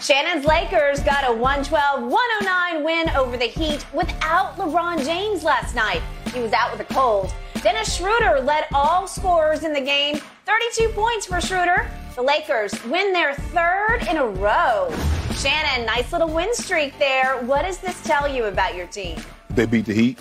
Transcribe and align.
Shannon's 0.00 0.46
Lakers 0.46 1.00
got 1.00 1.28
a 1.28 1.32
112 1.32 2.10
109 2.10 2.84
win 2.84 3.10
over 3.10 3.36
the 3.36 3.44
Heat 3.44 3.84
without 3.92 4.56
LeBron 4.56 5.04
James 5.04 5.44
last 5.44 5.74
night. 5.74 6.00
He 6.32 6.40
was 6.40 6.54
out 6.54 6.72
with 6.72 6.80
a 6.80 6.94
cold. 6.94 7.34
Dennis 7.62 7.94
Schroeder 7.94 8.40
led 8.40 8.64
all 8.72 9.06
scorers 9.06 9.62
in 9.62 9.74
the 9.74 9.80
game, 9.80 10.18
32 10.46 10.88
points 10.94 11.26
for 11.26 11.38
Schroeder. 11.42 11.90
The 12.16 12.22
Lakers 12.22 12.72
win 12.84 13.12
their 13.12 13.34
third 13.34 14.06
in 14.08 14.16
a 14.16 14.26
row. 14.26 14.90
Shannon, 15.34 15.84
nice 15.84 16.10
little 16.12 16.32
win 16.32 16.54
streak 16.54 16.98
there. 16.98 17.36
What 17.42 17.66
does 17.66 17.76
this 17.76 18.02
tell 18.02 18.26
you 18.26 18.44
about 18.44 18.74
your 18.74 18.86
team? 18.86 19.18
They 19.50 19.66
beat 19.66 19.84
the 19.84 19.94
Heat. 19.94 20.18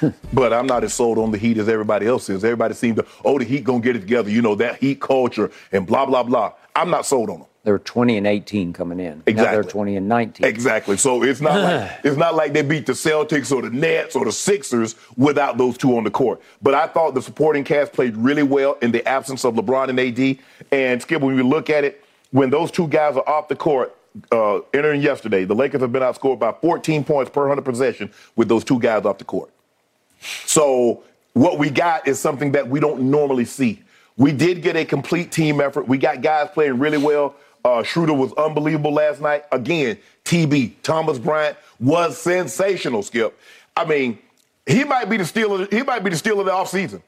but 0.32 0.52
I'm 0.52 0.66
not 0.66 0.84
as 0.84 0.94
sold 0.94 1.18
on 1.18 1.30
the 1.30 1.38
Heat 1.38 1.58
as 1.58 1.68
everybody 1.68 2.06
else 2.06 2.30
is. 2.30 2.44
Everybody 2.44 2.72
seems 2.72 2.96
to, 2.96 3.06
oh, 3.26 3.38
the 3.38 3.44
Heat 3.44 3.64
gonna 3.64 3.80
get 3.80 3.96
it 3.96 4.00
together. 4.00 4.30
You 4.30 4.40
know 4.40 4.54
that 4.54 4.76
Heat 4.76 5.02
culture 5.02 5.50
and 5.70 5.86
blah 5.86 6.06
blah 6.06 6.22
blah. 6.22 6.52
I'm 6.74 6.90
not 6.90 7.06
sold 7.06 7.30
on 7.30 7.40
them. 7.40 7.48
They're 7.64 7.78
20 7.78 8.16
and 8.16 8.26
18 8.26 8.72
coming 8.72 8.98
in. 8.98 9.22
Exactly. 9.26 9.34
Now 9.34 9.52
they're 9.52 9.62
20 9.62 9.96
and 9.96 10.08
19. 10.08 10.46
Exactly. 10.46 10.96
So 10.96 11.22
it's 11.22 11.40
not 11.40 11.60
like 11.60 12.00
it's 12.04 12.16
not 12.16 12.34
like 12.34 12.52
they 12.52 12.62
beat 12.62 12.86
the 12.86 12.92
Celtics 12.92 13.52
or 13.52 13.62
the 13.62 13.70
Nets 13.70 14.16
or 14.16 14.24
the 14.24 14.32
Sixers 14.32 14.96
without 15.16 15.58
those 15.58 15.78
two 15.78 15.96
on 15.96 16.02
the 16.02 16.10
court. 16.10 16.40
But 16.60 16.74
I 16.74 16.88
thought 16.88 17.14
the 17.14 17.22
supporting 17.22 17.62
cast 17.62 17.92
played 17.92 18.16
really 18.16 18.42
well 18.42 18.78
in 18.82 18.90
the 18.90 19.06
absence 19.06 19.44
of 19.44 19.54
LeBron 19.54 19.90
and 19.90 20.00
AD. 20.00 20.38
And 20.72 21.00
Skip, 21.00 21.22
when 21.22 21.36
you 21.36 21.44
look 21.44 21.70
at 21.70 21.84
it, 21.84 22.04
when 22.32 22.50
those 22.50 22.70
two 22.70 22.88
guys 22.88 23.16
are 23.16 23.28
off 23.28 23.46
the 23.46 23.56
court, 23.56 23.96
uh, 24.32 24.60
entering 24.74 25.00
yesterday, 25.00 25.44
the 25.44 25.54
Lakers 25.54 25.80
have 25.80 25.92
been 25.92 26.02
outscored 26.02 26.38
by 26.38 26.52
14 26.52 27.04
points 27.04 27.30
per 27.30 27.42
100 27.42 27.62
possession 27.62 28.10
with 28.36 28.48
those 28.48 28.64
two 28.64 28.78
guys 28.80 29.04
off 29.04 29.18
the 29.18 29.24
court. 29.24 29.50
So 30.46 31.04
what 31.34 31.58
we 31.58 31.70
got 31.70 32.06
is 32.06 32.18
something 32.18 32.52
that 32.52 32.68
we 32.68 32.80
don't 32.80 33.02
normally 33.02 33.44
see. 33.44 33.82
We 34.16 34.32
did 34.32 34.62
get 34.62 34.76
a 34.76 34.84
complete 34.84 35.32
team 35.32 35.60
effort. 35.60 35.88
We 35.88 35.98
got 35.98 36.20
guys 36.20 36.48
playing 36.52 36.78
really 36.78 36.98
well. 36.98 37.34
Uh, 37.64 37.82
Schroeder 37.82 38.12
was 38.12 38.32
unbelievable 38.34 38.92
last 38.92 39.20
night. 39.20 39.44
Again, 39.52 39.98
TB, 40.24 40.74
Thomas 40.82 41.18
Bryant 41.18 41.56
was 41.80 42.18
sensational, 42.18 43.02
Skip. 43.02 43.38
I 43.76 43.84
mean, 43.84 44.18
he 44.66 44.84
might 44.84 45.08
be 45.08 45.16
the 45.16 45.24
steal 45.24 45.64
he 45.66 45.82
might 45.82 46.04
be 46.04 46.10
the 46.10 46.16
steal 46.16 46.40
of 46.40 46.46
the 46.46 46.52
offseason. 46.52 47.02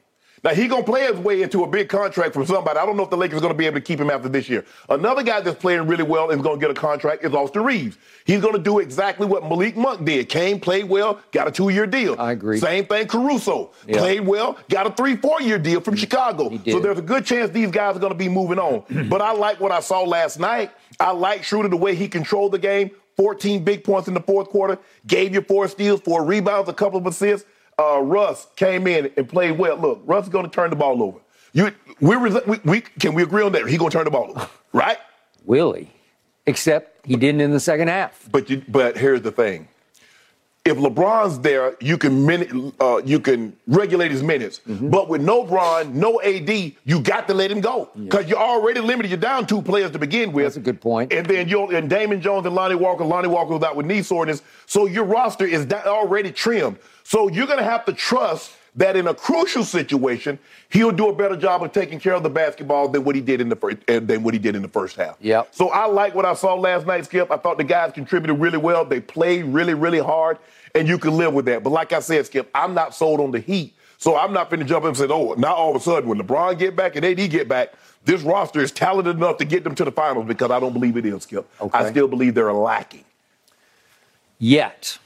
Now 0.45 0.53
he 0.53 0.67
gonna 0.67 0.83
play 0.83 1.11
his 1.11 1.17
way 1.17 1.41
into 1.41 1.63
a 1.63 1.67
big 1.67 1.89
contract 1.89 2.35
from 2.35 2.45
somebody. 2.45 2.77
I 2.77 2.85
don't 2.85 2.95
know 2.95 3.03
if 3.03 3.09
the 3.09 3.17
Lakers 3.17 3.39
are 3.39 3.41
gonna 3.41 3.55
be 3.55 3.65
able 3.65 3.77
to 3.77 3.81
keep 3.81 3.99
him 3.99 4.11
after 4.11 4.29
this 4.29 4.47
year. 4.47 4.63
Another 4.89 5.23
guy 5.23 5.41
that's 5.41 5.59
playing 5.59 5.87
really 5.87 6.03
well 6.03 6.29
and 6.29 6.39
is 6.39 6.45
gonna 6.45 6.59
get 6.59 6.69
a 6.69 6.75
contract 6.75 7.25
is 7.25 7.33
Austin 7.33 7.63
Reaves. 7.63 7.97
He's 8.25 8.41
gonna 8.41 8.59
do 8.59 8.77
exactly 8.77 9.25
what 9.25 9.43
Malik 9.43 9.75
Monk 9.75 10.05
did. 10.05 10.29
Came, 10.29 10.59
played 10.59 10.87
well, 10.87 11.19
got 11.31 11.47
a 11.47 11.51
two-year 11.51 11.87
deal. 11.87 12.15
I 12.19 12.33
agree. 12.33 12.59
Same 12.59 12.85
thing, 12.85 13.07
Caruso 13.07 13.71
Yeah. 13.87 13.97
played 13.97 14.19
well, 14.27 14.59
got 14.69 14.85
a 14.85 14.91
three, 14.91 15.15
four-year 15.15 15.57
deal 15.57 15.81
from 15.81 15.95
Chicago. 15.95 16.51
So 16.69 16.79
there's 16.79 16.99
a 16.99 17.01
good 17.01 17.25
chance 17.25 17.49
these 17.49 17.71
guys 17.71 17.95
are 17.95 17.99
gonna 17.99 18.13
be 18.13 18.29
moving 18.29 18.59
on. 18.59 18.83
but 19.09 19.23
I 19.23 19.31
like 19.31 19.59
what 19.59 19.71
I 19.71 19.79
saw 19.79 20.03
last 20.03 20.39
night. 20.39 20.69
I 20.99 21.09
like 21.09 21.43
Schroeder 21.43 21.69
the 21.69 21.77
way 21.77 21.95
he 21.95 22.07
controlled 22.07 22.51
the 22.51 22.59
game. 22.59 22.91
14 23.17 23.63
big 23.63 23.83
points 23.83 24.07
in 24.09 24.13
the 24.13 24.19
fourth 24.19 24.49
quarter, 24.49 24.77
gave 25.07 25.33
you 25.33 25.41
four 25.41 25.67
steals, 25.69 26.01
four 26.01 26.23
rebounds, 26.25 26.67
a 26.69 26.73
couple 26.73 26.99
of 26.99 27.07
assists 27.07 27.47
uh, 27.79 27.99
Russ 28.01 28.47
came 28.55 28.87
in 28.87 29.11
and 29.17 29.27
played 29.27 29.57
well. 29.57 29.77
Look, 29.77 30.01
Russ 30.05 30.25
is 30.25 30.29
going 30.29 30.45
to 30.45 30.51
turn 30.51 30.69
the 30.69 30.75
ball 30.75 31.01
over. 31.03 31.19
You, 31.53 31.71
we're, 32.01 32.19
we, 32.45 32.59
we, 32.65 32.81
can 32.81 33.13
we 33.13 33.23
agree 33.23 33.43
on 33.43 33.51
that? 33.53 33.67
He's 33.67 33.77
going 33.77 33.91
to 33.91 33.97
turn 33.97 34.05
the 34.05 34.11
ball 34.11 34.31
over, 34.31 34.49
right? 34.73 34.97
Will 35.45 35.73
he? 35.73 35.91
Except 36.45 37.05
he 37.05 37.15
didn't 37.15 37.41
in 37.41 37.51
the 37.51 37.59
second 37.59 37.87
half. 37.87 38.27
But 38.31 38.49
you, 38.49 38.63
but 38.67 38.97
here's 38.97 39.21
the 39.21 39.31
thing: 39.31 39.67
if 40.65 40.77
LeBron's 40.77 41.39
there, 41.39 41.75
you 41.79 41.95
can 41.95 42.25
minute, 42.25 42.73
uh, 42.79 42.99
you 43.05 43.19
can 43.19 43.55
regulate 43.67 44.09
his 44.09 44.23
minutes. 44.23 44.61
Mm-hmm. 44.67 44.89
But 44.89 45.07
with 45.07 45.21
no 45.21 45.43
Bron, 45.43 45.97
no 45.97 46.19
AD, 46.21 46.49
you 46.49 46.99
got 47.01 47.27
to 47.27 47.35
let 47.35 47.51
him 47.51 47.61
go 47.61 47.89
because 47.95 48.27
you're 48.27 48.39
already 48.39 48.79
limited. 48.79 49.09
You're 49.09 49.19
down 49.19 49.45
two 49.45 49.61
players 49.61 49.91
to 49.91 49.99
begin 49.99 50.33
with. 50.33 50.45
That's 50.45 50.57
a 50.57 50.61
good 50.61 50.81
point. 50.81 51.13
And 51.13 51.25
then 51.25 51.47
you 51.47 51.67
and 51.67 51.87
Damon 51.87 52.19
Jones 52.19 52.47
and 52.47 52.55
Lonnie 52.55 52.75
Walker. 52.75 53.05
Lonnie 53.05 53.27
Walker 53.27 53.53
was 53.53 53.63
out 53.63 53.75
with 53.75 53.85
knee 53.85 54.01
soreness, 54.01 54.41
so 54.65 54.87
your 54.87 55.03
roster 55.03 55.45
is 55.45 55.71
already 55.71 56.31
trimmed. 56.31 56.79
So 57.05 57.29
you're 57.29 57.45
going 57.45 57.59
to 57.59 57.63
have 57.63 57.85
to 57.85 57.93
trust 57.93 58.51
that 58.77 58.95
in 58.95 59.07
a 59.07 59.13
crucial 59.13 59.63
situation, 59.63 60.39
he'll 60.69 60.91
do 60.91 61.07
a 61.07 61.15
better 61.15 61.37
job 61.37 61.63
of 61.63 61.71
taking 61.71 61.99
care 61.99 62.13
of 62.13 62.23
the 62.23 62.31
basketball 62.31 62.89
than 62.89 63.03
what 63.03 63.15
he 63.15 63.21
did 63.21 63.39
in 63.39 63.47
the 63.47 63.55
first 63.55 63.77
than 63.85 64.23
what 64.23 64.33
he 64.33 64.39
did 64.39 64.55
in 64.55 64.63
the 64.63 64.67
first 64.67 64.95
half. 64.95 65.15
Yeah. 65.21 65.43
So 65.51 65.69
I 65.69 65.85
like 65.85 66.15
what 66.15 66.25
I 66.25 66.33
saw 66.33 66.55
last 66.55 66.87
night, 66.87 67.05
Skip. 67.05 67.29
I 67.29 67.37
thought 67.37 67.59
the 67.59 67.63
guys 67.63 67.93
contributed 67.93 68.39
really 68.39 68.57
well. 68.57 68.83
They 68.83 68.99
played 68.99 69.45
really, 69.45 69.75
really 69.75 69.99
hard, 69.99 70.39
and 70.73 70.87
you 70.87 70.97
can 70.97 71.15
live 71.15 71.33
with 71.33 71.45
that. 71.45 71.63
But 71.63 71.69
like 71.69 71.93
I 71.93 71.99
said, 71.99 72.25
Skip, 72.25 72.49
I'm 72.55 72.73
not 72.73 72.95
sold 72.95 73.19
on 73.19 73.29
the 73.29 73.39
Heat. 73.39 73.75
So 73.99 74.17
I'm 74.17 74.33
not 74.33 74.49
going 74.49 74.59
to 74.59 74.65
jump 74.65 74.83
in 74.83 74.89
and 74.89 74.97
say, 74.97 75.07
oh, 75.07 75.35
now 75.37 75.53
all 75.53 75.69
of 75.69 75.75
a 75.77 75.79
sudden 75.79 76.09
when 76.09 76.19
LeBron 76.19 76.59
get 76.59 76.75
back 76.75 76.95
and 76.95 77.05
AD 77.05 77.29
get 77.29 77.47
back, 77.47 77.73
this 78.03 78.21
roster 78.23 78.61
is 78.61 78.71
talented 78.71 79.15
enough 79.15 79.37
to 79.37 79.45
get 79.45 79.63
them 79.63 79.73
to 79.75 79.85
the 79.85 79.91
finals 79.91 80.25
because 80.27 80.51
I 80.51 80.59
don't 80.59 80.73
believe 80.73 80.97
it 80.97 81.05
is, 81.05 81.23
Skip. 81.23 81.47
Okay. 81.61 81.77
I 81.77 81.89
still 81.91 82.07
believe 82.07 82.33
they're 82.33 82.51
lacking. 82.51 83.05
Yet, 84.37 84.97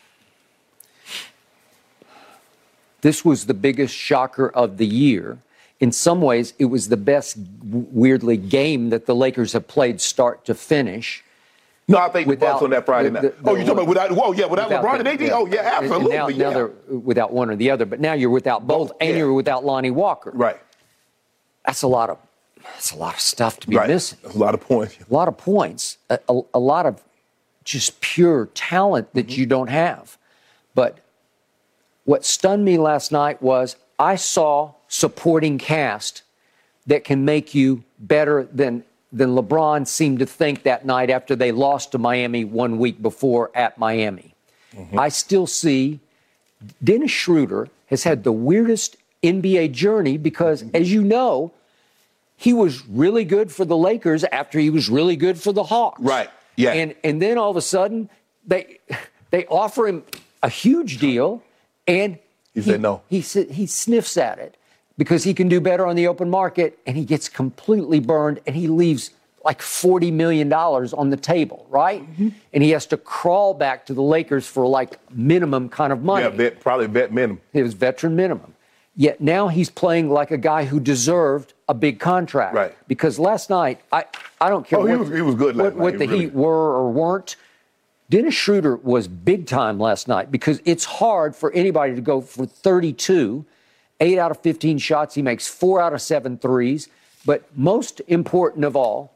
this 3.02 3.24
was 3.26 3.46
the 3.46 3.54
biggest 3.54 3.94
shocker 3.96 4.50
of 4.50 4.78
the 4.78 4.86
year. 4.88 5.38
In 5.80 5.92
some 5.94 6.22
ways, 6.22 6.54
it 6.60 6.66
was 6.66 6.90
the 6.90 6.98
best, 6.98 7.38
weirdly, 7.64 8.36
game 8.36 8.90
that 8.90 9.06
the 9.06 9.16
Lakers 9.16 9.54
have 9.54 9.68
played 9.68 10.02
start 10.02 10.44
to 10.46 10.54
finish. 10.54 11.24
No, 11.88 11.98
I 11.98 12.10
think 12.10 12.28
the 12.28 12.32
Without 12.32 12.52
Bucks 12.54 12.64
on 12.64 12.70
that 12.72 12.86
Friday 12.86 13.10
night. 13.10 13.22
the- 13.22 13.34
oh, 13.46 13.56
you're 13.56 13.60
talking 13.66 13.72
about 13.72 13.88
without? 13.88 14.12
Whoa, 14.12 14.32
yeah, 14.34 14.46
without, 14.46 14.68
without 14.70 14.84
LeBron 14.86 15.04
the- 15.04 15.10
and 15.10 15.22
AD. 15.22 15.30
Oh, 15.32 15.46
yeah, 15.48 15.78
And- 15.78 15.86
and 15.86 15.94
absolutely. 15.94 16.16
now, 16.18 16.28
now 16.28 16.50
they're 16.54 16.72
without 17.00 17.32
one 17.34 17.50
or 17.50 17.56
the 17.56 17.72
other, 17.72 17.86
but 17.86 18.00
now 18.00 18.14
you're 18.14 18.30
without 18.30 18.68
both, 18.68 18.92
and 19.00 19.10
yeah. 19.12 19.16
you're 19.18 19.34
without 19.34 19.64
Lonnie 19.66 19.90
Walker. 19.90 20.32
right, 20.34 20.60
That's 21.66 21.82
a 21.82 21.88
lot 21.88 22.10
of 22.10 22.18
that's 22.76 22.92
a 22.92 22.98
lot 22.98 23.14
of 23.16 23.20
stuff 23.22 23.60
to 23.62 23.68
be 23.70 23.78
right. 23.78 23.88
missing. 23.88 24.20
A 24.26 24.38
lot 24.38 24.54
of 24.54 24.60
points. 24.62 24.98
a 25.10 25.14
lot 25.14 25.28
of 25.30 25.38
points, 25.38 25.98
a, 26.10 26.20
a, 26.28 26.42
a 26.56 26.60
lot 26.60 26.86
of 26.86 27.02
just 27.64 28.02
pure 28.02 28.48
talent 28.54 29.12
that 29.14 29.28
Mm-hmm. 29.28 29.40
you 29.40 29.46
don't 29.46 29.70
have. 29.70 30.18
But 30.76 30.98
what 32.10 32.26
stunned 32.26 32.66
me 32.66 32.76
last 32.80 33.12
night 33.12 33.40
was 33.40 33.76
I 34.00 34.16
saw 34.16 34.74
supporting 34.88 35.60
cast 35.60 36.24
that 36.88 37.04
can 37.04 37.24
make 37.24 37.54
you 37.54 37.84
better 38.00 38.46
than 38.52 38.84
than 39.14 39.36
LeBron 39.36 39.86
seemed 39.86 40.18
to 40.18 40.26
think 40.26 40.64
that 40.64 40.88
night 40.88 41.12
after 41.12 41.36
they 41.36 41.52
lost 41.52 41.92
to 41.92 42.00
Miami 42.00 42.44
one 42.46 42.80
week 42.80 43.00
before 43.00 43.52
at 43.54 43.78
Miami. 43.78 44.34
Mm-hmm. 44.76 44.98
I 44.98 45.10
still 45.10 45.46
see 45.46 46.00
Dennis 46.84 47.12
Schroeder 47.12 47.70
has 47.92 48.02
had 48.04 48.24
the 48.24 48.32
weirdest 48.32 48.98
NBA 49.22 49.72
journey 49.72 50.18
because, 50.18 50.64
Mm-hmm. 50.64 50.76
as 50.78 50.92
you 50.92 51.04
know, 51.04 51.52
he 52.38 52.54
was 52.54 52.88
really 52.88 53.24
good 53.24 53.52
for 53.52 53.66
the 53.66 53.78
Lakers 53.78 54.24
after 54.24 54.58
he 54.58 54.72
was 54.72 54.90
really 54.90 55.16
good 55.16 55.40
for 55.40 55.52
the 55.52 55.66
Hawks. 55.66 56.02
Right. 56.02 56.30
Yeah. 56.56 56.74
And 56.74 56.96
and 57.04 57.22
then 57.22 57.38
all 57.38 57.52
of 57.52 57.58
a 57.58 57.62
sudden 57.62 58.10
they 58.48 58.80
they 59.30 59.46
offer 59.46 59.88
him 59.88 60.04
a 60.42 60.50
huge 60.50 60.98
deal, 60.98 61.44
and 61.90 62.18
He 62.54 62.62
said 62.62 62.82
no. 62.82 63.02
He 63.10 63.22
he 63.22 63.66
sniffs 63.66 64.18
at 64.18 64.40
it 64.40 64.56
because 64.98 65.24
he 65.24 65.34
can 65.34 65.48
do 65.50 65.60
better 65.62 65.86
on 65.86 65.96
the 65.96 66.08
open 66.08 66.30
market, 66.30 66.78
and 66.86 66.96
he 66.98 67.06
gets 67.06 67.30
completely 67.30 68.00
burned, 68.00 68.40
and 68.46 68.56
he 68.56 68.68
leaves 68.68 69.12
like 69.46 69.62
forty 69.62 70.12
million 70.12 70.50
dollars 70.50 70.94
on 70.94 71.10
the 71.10 71.18
table, 71.18 71.66
right? 71.70 72.02
Mm-hmm. 72.04 72.30
And 72.54 72.64
he 72.64 72.72
has 72.72 72.86
to 72.88 72.98
crawl 72.98 73.54
back 73.54 73.86
to 73.86 73.94
the 73.94 74.02
Lakers 74.04 74.46
for 74.46 74.66
like 74.68 75.00
minimum 75.12 75.70
kind 75.70 75.94
of 75.94 76.04
money. 76.04 76.24
Yeah, 76.26 76.30
vet, 76.32 76.60
probably 76.60 76.88
vet 76.88 77.14
minimum. 77.14 77.40
It 77.54 77.64
was 77.64 77.74
veteran 77.74 78.16
minimum. 78.16 78.54
Yet 78.96 79.22
now 79.22 79.48
he's 79.48 79.70
playing 79.70 80.10
like 80.10 80.32
a 80.32 80.38
guy 80.38 80.66
who 80.66 80.78
deserved 80.82 81.54
a 81.70 81.74
big 81.74 82.00
contract. 82.02 82.54
Right. 82.54 82.76
Because 82.90 83.18
last 83.18 83.50
night, 83.50 83.80
I, 83.94 84.04
I 84.42 84.50
don't 84.50 84.68
care 84.68 84.80
Oh, 84.80 84.86
he 84.86 84.92
what, 84.98 85.00
was- 85.08 85.16
he 85.16 85.22
was 85.22 85.36
good 85.36 85.56
what, 85.56 85.74
what 85.76 85.94
the 85.98 86.06
really- 86.08 86.20
Heat 86.26 86.34
were 86.34 86.76
or 86.76 86.92
weren't. 86.92 87.38
Dennis 88.10 88.34
Schroeder 88.34 88.76
was 88.78 89.08
big 89.08 89.46
time 89.46 89.80
last 89.80 90.08
night 90.08 90.32
because 90.32 90.62
it's 90.66 90.86
hard 90.86 91.36
for 91.36 91.52
anybody 91.54 91.94
to 91.96 92.02
go 92.02 92.22
for 92.22 92.46
32, 92.46 93.46
8 94.00 94.18
out 94.18 94.32
of 94.32 94.40
15 94.40 94.80
shots. 94.80 95.16
He 95.16 95.22
makes 95.22 95.48
4 95.48 95.82
out 95.82 95.94
of 95.94 96.02
7 96.02 96.38
threes. 96.38 96.90
But 97.26 97.46
most 97.56 98.02
important 98.08 98.66
of 98.66 98.76
all, 98.76 99.14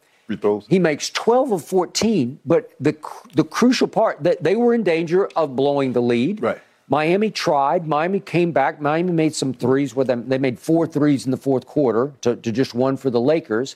he 0.70 0.80
makes 0.80 1.10
12 1.10 1.52
of 1.54 1.66
14, 1.66 2.40
but 2.46 2.72
the 2.80 2.96
the 3.34 3.44
crucial 3.44 3.88
part 3.88 4.24
that 4.24 4.44
they 4.44 4.56
were 4.56 4.74
in 4.74 4.84
danger 4.84 5.28
of 5.36 5.56
blowing 5.56 5.94
the 5.94 6.02
lead. 6.02 6.42
Right. 6.42 6.62
Miami 6.88 7.32
tried. 7.32 7.88
Miami 7.88 8.20
came 8.20 8.52
back. 8.52 8.80
Miami 8.82 9.14
made 9.14 9.34
some 9.34 9.54
threes 9.54 9.96
with 9.96 10.08
them. 10.08 10.28
They 10.30 10.38
made 10.38 10.60
four 10.60 10.86
threes 10.86 11.26
in 11.26 11.32
the 11.32 11.38
fourth 11.38 11.66
quarter 11.66 12.14
to, 12.22 12.36
to 12.36 12.52
just 12.52 12.74
one 12.74 12.98
for 12.98 13.10
the 13.10 13.22
Lakers. 13.22 13.76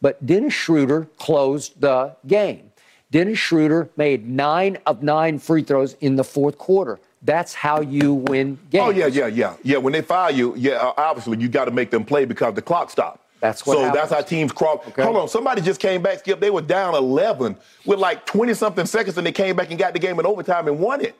But 0.00 0.24
Dennis 0.24 0.54
Schroeder 0.54 1.06
closed 1.18 1.80
the 1.80 2.16
game. 2.26 2.70
Dennis 3.14 3.38
Schroeder 3.38 3.88
made 3.96 4.28
nine 4.28 4.76
of 4.86 5.04
nine 5.04 5.38
free 5.38 5.62
throws 5.62 5.94
in 6.00 6.16
the 6.16 6.24
fourth 6.24 6.58
quarter. 6.58 6.98
That's 7.22 7.54
how 7.54 7.80
you 7.80 8.12
win 8.12 8.58
games. 8.72 8.84
Oh 8.84 8.90
yeah, 8.90 9.06
yeah, 9.06 9.28
yeah, 9.28 9.54
yeah. 9.62 9.76
When 9.76 9.92
they 9.92 10.02
foul 10.02 10.32
you, 10.32 10.52
yeah, 10.56 10.92
obviously 10.96 11.38
you 11.38 11.48
got 11.48 11.66
to 11.66 11.70
make 11.70 11.92
them 11.92 12.04
play 12.04 12.24
because 12.24 12.54
the 12.54 12.60
clock 12.60 12.90
stopped. 12.90 13.20
That's 13.38 13.64
what 13.64 13.74
So 13.74 13.84
happens. 13.84 14.00
that's 14.00 14.12
how 14.12 14.20
teams 14.20 14.50
crawl. 14.50 14.78
Hold 14.98 15.16
on, 15.16 15.28
somebody 15.28 15.62
just 15.62 15.78
came 15.78 16.02
back. 16.02 16.18
Skip, 16.18 16.40
they 16.40 16.50
were 16.50 16.60
down 16.60 16.96
11 16.96 17.56
with 17.86 18.00
like 18.00 18.26
20 18.26 18.52
something 18.54 18.84
seconds, 18.84 19.16
and 19.16 19.24
they 19.24 19.30
came 19.30 19.54
back 19.54 19.70
and 19.70 19.78
got 19.78 19.92
the 19.92 20.00
game 20.00 20.18
in 20.18 20.26
overtime 20.26 20.66
and 20.66 20.80
won 20.80 21.00
it. 21.00 21.14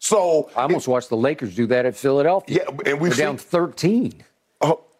So 0.00 0.50
I 0.56 0.62
almost 0.62 0.88
watched 0.88 1.08
the 1.08 1.16
Lakers 1.16 1.54
do 1.54 1.68
that 1.68 1.86
at 1.86 1.94
Philadelphia. 1.96 2.64
Yeah, 2.64 2.76
and 2.90 3.00
we've 3.00 3.16
They're 3.16 3.26
down 3.26 3.36
13. 3.36 4.24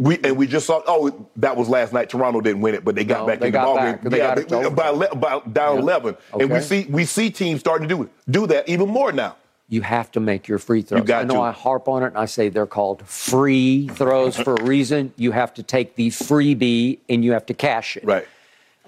We 0.00 0.18
and 0.22 0.36
we 0.36 0.46
just 0.46 0.66
saw. 0.66 0.80
Oh, 0.86 1.26
that 1.36 1.56
was 1.56 1.68
last 1.68 1.92
night. 1.92 2.08
Toronto 2.08 2.40
didn't 2.40 2.60
win 2.62 2.74
it, 2.76 2.84
but 2.84 2.94
they 2.94 3.04
got 3.04 3.22
No, 3.22 3.26
back 3.26 3.40
they 3.40 3.46
in 3.48 3.52
got 3.52 3.62
the 3.62 3.66
ball 3.66 3.76
back. 3.76 4.02
game. 4.02 4.10
They 4.10 4.18
yeah, 4.18 4.34
got 4.36 4.48
they- 4.48 4.68
by, 4.70 5.08
by 5.14 5.40
down 5.52 5.74
Yeah. 5.76 5.82
eleven, 5.82 6.16
and 6.38 6.50
we 6.50 6.60
see 6.60 6.86
we 6.88 7.04
see 7.04 7.30
teams 7.30 7.58
starting 7.60 7.88
to 7.88 7.94
do 7.96 8.10
do 8.30 8.46
that 8.46 8.68
even 8.68 8.88
more 8.88 9.10
now. 9.10 9.34
you 9.70 9.82
have 9.82 10.10
to 10.12 10.20
make 10.20 10.46
your 10.48 10.58
free 10.58 10.82
throws. 10.82 11.02
got 11.02 11.22
I 11.22 11.24
know 11.26 11.34
to. 11.34 11.40
I 11.40 11.50
harp 11.50 11.88
on 11.88 12.02
it 12.04 12.06
and 12.06 12.16
I 12.16 12.24
say 12.26 12.48
they're 12.48 12.64
called 12.64 13.02
free 13.06 13.88
throws 13.88 14.36
for 14.36 14.54
a 14.54 14.62
reason. 14.62 15.12
You 15.16 15.32
have 15.32 15.52
to 15.54 15.62
take 15.62 15.94
the 15.96 16.08
freebie 16.10 16.98
and 17.08 17.22
you 17.24 17.32
have 17.32 17.44
to 17.46 17.54
cash 17.54 17.96
it. 17.96 18.04
Right. 18.04 18.26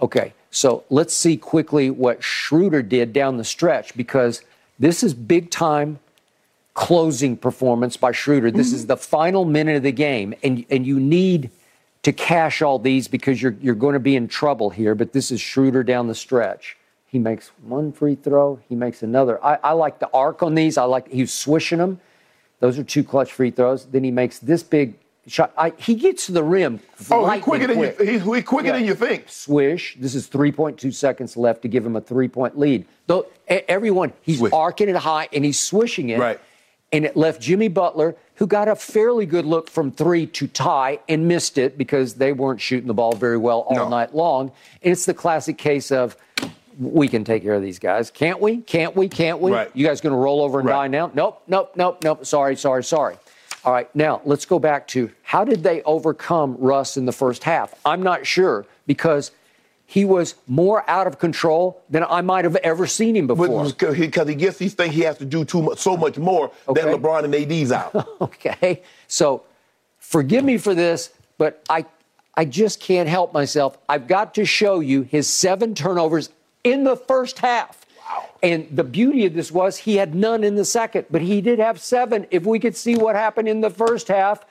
Okay, 0.00 0.32
so 0.50 0.84
let's 0.88 1.12
see 1.12 1.36
quickly 1.36 1.90
what 1.90 2.22
Schroeder 2.22 2.80
did 2.82 3.12
down 3.12 3.36
the 3.36 3.44
stretch 3.44 3.94
because 3.96 4.42
this 4.78 5.02
is 5.02 5.12
big 5.12 5.50
time 5.50 5.98
closing 6.80 7.36
performance 7.36 7.98
by 7.98 8.10
Schroeder. 8.10 8.50
This 8.50 8.72
is 8.72 8.80
mm-hmm. 8.80 8.88
the 8.88 8.96
final 8.96 9.44
minute 9.44 9.76
of 9.76 9.82
the 9.82 9.92
game, 9.92 10.34
and 10.42 10.64
and 10.70 10.86
you 10.86 10.98
need 10.98 11.50
to 12.04 12.10
cash 12.10 12.62
all 12.62 12.78
these 12.78 13.06
because 13.06 13.42
you're 13.42 13.54
you're 13.60 13.74
going 13.74 13.92
to 13.92 14.00
be 14.00 14.16
in 14.16 14.28
trouble 14.28 14.70
here. 14.70 14.94
But 14.94 15.12
this 15.12 15.30
is 15.30 15.42
Schroeder 15.42 15.82
down 15.82 16.08
the 16.08 16.14
stretch. 16.14 16.78
He 17.06 17.18
makes 17.18 17.48
one 17.62 17.92
free 17.92 18.14
throw. 18.14 18.60
He 18.66 18.74
makes 18.74 19.02
another. 19.02 19.44
I, 19.44 19.58
I 19.62 19.72
like 19.72 19.98
the 19.98 20.08
arc 20.14 20.42
on 20.42 20.54
these. 20.54 20.78
I 20.78 20.84
like 20.84 21.08
he's 21.10 21.34
swishing 21.34 21.78
them. 21.78 22.00
Those 22.60 22.78
are 22.78 22.84
two 22.84 23.04
clutch 23.04 23.30
free 23.30 23.50
throws. 23.50 23.84
Then 23.84 24.02
he 24.02 24.10
makes 24.10 24.38
this 24.38 24.62
big 24.62 24.94
shot. 25.26 25.52
I, 25.58 25.74
he 25.76 25.94
gets 25.94 26.26
to 26.26 26.32
the 26.32 26.42
rim. 26.42 26.80
Oh, 27.10 27.28
he's 27.28 27.42
quicker 27.42 27.66
than 27.66 27.76
quick. 27.76 27.98
you. 27.98 28.06
He's, 28.06 28.22
he's 28.22 28.44
quicker 28.44 28.68
Yeah. 28.68 28.72
than 28.72 28.86
you 28.86 28.94
think. 28.94 29.28
Swish. 29.28 29.98
This 30.00 30.14
is 30.14 30.30
3.2 30.30 30.94
seconds 30.94 31.36
left 31.36 31.60
to 31.62 31.68
give 31.68 31.84
him 31.84 31.96
a 31.96 32.00
three 32.00 32.28
point 32.28 32.58
lead. 32.58 32.86
Though 33.06 33.26
everyone, 33.48 34.14
he's 34.22 34.38
Swish. 34.38 34.52
arcing 34.54 34.88
it 34.88 34.96
high 34.96 35.28
and 35.32 35.44
he's 35.44 35.60
swishing 35.60 36.08
it. 36.08 36.18
Right. 36.18 36.40
And 36.92 37.04
it 37.04 37.16
left 37.16 37.40
Jimmy 37.40 37.68
Butler, 37.68 38.16
who 38.34 38.46
got 38.46 38.66
a 38.68 38.74
fairly 38.74 39.24
good 39.26 39.44
look 39.46 39.70
from 39.70 39.92
three 39.92 40.26
to 40.26 40.48
tie 40.48 40.98
and 41.08 41.28
missed 41.28 41.56
it 41.56 41.78
because 41.78 42.14
they 42.14 42.32
weren't 42.32 42.60
shooting 42.60 42.88
the 42.88 42.94
ball 42.94 43.12
very 43.12 43.36
well 43.36 43.60
all 43.68 43.76
No. 43.76 43.88
night 43.88 44.14
long. 44.14 44.50
And 44.82 44.92
it's 44.92 45.04
the 45.06 45.14
classic 45.14 45.56
case 45.56 45.92
of 45.92 46.16
we 46.80 47.06
can 47.08 47.24
take 47.24 47.42
care 47.42 47.54
of 47.54 47.62
these 47.62 47.78
guys. 47.78 48.10
Can't 48.10 48.40
we? 48.40 48.58
Can't 48.58 48.96
we? 48.96 49.08
Can't 49.08 49.40
we? 49.40 49.52
Right. 49.52 49.70
You 49.74 49.86
guys 49.86 50.00
going 50.00 50.14
to 50.14 50.18
roll 50.18 50.42
over 50.42 50.58
and 50.58 50.68
Right. 50.68 50.74
die 50.74 50.88
now? 50.88 51.10
Nope, 51.14 51.42
nope, 51.46 51.72
nope, 51.76 52.02
nope. 52.02 52.26
Sorry, 52.26 52.56
sorry, 52.56 52.82
sorry. 52.82 53.16
All 53.64 53.72
right, 53.74 53.94
now 53.94 54.22
let's 54.24 54.46
go 54.46 54.58
back 54.58 54.86
to 54.88 55.10
how 55.22 55.44
did 55.44 55.62
they 55.62 55.82
overcome 55.82 56.56
Russ 56.58 56.96
in 56.96 57.04
the 57.04 57.12
first 57.12 57.44
half? 57.44 57.74
I'm 57.84 58.02
not 58.02 58.24
sure 58.26 58.64
because 58.86 59.32
he 59.90 60.04
was 60.04 60.36
more 60.46 60.88
out 60.88 61.08
of 61.08 61.18
control 61.18 61.82
than 61.90 62.04
I 62.04 62.20
might 62.20 62.44
have 62.44 62.54
ever 62.54 62.86
seen 62.86 63.16
him 63.16 63.26
before. 63.26 63.64
Because 63.64 63.96
he, 63.96 64.06
gets 64.06 64.56
these 64.56 64.72
things, 64.74 64.94
he 64.94 65.00
has 65.00 65.18
to 65.18 65.24
do 65.24 65.44
too 65.44 65.62
much, 65.62 65.78
so 65.78 65.96
much 65.96 66.16
more 66.16 66.52
Okay. 66.68 66.80
than 66.82 66.94
LeBron 66.94 67.24
and 67.24 67.34
AD's 67.34 67.72
out. 67.72 68.08
Okay. 68.20 68.82
So 69.08 69.42
forgive 69.98 70.44
me 70.44 70.58
for 70.58 70.76
this, 70.76 71.10
but 71.38 71.64
I 71.68 71.86
I 72.34 72.44
just 72.44 72.78
can't 72.78 73.08
help 73.08 73.32
myself. 73.34 73.78
I've 73.88 74.06
got 74.06 74.32
to 74.36 74.44
show 74.44 74.78
you 74.78 75.02
his 75.02 75.28
seven 75.28 75.74
turnovers 75.74 76.30
in 76.62 76.84
the 76.84 76.94
first 76.94 77.40
half. 77.40 77.84
Wow. 78.08 78.26
And 78.44 78.68
the 78.70 78.84
beauty 78.84 79.26
of 79.26 79.34
this 79.34 79.50
was 79.50 79.78
he 79.78 79.96
had 79.96 80.14
none 80.14 80.44
in 80.44 80.54
the 80.54 80.64
second, 80.64 81.06
but 81.10 81.20
he 81.20 81.40
did 81.40 81.58
have 81.58 81.80
seven. 81.80 82.28
If 82.30 82.44
we 82.44 82.60
could 82.60 82.76
see 82.76 82.94
what 82.94 83.16
happened 83.16 83.48
in 83.48 83.60
the 83.60 83.70
first 83.70 84.06
half 84.06 84.46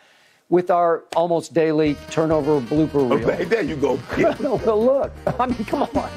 with 0.49 0.71
our 0.71 1.03
almost 1.15 1.53
daily 1.53 1.95
turnover 2.09 2.59
blooper 2.59 3.09
reel. 3.09 3.29
Okay, 3.29 3.43
there 3.45 3.61
you 3.61 3.75
go. 3.75 3.99
No, 4.39 4.57
but 4.57 4.75
look. 4.77 5.11
I 5.39 5.45
mean, 5.45 5.63
come 5.65 5.83
on. 5.83 6.11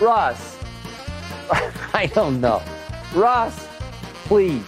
Russ. 0.00 0.58
I 1.94 2.10
don't 2.14 2.40
know. 2.40 2.62
Russ, 3.14 3.66
please. 4.24 4.62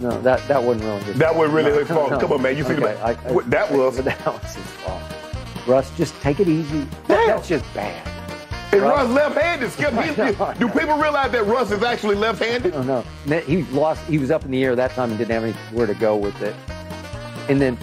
No, 0.00 0.20
that, 0.22 0.46
that 0.46 0.62
wasn't 0.62 0.84
really 0.84 1.02
his 1.04 1.18
That 1.18 1.34
wasn't 1.34 1.54
really 1.54 1.70
No, 1.72 1.78
his 1.78 1.88
fault. 1.88 2.10
no. 2.10 2.18
Come 2.20 2.32
on, 2.32 2.42
man. 2.42 2.56
You 2.56 2.64
think 2.64 2.80
Okay, 2.80 2.92
about 2.94 3.18
I- 3.26 3.30
I- 3.38 3.42
that 3.48 3.72
was. 3.72 3.96
That 4.02 4.26
was 4.26 4.54
his 4.54 4.64
fault. 4.66 5.02
Russ, 5.66 5.90
just 5.96 6.14
take 6.20 6.38
it 6.38 6.48
easy. 6.48 6.82
That- 7.08 7.26
that's 7.26 7.48
just 7.48 7.64
bad. 7.74 8.06
And 8.72 8.82
Russ- 8.82 9.06
Russ 9.06 9.10
left-handed. 9.10 9.70
Skip. 9.72 9.92
He- 9.94 10.58
do 10.60 10.68
people 10.68 10.96
realize 10.98 11.32
that 11.32 11.44
Russ 11.46 11.70
is 11.72 11.82
actually 11.82 12.16
left-handed? 12.16 12.72
No, 12.86 13.04
Man, 13.26 13.42
he 13.44 13.62
lost. 13.64 14.04
He 14.04 14.18
was 14.18 14.30
up 14.30 14.44
in 14.44 14.50
the 14.52 14.62
air 14.64 14.76
that 14.76 14.92
time 14.92 15.10
and 15.10 15.18
didn't 15.18 15.32
have 15.32 15.44
anywhere 15.72 15.86
to 15.86 15.94
go 15.94 16.14
with 16.16 16.40
it. 16.42 16.54
And 17.48 17.60
then, 17.60 17.78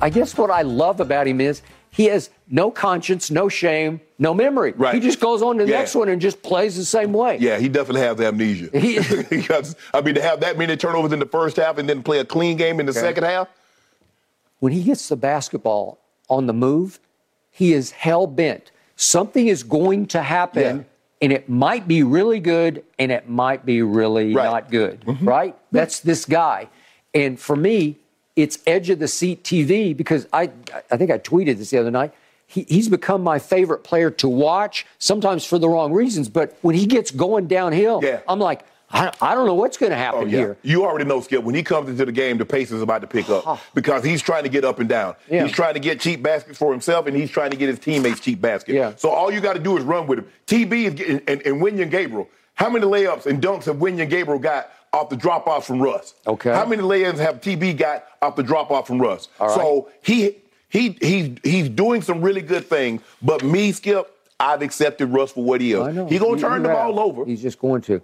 I 0.00 0.10
guess 0.10 0.36
what 0.36 0.50
I 0.50 0.62
love 0.62 1.00
about 1.00 1.26
him 1.26 1.40
is 1.40 1.62
he 1.90 2.04
has 2.06 2.30
no 2.48 2.70
conscience, 2.70 3.30
no 3.30 3.48
shame, 3.48 4.00
no 4.18 4.32
memory. 4.34 4.72
Right. 4.76 4.94
He 4.94 5.00
just 5.00 5.20
goes 5.20 5.42
on 5.42 5.58
to 5.58 5.64
the 5.64 5.70
Yeah. 5.70 5.78
next 5.78 5.94
one 5.94 6.08
and 6.08 6.20
just 6.20 6.42
plays 6.42 6.76
the 6.76 6.84
same 6.84 7.12
way. 7.12 7.38
Yeah, 7.40 7.58
he 7.58 7.68
definitely 7.68 8.02
has 8.02 8.20
amnesia. 8.20 8.70
He- 8.78 8.98
because 9.30 9.74
I 9.92 10.00
mean, 10.00 10.14
to 10.14 10.22
have 10.22 10.40
that 10.40 10.56
many 10.58 10.76
turnovers 10.76 11.12
in 11.12 11.18
the 11.18 11.26
first 11.26 11.56
half 11.56 11.78
and 11.78 11.88
then 11.88 12.02
play 12.02 12.18
a 12.20 12.24
clean 12.24 12.56
game 12.56 12.78
in 12.80 12.86
the 12.86 12.92
second 12.92 13.24
half. 13.24 13.48
when 14.60 14.72
he 14.72 14.82
gets 14.82 15.08
the 15.08 15.16
basketball 15.16 15.98
on 16.28 16.46
the 16.46 16.52
move, 16.52 16.98
he 17.50 17.72
is 17.72 17.92
hell 17.92 18.26
bent. 18.26 18.70
Something 18.96 19.46
is 19.46 19.62
going 19.62 20.06
to 20.06 20.20
happen, 20.22 20.78
Yeah. 20.78 20.84
and 21.22 21.32
it 21.32 21.48
might 21.48 21.86
be 21.86 22.02
really 22.02 22.40
good, 22.40 22.82
and 22.98 23.12
it 23.12 23.28
might 23.28 23.64
be 23.64 23.82
really 23.82 24.34
Right. 24.34 24.44
Mm-hmm. 24.44 24.52
not 24.52 24.70
good. 24.70 25.04
Right? 25.22 25.56
That's 25.70 26.00
this 26.00 26.24
guy. 26.24 26.68
And 27.14 27.38
for 27.38 27.54
me, 27.56 27.98
it's 28.42 28.58
edge 28.66 28.88
of 28.90 28.98
the 28.98 29.08
seat 29.08 29.42
TV 29.44 29.96
because 29.96 30.26
I, 30.32 30.50
I 30.90 30.96
think 30.96 31.10
I 31.10 31.18
tweeted 31.18 31.58
this 31.58 31.70
the 31.70 31.78
other 31.78 31.90
night. 31.90 32.12
He, 32.46 32.62
he's 32.68 32.88
become 32.88 33.22
my 33.22 33.38
favorite 33.38 33.84
player 33.84 34.10
to 34.12 34.28
watch, 34.28 34.86
sometimes 34.98 35.44
for 35.44 35.58
the 35.58 35.68
wrong 35.68 35.92
reasons. 35.92 36.28
But 36.28 36.56
when 36.62 36.74
he 36.74 36.86
gets 36.86 37.10
going 37.10 37.46
downhill, 37.46 38.00
Yeah. 38.02 38.20
I'm 38.26 38.38
like, 38.38 38.64
I, 38.90 39.12
I 39.20 39.34
don't 39.34 39.44
know 39.46 39.52
what's 39.54 39.76
going 39.76 39.90
to 39.90 39.98
happen 39.98 40.20
Oh, 40.22 40.24
yeah. 40.24 40.38
here. 40.38 40.56
You 40.62 40.84
already 40.86 41.04
know, 41.04 41.20
Skip, 41.20 41.42
when 41.44 41.54
he 41.54 41.62
comes 41.62 41.90
into 41.90 42.06
the 42.06 42.12
game, 42.12 42.38
the 42.38 42.46
pace 42.46 42.70
is 42.70 42.80
about 42.80 43.02
to 43.02 43.06
pick 43.06 43.28
up 43.28 43.60
because 43.74 44.02
he's 44.02 44.22
trying 44.22 44.44
to 44.44 44.48
get 44.48 44.64
up 44.64 44.78
and 44.78 44.88
down. 44.88 45.14
Yeah. 45.30 45.42
He's 45.42 45.52
trying 45.52 45.74
to 45.74 45.80
get 45.80 46.00
cheap 46.00 46.22
baskets 46.22 46.56
for 46.56 46.72
himself, 46.72 47.06
and 47.06 47.14
he's 47.14 47.30
trying 47.30 47.50
to 47.50 47.56
get 47.58 47.68
his 47.68 47.78
teammates 47.80 48.20
cheap 48.20 48.40
baskets. 48.40 48.74
Yeah. 48.74 48.94
So 48.96 49.10
all 49.10 49.30
you 49.30 49.42
got 49.42 49.52
to 49.54 49.58
do 49.60 49.76
is 49.76 49.84
run 49.84 50.06
with 50.06 50.20
him. 50.20 50.28
TB 50.46 50.84
is 50.84 50.94
getting, 50.94 51.20
and, 51.28 51.42
and 51.42 51.60
Wenyen 51.60 51.90
Gabriel. 51.90 52.28
How 52.54 52.70
many 52.70 52.86
layups 52.86 53.26
and 53.26 53.42
dunks 53.42 53.64
have 53.66 53.76
Wenyen 53.76 54.08
Gabriel 54.08 54.38
got 54.40 54.70
off 54.92 55.08
the 55.10 55.16
drop 55.16 55.46
off 55.46 55.66
from 55.66 55.80
Russ? 55.82 56.14
Okay. 56.26 56.52
How 56.52 56.64
many 56.66 56.82
layups 56.82 57.18
have 57.18 57.40
TB 57.40 57.76
got 57.78 58.04
off 58.22 58.36
the 58.36 58.42
drop 58.42 58.70
off 58.70 58.86
from 58.86 59.00
Russ? 59.00 59.28
All 59.40 59.48
right. 59.48 59.56
So 59.56 59.90
he 60.02 60.36
he 60.68 60.96
he's 61.00 61.36
he's 61.42 61.68
doing 61.68 62.02
some 62.02 62.20
really 62.20 62.42
good 62.42 62.66
things. 62.66 63.02
But 63.22 63.42
me, 63.42 63.72
Skip, 63.72 64.14
I've 64.40 64.62
accepted 64.62 65.06
Russ 65.08 65.32
for 65.32 65.44
what 65.44 65.60
he 65.60 65.72
is. 65.72 65.80
I 65.80 65.92
know. 65.92 66.06
He's 66.06 66.20
gonna 66.20 66.32
You- 66.34 66.40
turn 66.40 66.62
you 66.62 66.68
the 66.68 66.74
have. 66.74 66.88
ball 66.94 67.00
over. 67.00 67.24
He's 67.24 67.42
just 67.42 67.58
going 67.58 67.82
to. 67.82 68.00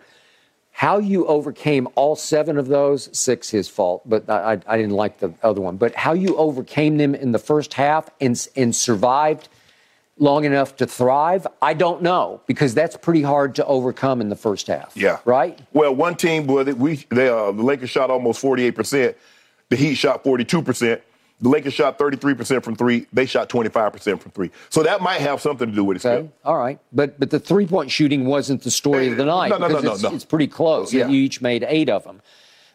How 0.77 0.99
you 0.99 1.25
overcame 1.27 1.87
all 1.95 2.17
seven 2.17 2.59
of 2.59 2.67
those, 2.67 3.09
six 3.17 3.49
his 3.49 3.69
fault, 3.69 4.03
but 4.09 4.29
I, 4.29 4.55
I, 4.55 4.61
I 4.67 4.77
didn't 4.77 4.91
like 4.97 5.19
the 5.21 5.33
other 5.45 5.61
one. 5.61 5.77
But 5.77 5.95
how 5.95 6.15
you 6.15 6.37
overcame 6.37 6.97
them 6.97 7.15
in 7.15 7.31
the 7.31 7.39
first 7.39 7.75
half 7.75 8.11
and, 8.21 8.49
and 8.57 8.75
survived 8.75 9.49
long 10.19 10.45
enough 10.45 10.77
to 10.77 10.87
thrive, 10.87 11.47
I 11.61 11.75
don't 11.75 12.03
know 12.03 12.41
because 12.47 12.75
that's 12.75 12.97
pretty 12.97 13.23
hard 13.23 13.55
to 13.57 13.67
overcome 13.67 14.21
in 14.21 14.29
the 14.29 14.37
first 14.37 14.67
half. 14.67 14.97
Yeah. 14.97 15.19
Right? 15.25 15.59
Well, 15.73 15.95
one 15.95 16.15
team, 16.17 16.47
well, 16.47 16.65
we 16.65 16.97
they, 17.09 17.29
uh, 17.29 17.53
the 17.53 17.63
Lakers 17.63 17.91
shot 17.91 18.11
almost 18.11 18.43
48%. 18.43 19.15
The 19.71 19.77
Heat 19.77 19.95
shot 19.95 20.23
42%. 20.23 21.01
The 21.41 21.49
Lakers 21.49 21.75
shot 21.75 21.99
33% 21.99 22.63
from 22.63 22.77
three. 22.77 23.07
They 23.13 23.27
shot 23.27 23.49
25% 23.49 24.21
from 24.21 24.31
three. 24.31 24.51
So 24.71 24.83
that 24.85 25.01
might 25.01 25.21
have 25.21 25.41
something 25.41 25.69
to 25.69 25.75
do 25.75 25.85
with 25.85 26.05
it. 26.05 26.09
Okay. 26.09 26.31
All 26.45 26.57
right. 26.57 26.79
But 26.93 27.19
but 27.19 27.31
the 27.31 27.41
three 27.41 27.67
point 27.67 27.91
shooting 27.91 28.25
wasn't 28.25 28.63
the 28.63 28.71
story 28.71 29.09
of 29.09 29.17
the 29.17 29.25
night 29.25 29.49
No, 29.51 29.59
no, 29.59 29.69
no, 29.69 29.81
no, 29.81 29.93
it's, 29.93 30.03
no. 30.03 30.15
it's 30.15 30.25
pretty 30.25 30.47
close. 30.47 30.95
Yeah. 30.95 31.09
You 31.09 31.17
each 31.17 31.41
made 31.43 31.65
eight 31.69 31.91
of 31.91 32.05
them. 32.05 32.23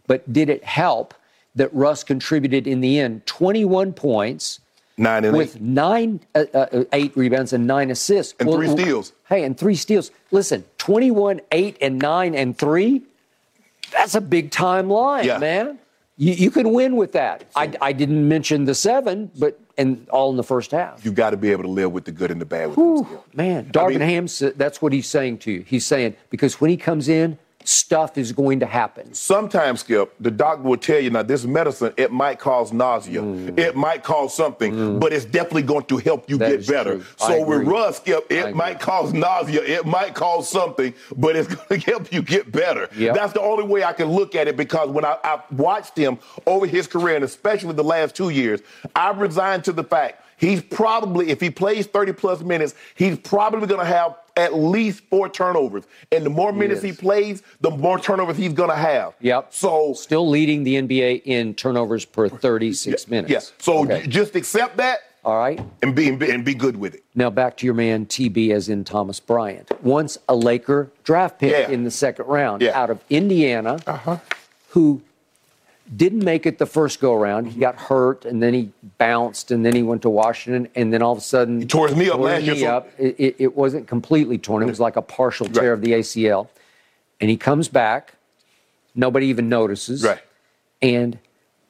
But 0.07 0.31
did 0.31 0.49
it 0.49 0.63
help 0.63 1.13
that 1.55 1.73
Russ 1.73 2.03
contributed 2.03 2.67
in 2.67 2.81
the 2.81 2.99
end 2.99 3.25
21 3.25 3.93
points? 3.93 4.59
Nine 4.99 5.23
and 5.25 5.37
with 5.37 5.55
eight. 5.55 5.61
nine, 5.61 6.19
uh, 6.35 6.45
uh, 6.53 6.83
eight 6.93 7.15
rebounds 7.15 7.53
and 7.53 7.65
nine 7.65 7.89
assists. 7.89 8.35
And 8.39 8.51
three 8.51 8.67
steals. 8.67 9.13
Hey, 9.29 9.43
and 9.45 9.57
three 9.57 9.75
steals. 9.75 10.11
Listen, 10.31 10.65
21, 10.77 11.39
eight, 11.53 11.77
and 11.81 11.97
nine, 11.99 12.35
and 12.35 12.57
three. 12.57 13.03
That's 13.93 14.13
a 14.15 14.21
big 14.21 14.51
time 14.51 14.89
line, 14.89 15.25
Yeah. 15.25 15.37
man. 15.37 15.79
You, 16.17 16.33
you 16.33 16.51
can 16.51 16.73
win 16.73 16.97
with 16.97 17.13
that. 17.13 17.45
I, 17.55 17.71
I 17.81 17.93
didn't 17.93 18.27
mention 18.27 18.65
the 18.65 18.75
seven, 18.75 19.31
but 19.39 19.57
and 19.77 20.05
all 20.09 20.29
in 20.31 20.35
the 20.35 20.43
first 20.43 20.71
half. 20.71 21.05
You 21.05 21.13
got 21.13 21.29
to 21.29 21.37
be 21.37 21.51
able 21.53 21.63
to 21.63 21.69
live 21.69 21.93
with 21.93 22.03
the 22.03 22.11
good 22.11 22.29
and 22.31 22.41
the 22.41 22.45
bad 22.45 22.75
with 22.75 23.07
Skip. 23.07 23.33
Man, 23.33 23.65
Darvin 23.71 23.99
mean- 24.01 24.01
Ham, 24.01 24.51
that's 24.57 24.81
what 24.81 24.91
he's 24.91 25.07
saying 25.07 25.37
to 25.39 25.51
you. 25.51 25.61
He's 25.61 25.85
saying, 25.85 26.17
because 26.29 26.59
when 26.59 26.69
he 26.69 26.75
comes 26.75 27.07
in, 27.07 27.37
stuff 27.69 28.17
is 28.17 28.31
going 28.31 28.59
to 28.59 28.65
happen. 28.65 29.13
Sometimes, 29.13 29.81
Skip, 29.81 30.15
the 30.19 30.31
doctor 30.31 30.63
will 30.63 30.77
tell 30.77 30.99
you 30.99 31.11
now 31.11 31.21
this 31.21 31.45
medicine, 31.45 31.93
it 31.97 32.11
might 32.11 32.39
cause 32.39 32.73
nausea. 32.73 33.21
Mm. 33.21 33.59
It 33.59 33.75
might 33.75 34.03
cause 34.03 34.33
something, 34.35 34.99
but 34.99 35.13
it's 35.13 35.25
definitely 35.25 35.61
going 35.63 35.85
to 35.85 35.97
help 35.97 36.29
you 36.29 36.37
That 36.39 36.49
get 36.49 36.67
better. 36.67 36.95
true. 36.95 37.05
So 37.17 37.45
with. 37.45 37.67
Russ, 37.67 37.97
Skip, 37.97 38.25
it 38.31 38.55
might 38.55 38.79
cause 38.79 39.13
nausea. 39.13 39.61
It 39.61 39.85
might 39.85 40.15
cause 40.15 40.49
something, 40.49 40.93
but 41.15 41.35
it's 41.35 41.47
going 41.53 41.79
to 41.79 41.91
help 41.91 42.11
you 42.11 42.23
get 42.23 42.51
better. 42.51 42.89
Yep. 42.97 43.15
That's 43.15 43.33
the 43.33 43.41
only 43.41 43.65
way 43.65 43.83
I 43.83 43.93
can 43.93 44.07
look 44.09 44.33
at 44.33 44.47
it 44.47 44.57
because 44.57 44.89
when 44.89 45.05
I, 45.05 45.17
I 45.23 45.41
watched 45.51 45.95
him 45.95 46.17
over 46.47 46.65
his 46.65 46.87
career, 46.87 47.15
and 47.15 47.23
especially 47.23 47.73
the 47.73 47.83
last 47.83 48.15
two 48.15 48.29
years, 48.29 48.61
I've 48.95 49.19
resigned 49.19 49.63
to 49.65 49.73
the 49.73 49.83
fact 49.83 50.23
he's 50.37 50.61
probably, 50.63 51.29
if 51.29 51.39
he 51.39 51.51
plays 51.51 51.85
30 51.85 52.13
plus 52.13 52.41
minutes, 52.41 52.73
he's 52.95 53.19
probably 53.19 53.67
going 53.67 53.81
to 53.81 53.85
have 53.85 54.15
at 54.39 54.53
least 54.55 55.03
four 55.09 55.29
turnovers. 55.29 55.83
And 56.11 56.25
the 56.25 56.29
more 56.29 56.51
minutes 56.53 56.81
he, 56.81 56.89
is. 56.89 56.97
plays, 56.97 57.43
the 57.61 57.69
more 57.69 57.99
turnovers 57.99 58.37
he's 58.37 58.53
going 58.53 58.69
to 58.69 58.75
have. 58.75 59.13
Yep. 59.19 59.53
So 59.53 59.93
Still 59.93 60.27
leading 60.29 60.63
the 60.63 60.75
NBA 60.81 61.23
in 61.25 61.53
turnovers 61.53 62.05
per 62.05 62.29
36 62.29 63.07
minutes. 63.07 63.29
Yes. 63.31 63.53
So 63.59 63.79
Okay. 63.83 64.07
just 64.07 64.35
accept 64.35 64.77
that 64.77 64.99
All 65.25 65.37
right. 65.37 65.59
and 65.83 65.93
be, 65.95 66.07
and 66.09 66.17
be 66.17 66.31
and 66.31 66.45
be 66.45 66.53
good 66.53 66.77
with 66.77 66.95
it. 66.95 67.03
Now 67.15 67.29
back 67.29 67.57
to 67.57 67.65
your 67.65 67.75
man 67.75 68.05
TB, 68.05 68.51
as 68.51 68.69
in 68.69 68.83
Thomas 68.85 69.19
Bryant. 69.19 69.69
Once 69.83 70.17
a 70.29 70.35
Laker 70.35 70.89
draft 71.03 71.39
pick 71.39 71.51
Yeah. 71.51 71.69
in 71.69 71.83
the 71.83 71.91
second 71.91 72.25
round 72.27 72.61
Yeah. 72.61 72.79
out 72.81 72.89
of 72.89 72.99
Indiana, 73.09 73.79
uh-huh. 73.85 74.17
who 74.69 75.01
didn't 75.95 76.23
make 76.23 76.45
it 76.45 76.57
the 76.59 76.65
first 76.65 76.99
go 76.99 77.13
around. 77.15 77.45
He 77.45 77.59
got 77.59 77.75
hurt 77.75 78.23
and 78.25 78.41
then 78.43 78.53
he 78.53 78.71
bounced 78.99 79.49
and 79.51 79.65
then 79.65 79.73
he 79.75 79.81
went 79.81 80.03
to 80.03 80.09
Washington 80.09 80.67
and 80.75 80.93
then 80.93 81.01
all 81.01 81.13
of 81.13 81.17
a 81.17 81.21
sudden 81.21 81.61
he 81.61 81.65
tore 81.67 81.87
his 81.87 81.97
knee 81.97 82.09
up 82.09 82.19
year, 82.19 82.53
Knee 82.53 82.65
up. 82.65 82.89
It, 82.99 83.15
it, 83.19 83.35
it 83.39 83.55
wasn't 83.55 83.87
completely 83.87 84.37
torn. 84.37 84.61
It 84.61 84.67
was 84.67 84.79
like 84.79 84.95
a 84.97 85.01
partial 85.01 85.47
tear 85.47 85.69
Right. 85.71 85.73
of 85.73 85.81
the 85.81 85.91
ACL. 85.93 86.47
And 87.19 87.29
he 87.29 87.37
comes 87.37 87.67
back. 87.69 88.13
Nobody 88.95 89.27
even 89.27 89.49
notices. 89.49 90.03
Right. 90.03 90.21
And 90.81 91.17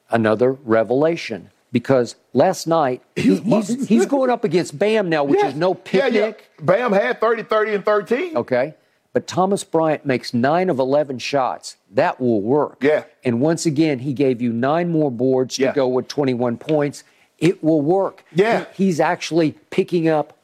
another 0.10 0.52
revelation 0.66 1.50
because 1.72 2.16
last 2.34 2.66
night 2.68 3.02
he, 3.16 3.36
he's, 3.38 3.88
he's 3.88 4.06
going 4.06 4.30
up 4.32 4.44
against 4.44 4.78
Bam 4.78 5.08
now, 5.08 5.24
which 5.24 5.44
is 5.44 5.54
no 5.56 5.70
Yeah, 5.92 6.04
picnic. 6.10 6.50
yeah. 6.60 6.66
Bam 6.66 6.92
had 6.92 7.22
30, 7.22 7.44
30, 7.44 7.76
and 7.76 7.86
13. 7.86 8.38
Okay. 8.38 8.74
But 9.12 9.26
Thomas 9.28 9.64
Bryant 9.64 10.06
makes 10.06 10.34
nine 10.34 10.70
of 10.70 10.78
11 10.78 11.18
shots. 11.20 11.78
That 11.92 12.20
will 12.22 12.42
work. 12.42 12.78
Yeah. 12.84 13.06
And 13.24 13.42
once 13.42 13.66
again, 13.66 14.00
he 14.00 14.14
gave 14.14 14.42
you 14.42 14.54
nine 14.54 14.90
more 14.90 15.10
boards 15.10 15.56
to 15.56 15.72
go 15.74 15.88
with 15.88 16.08
21 16.08 16.58
points. 16.58 17.04
It 17.40 17.64
will 17.64 17.82
work. 17.82 18.24
Yeah. 18.34 18.66
He- 18.76 18.86
he's 18.86 19.00
actually 19.00 19.54
picking 19.72 20.08
up 20.08 20.38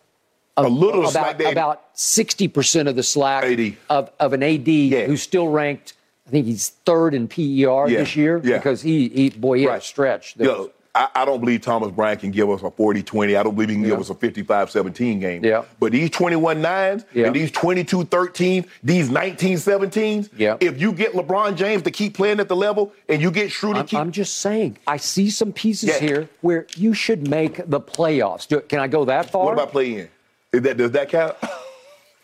A 0.58 0.64
little 0.64 1.08
about, 1.08 1.40
about 1.42 1.94
60% 1.96 2.88
of 2.88 2.96
the 2.96 3.04
slack 3.04 3.44
AD. 3.44 3.76
Of, 3.90 4.12
of 4.20 4.34
an 4.34 4.42
AD 4.42 4.68
Yeah. 4.68 5.06
who's 5.06 5.22
still 5.22 5.50
ranked, 5.50 5.94
I 6.26 6.32
think 6.32 6.46
he's 6.48 6.70
third 6.70 7.14
in 7.14 7.28
PER 7.28 7.88
Yeah. 7.88 8.00
this 8.00 8.16
year 8.16 8.42
Yeah. 8.44 8.58
because 8.58 8.82
he, 8.82 9.10
he 9.10 9.30
boy, 9.30 9.58
he 9.58 9.64
had 9.64 9.70
a 9.70 9.74
Right. 9.74 9.84
stretch. 9.84 10.36
Was- 10.38 10.48
Yo, 10.48 10.72
I, 10.96 11.10
I 11.14 11.26
don't 11.26 11.42
believe 11.42 11.62
Thomas 11.62 11.92
Bryant 11.92 12.22
can 12.22 12.32
give 12.32 12.50
us 12.50 12.64
a 12.64 12.72
40 12.72 13.04
20. 13.04 13.36
I 13.36 13.44
don't 13.44 13.54
believe 13.54 13.70
he 13.70 13.76
can 13.76 13.84
give 13.84 14.00
us 14.00 14.10
a 14.10 14.16
55 14.16 14.72
17 14.72 15.20
game. 15.20 15.44
Yeah. 15.44 15.66
But 15.80 15.92
these 15.92 16.10
21 16.10 16.62
nines 16.62 17.04
Yeah. 17.14 17.28
and 17.28 17.36
these 17.36 17.52
22 17.52 18.06
13s, 18.06 18.66
these 18.82 19.10
19 19.10 19.58
17s, 19.58 20.30
Yeah. 20.38 20.56
if 20.62 20.80
you 20.80 20.94
get 20.94 21.12
LeBron 21.14 21.56
James 21.56 21.84
to 21.84 21.92
keep 21.92 22.14
playing 22.16 22.40
at 22.40 22.48
the 22.48 22.56
level 22.56 22.94
and 23.10 23.22
you 23.22 23.30
get 23.30 23.52
Schroeder 23.52 23.80
I'm, 23.82 23.86
keep. 23.86 24.00
I'm 24.00 24.12
just 24.12 24.38
saying, 24.38 24.78
I 24.88 24.98
see 24.98 25.30
some 25.30 25.52
pieces 25.52 25.90
Yeah. 25.90 26.00
here 26.00 26.30
where 26.42 26.66
you 26.78 26.94
should 26.94 27.28
make 27.28 27.58
the 27.70 27.82
playoffs. 27.82 28.48
Do, 28.48 28.62
can 28.62 28.80
I 28.80 28.88
go 28.88 29.04
that 29.06 29.30
far? 29.30 29.44
what 29.44 29.54
about 29.54 29.72
play 29.72 30.00
in? 30.00 30.10
Is 30.54 30.62
that, 30.62 30.78
does 30.78 30.92
that 30.92 31.10
count? 31.10 31.36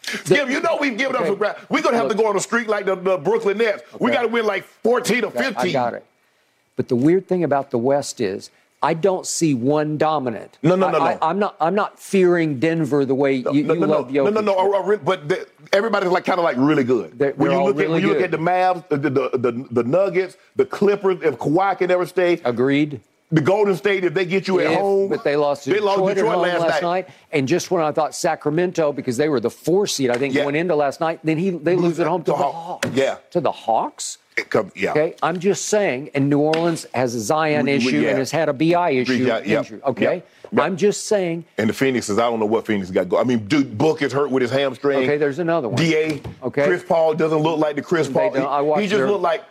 Skip, 0.04 0.50
you 0.50 0.60
know 0.62 0.78
we've 0.80 0.98
given 0.98 1.16
Okay. 1.16 1.24
up 1.26 1.30
some 1.30 1.38
ground. 1.38 1.58
We're 1.70 1.82
going 1.82 1.94
to 1.94 1.98
have 1.98 2.08
Look. 2.08 2.18
to 2.18 2.24
go 2.24 2.30
on 2.30 2.36
a 2.36 2.40
streak 2.40 2.68
like 2.68 2.86
the, 2.86 2.96
the 2.96 3.18
Brooklyn 3.18 3.58
Nets. 3.60 3.84
We 4.00 4.12
got 4.12 4.22
to 4.24 4.28
win 4.28 4.46
like 4.46 4.64
14 4.64 5.26
or 5.26 5.32
15. 5.32 5.56
I 5.58 5.72
got 5.72 5.94
it. 5.94 6.04
But 6.76 6.88
the 6.88 6.96
weird 6.96 7.28
thing 7.28 7.44
about 7.44 7.70
the 7.70 7.78
West 7.78 8.20
is 8.20 8.50
I 8.84 8.96
don't 8.96 9.28
see 9.28 9.54
one 9.54 9.98
dominant. 9.98 10.58
No, 10.64 10.76
no, 10.76 10.90
no, 10.90 10.98
I, 11.00 11.14
no. 11.14 11.20
I, 11.22 11.30
am 11.30 11.38
not. 11.40 11.56
I'm 11.60 11.76
not 11.76 12.00
fearing 12.00 12.60
Denver 12.60 13.06
the 13.06 13.14
way 13.14 13.36
you, 13.36 13.44
no, 13.44 13.52
you 13.52 13.64
no, 13.64 13.74
love 13.86 14.12
no, 14.12 14.24
Jokic. 14.26 14.34
no, 14.34 14.42
no, 14.42 14.54
no, 14.54 14.74
uh, 14.74 14.94
uh, 14.94 14.98
But 14.98 15.30
the, 15.30 15.48
everybody's 15.72 16.10
like 16.10 16.26
kind 16.26 16.40
of 16.40 16.44
like 16.44 16.56
really 16.58 16.84
good. 16.84 17.18
They're- 17.20 17.34
when 17.34 17.50
they're 17.52 17.60
you 17.60 17.64
look 17.66 17.76
at 17.76 17.80
really 17.82 17.94
when 17.94 18.02
you 18.02 18.08
look 18.14 18.22
at 18.24 18.32
the 18.32 18.38
Mavs, 18.38 18.88
the 18.90 18.98
the, 18.98 19.30
the 19.38 19.68
the 19.70 19.84
Nuggets, 19.84 20.36
the 20.56 20.66
Clippers, 20.66 21.22
if 21.22 21.38
Kawhi 21.38 21.78
can 21.78 21.92
ever 21.92 22.08
stay, 22.08 22.42
Agreed. 22.44 23.02
the 23.32 23.42
Golden 23.42 23.76
State, 23.76 24.04
if 24.04 24.16
they 24.16 24.26
get 24.26 24.48
you 24.48 24.60
at 24.60 24.76
home, 24.76 25.10
but 25.10 25.24
they 25.24 25.36
lost 25.36 25.66
to 25.66 25.70
they 25.70 25.76
Detroit, 25.76 26.00
lost 26.00 26.16
Detroit 26.16 26.48
at 26.48 26.52
home 26.58 26.68
last, 26.68 26.82
night. 26.82 27.08
And 27.32 27.48
just 27.48 27.70
when 27.70 27.84
I 27.84 27.92
thought 27.92 28.16
Sacramento, 28.16 28.92
because 28.94 29.16
they 29.16 29.30
were 29.30 29.40
the 29.40 29.52
four 29.52 29.86
seed, 29.86 30.10
I 30.10 30.16
think 30.18 30.34
Yeah. 30.34 30.42
going 30.44 30.56
into 30.56 30.76
last 30.76 31.00
night, 31.00 31.20
then 31.24 31.38
he 31.38 31.52
they 31.52 31.76
lose 31.76 32.00
at 32.00 32.08
home 32.08 32.22
to 32.24 32.26
To 32.26 32.32
the 32.32 32.38
Hawks. 32.38 32.88
Hawks. 32.88 32.98
Yeah. 32.98 33.18
To 33.30 33.40
the 33.42 33.52
Hawks. 33.52 34.18
Come- 34.50 34.72
yeah. 34.76 34.92
Okay, 34.92 35.16
I'm 35.22 35.40
just 35.40 35.66
saying, 35.66 36.10
and 36.14 36.30
New 36.30 36.40
Orleans 36.40 36.86
has 36.94 37.16
a 37.16 37.20
Zion 37.20 37.66
We- 37.66 37.74
issue 37.74 38.00
yeah. 38.00 38.10
and 38.10 38.18
has 38.20 38.32
had 38.32 38.50
a 38.50 38.54
BI 38.54 38.92
issue. 38.92 39.14
Yeah, 39.14 39.42
yeah, 39.46 39.60
injury, 39.60 39.82
okay. 39.84 40.24
I'm 40.58 40.76
just 40.78 41.06
saying. 41.06 41.46
And 41.58 41.70
the 41.70 41.74
Phoenix 41.74 42.10
is, 42.10 42.18
I 42.18 42.24
don't 42.30 42.40
know 42.40 42.46
what 42.46 42.66
Phoenix 42.66 42.90
got 42.92 43.08
go. 43.08 43.18
I 43.18 43.24
mean, 43.24 43.46
dude, 43.48 43.78
Book 43.78 44.02
is 44.02 44.12
hurt 44.12 44.32
with 44.32 44.42
his 44.42 44.52
hamstring. 44.52 45.00
Okay, 45.00 45.18
there's 45.18 45.40
another 45.40 45.70
one. 45.70 45.78
Da. 45.82 46.22
Okay. 46.44 46.66
Chris 46.66 46.84
Paul 46.84 47.14
doesn't 47.14 47.40
look 47.40 47.60
like 47.60 47.76
the 47.76 47.82
Chris 47.82 48.10
Paul. 48.10 48.32
He, 48.34 48.82
he 48.82 48.88
just 48.88 48.98
their- 48.98 49.10
look 49.10 49.22
like 49.22 49.44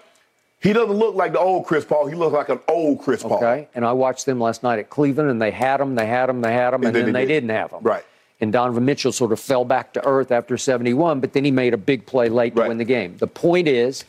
he 0.60 0.74
doesn't 0.74 0.94
look 0.96 1.14
like 1.14 1.32
the 1.32 1.38
old 1.40 1.64
Chris 1.66 1.86
Paul. 1.86 2.06
He 2.06 2.14
looks 2.14 2.34
like 2.34 2.50
an 2.50 2.60
old 2.68 3.00
Chris 3.00 3.22
Paul. 3.22 3.34
Okay, 3.36 3.68
and 3.74 3.84
I 3.84 3.92
watched 3.92 4.26
them 4.26 4.38
last 4.40 4.62
night 4.62 4.78
at 4.78 4.90
Cleveland, 4.90 5.30
and 5.30 5.40
they 5.40 5.50
had 5.50 5.80
him, 5.80 5.94
they 5.94 6.06
had 6.06 6.28
him, 6.28 6.42
they 6.42 6.52
had 6.52 6.74
him, 6.74 6.84
and, 6.84 6.94
then 6.94 7.04
then 7.06 7.14
they 7.14 7.22
did. 7.24 7.40
didn't 7.40 7.50
have 7.50 7.70
him. 7.70 7.78
Right. 7.82 8.04
And 8.42 8.52
Donovan 8.52 8.84
Mitchell 8.86 9.12
sort 9.12 9.32
of 9.32 9.40
fell 9.40 9.64
back 9.66 9.92
to 9.94 10.06
earth 10.06 10.30
after 10.32 10.56
71, 10.58 11.20
but 11.20 11.32
then 11.34 11.44
he 11.44 11.50
made 11.50 11.74
a 11.74 11.78
big 11.78 12.04
play 12.06 12.28
late 12.30 12.56
to 12.56 12.66
win 12.68 12.78
the 12.78 12.84
game. 12.84 13.16
The 13.18 13.26
point 13.26 13.68
is, 13.68 14.04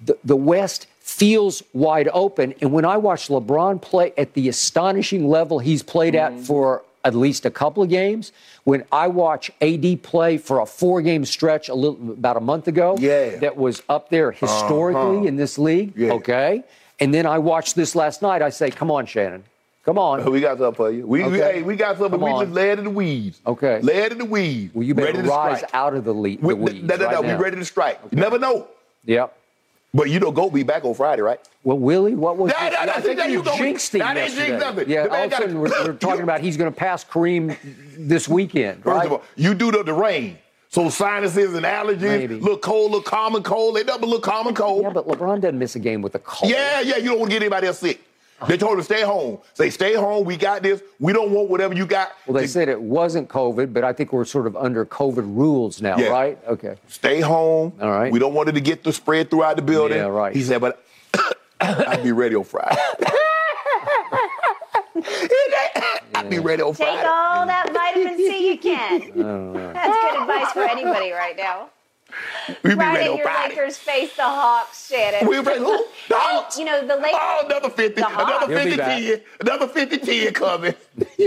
the, 0.00 0.16
the 0.24 0.36
West 0.36 0.86
feels 1.00 1.62
wide 1.72 2.08
open, 2.12 2.54
and 2.60 2.72
when 2.72 2.84
I 2.84 2.96
watch 2.96 3.28
LeBron 3.28 3.80
play 3.82 4.12
at 4.16 4.32
the 4.34 4.48
astonishing 4.48 5.28
level 5.28 5.58
he's 5.58 5.82
played 5.82 6.14
Mm-hmm. 6.14 6.38
at 6.38 6.46
for 6.46 6.82
at 7.04 7.14
least 7.14 7.44
a 7.44 7.50
couple 7.50 7.82
of 7.82 7.90
games, 7.90 8.32
when 8.64 8.82
I 8.90 9.08
watch 9.08 9.50
AD 9.60 10.02
play 10.02 10.38
for 10.38 10.60
a 10.60 10.66
four-game 10.66 11.26
stretch 11.26 11.68
a 11.68 11.74
little 11.74 12.12
about 12.12 12.38
a 12.38 12.40
month 12.40 12.66
ago, 12.66 12.96
Yeah. 12.98 13.36
that 13.36 13.58
was 13.58 13.82
up 13.90 14.08
there 14.08 14.32
historically 14.32 15.26
in 15.28 15.36
this 15.36 15.58
league. 15.58 15.92
Yeah. 15.96 16.12
Okay. 16.14 16.64
And 17.00 17.12
then 17.12 17.26
I 17.26 17.38
watched 17.38 17.74
this 17.76 17.94
last 17.94 18.22
night. 18.22 18.40
I 18.40 18.48
say, 18.48 18.70
come 18.70 18.90
on, 18.90 19.04
Shannon. 19.04 19.44
Come 19.84 19.98
on. 19.98 20.24
We 20.32 20.40
got 20.40 20.56
something 20.56 20.74
for 20.74 20.90
you. 20.90 21.06
We, 21.06 21.22
we, 21.24 21.36
hey, 21.36 21.60
we 21.62 21.76
got 21.76 21.98
something. 21.98 22.18
Come 22.18 22.22
we 22.26 22.30
on. 22.30 22.44
just 22.46 22.54
led 22.54 22.78
in 22.78 22.84
the 22.84 22.90
weeds. 22.90 23.38
Okay. 23.46 23.80
Led 23.82 24.12
in 24.12 24.18
the 24.18 24.24
weeds. 24.24 24.74
Well, 24.74 24.82
you 24.84 24.94
better 24.94 25.08
ready 25.08 25.22
to 25.24 25.28
rise 25.28 25.58
strike. 25.58 25.74
out 25.74 25.92
of 25.94 26.04
the, 26.04 26.14
le- 26.14 26.38
We, 26.40 26.54
weeds. 26.54 26.82
no, 26.84 26.96
no, 26.96 27.04
no, 27.04 27.06
right 27.16 27.20
we 27.20 27.26
now. 27.26 27.38
ready 27.38 27.56
to 27.56 27.64
strike. 27.66 28.00
You 28.10 28.16
never 28.16 28.38
know. 28.38 28.66
Yep. 29.04 29.36
But 29.94 30.10
you 30.10 30.18
know, 30.18 30.32
go 30.32 30.50
be 30.50 30.64
back 30.64 30.84
on 30.84 30.92
Friday, 30.94 31.22
right? 31.22 31.38
Well, 31.62 31.78
Willie, 31.78 32.16
what 32.16 32.36
was 32.36 32.50
it? 32.50 32.56
no, 32.60 32.84
no, 32.84 32.92
I 32.92 33.00
think 33.00 33.16
there 33.16 33.30
you 33.30 33.44
jinxed 33.56 33.94
him 33.94 34.00
didn't 34.00 34.16
yesterday. 34.16 34.58
nothing. 34.58 34.88
Yeah, 34.90 35.04
The 35.04 35.10
all 35.14 35.24
of 35.24 35.32
a 35.32 35.36
sudden 35.36 35.60
we're, 35.60 35.70
we're 35.84 35.92
talking 35.98 36.22
about 36.22 36.40
he's 36.40 36.56
going 36.56 36.70
to 36.70 36.76
pass 36.76 37.04
Kareem 37.04 37.56
this 37.96 38.28
weekend, 38.28 38.82
First 38.82 38.96
right? 38.96 39.06
of 39.06 39.12
all, 39.12 39.22
you 39.36 39.54
do 39.54 39.70
the, 39.70 39.84
the 39.84 39.92
rain. 39.94 40.38
So 40.68 40.88
sinuses 40.90 41.54
and 41.54 41.64
allergies, 41.64 42.00
Maybe. 42.00 42.34
look 42.40 42.60
cold, 42.60 42.90
look 42.90 43.04
common 43.04 43.44
cold. 43.44 43.76
They 43.76 43.84
double 43.84 44.08
look 44.08 44.24
common 44.24 44.54
cold. 44.54 44.82
yeah, 44.82 44.90
but 44.90 45.06
LeBron 45.06 45.40
doesn't 45.40 45.56
miss 45.58 45.76
a 45.76 45.78
game 45.78 46.02
with 46.02 46.16
a 46.16 46.18
cold. 46.18 46.50
Yeah, 46.50 46.80
yeah, 46.80 46.96
you 46.96 47.10
don't 47.10 47.20
want 47.20 47.30
to 47.30 47.36
get 47.36 47.42
anybody 47.44 47.68
else 47.68 47.78
sick. 47.78 48.00
They 48.48 48.56
told 48.58 48.72
him 48.72 48.78
to 48.78 48.84
stay 48.84 49.02
home. 49.02 49.38
Say, 49.54 49.70
stay 49.70 49.94
home. 49.94 50.24
We 50.24 50.36
got 50.36 50.62
this. 50.62 50.82
We 51.00 51.12
don't 51.12 51.30
want 51.30 51.48
whatever 51.48 51.72
you 51.74 51.86
got. 51.86 52.12
Well, 52.26 52.34
they 52.34 52.42
to- 52.42 52.48
said 52.48 52.68
it 52.68 52.80
wasn't 52.80 53.28
COVID, 53.28 53.72
but 53.72 53.84
I 53.84 53.92
think 53.92 54.12
we're 54.12 54.24
sort 54.24 54.46
of 54.46 54.56
under 54.56 54.84
COVID 54.84 55.36
rules 55.36 55.80
now, 55.80 55.96
Yeah. 55.96 56.08
right? 56.08 56.38
Okay. 56.46 56.76
stay 56.88 57.20
home. 57.20 57.72
All 57.80 57.90
right. 57.90 58.12
We 58.12 58.18
don't 58.18 58.34
want 58.34 58.48
it 58.48 58.52
to 58.52 58.60
get 58.60 58.82
the 58.84 58.92
spread 58.92 59.30
throughout 59.30 59.56
the 59.56 59.62
building. 59.62 59.96
Yeah, 59.98 60.06
right. 60.06 60.34
He 60.34 60.42
said, 60.42 60.60
but 60.60 60.84
I'd 61.60 62.02
be 62.02 62.12
ready 62.12 62.34
on 62.36 62.44
Friday. 62.44 62.76
I'll 66.14 66.28
be 66.28 66.38
ready 66.38 66.62
on 66.62 66.74
Friday. 66.74 66.96
Take 66.96 67.06
all 67.06 67.46
that 67.46 67.70
vitamin 67.72 68.16
C 68.16 68.50
you 68.50 68.58
can. 68.58 69.00
That's 69.74 70.00
good 70.00 70.20
advice 70.22 70.52
for 70.52 70.62
anybody 70.62 71.10
right 71.12 71.36
now. 71.36 71.70
We 72.62 72.70
be 72.70 72.74
Right 72.76 72.94
ready 72.94 73.04
in 73.06 73.10
on 73.12 73.16
your 73.18 73.26
Friday. 73.26 73.54
Lakers 73.54 73.76
face 73.78 74.14
the 74.16 74.22
Hawks, 74.22 74.88
Shannon. 74.88 75.28
We 75.28 75.38
ready. 75.38 75.60
Who? 75.60 75.86
The 76.08 76.14
Hawks. 76.18 76.58
You 76.58 76.64
know, 76.66 76.80
the 76.86 76.96
Lakers. 76.96 77.10
Oh, 77.14 77.42
another 77.46 77.70
50. 77.70 78.00
Another 78.02 78.46
He'll 78.46 78.58
50 78.62 78.76
back. 78.76 78.98
10. 79.00 79.20
Another 79.40 79.68
50 79.68 79.98
10 79.98 80.32
coming. 80.34 80.74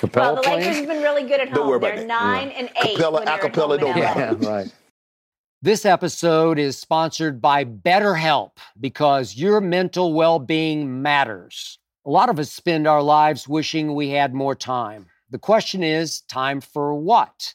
Capela 0.00 0.14
Well, 0.14 0.34
the 0.36 0.40
Lakers 0.42 0.76
have 0.76 0.86
been 0.86 1.02
really 1.02 1.22
good 1.24 1.40
at 1.40 1.48
Don't 1.48 1.56
home. 1.58 1.68
worry 1.68 1.76
about 1.78 1.88
They're 1.96 2.06
that. 2.06 2.06
nine 2.06 2.48
and 2.50 2.70
eight. 2.84 2.96
Capela, 2.98 3.12
when 3.14 3.24
they're 3.24 3.34
at 3.34 3.52
acapella, 3.52 3.68
home 3.70 3.80
don't 3.80 3.96
LA. 3.96 4.00
matter. 4.14 4.36
Yeah, 4.40 4.48
right. 4.48 4.74
This 5.60 5.84
episode 5.84 6.58
is 6.58 6.78
sponsored 6.78 7.40
by 7.40 7.64
BetterHelp 7.64 8.52
because 8.80 9.34
your 9.36 9.60
mental 9.60 10.12
well 10.14 10.38
being 10.38 11.02
matters. 11.02 11.78
A 12.06 12.10
lot 12.10 12.28
of 12.30 12.38
us 12.38 12.52
spend 12.52 12.86
our 12.86 13.02
lives 13.02 13.48
wishing 13.48 13.94
we 13.94 14.10
had 14.10 14.34
more 14.34 14.54
time. 14.54 15.06
The 15.30 15.38
question 15.38 15.82
is 15.82 16.20
time 16.22 16.60
for 16.60 16.94
what? 16.94 17.54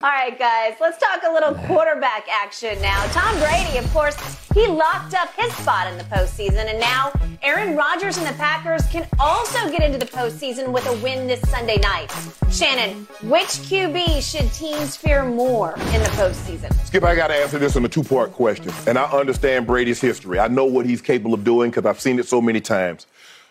All 0.00 0.10
right, 0.10 0.38
guys, 0.38 0.74
let's 0.80 0.96
talk 0.96 1.24
a 1.26 1.32
little 1.32 1.54
quarterback 1.66 2.28
action 2.30 2.80
now. 2.80 3.04
Tom 3.06 3.36
Brady, 3.40 3.78
of 3.78 3.92
course, 3.92 4.16
he 4.54 4.64
locked 4.68 5.12
up 5.12 5.34
his 5.34 5.52
spot 5.56 5.88
in 5.88 5.98
the 5.98 6.04
postseason, 6.04 6.66
and 6.66 6.78
now 6.78 7.10
Aaron 7.42 7.74
Rodgers 7.76 8.16
and 8.16 8.24
the 8.24 8.32
Packers 8.34 8.86
can 8.92 9.08
also 9.18 9.68
get 9.72 9.82
into 9.82 9.98
the 9.98 10.06
postseason 10.06 10.70
with 10.70 10.86
a 10.86 10.92
win 11.02 11.26
this 11.26 11.40
Sunday 11.50 11.78
night. 11.78 12.12
Shannon, 12.48 13.08
which 13.24 13.48
QB 13.66 14.22
should 14.22 14.52
teams 14.52 14.94
fear 14.94 15.24
more 15.24 15.72
in 15.72 16.00
the 16.00 16.10
postseason? 16.10 16.72
Skip, 16.86 17.02
I 17.02 17.16
got 17.16 17.26
to 17.26 17.34
answer 17.34 17.58
this 17.58 17.74
in 17.74 17.84
a 17.84 17.88
two 17.88 18.04
part 18.04 18.30
question, 18.30 18.72
and 18.86 18.96
I 18.96 19.10
understand 19.10 19.66
Brady's 19.66 20.00
history. 20.00 20.38
I 20.38 20.46
know 20.46 20.64
what 20.64 20.86
he's 20.86 21.00
capable 21.00 21.34
of 21.34 21.42
doing 21.42 21.70
because 21.70 21.86
I've 21.86 22.00
seen 22.00 22.20
it 22.20 22.28
so 22.28 22.40
many 22.40 22.60
times. 22.60 23.08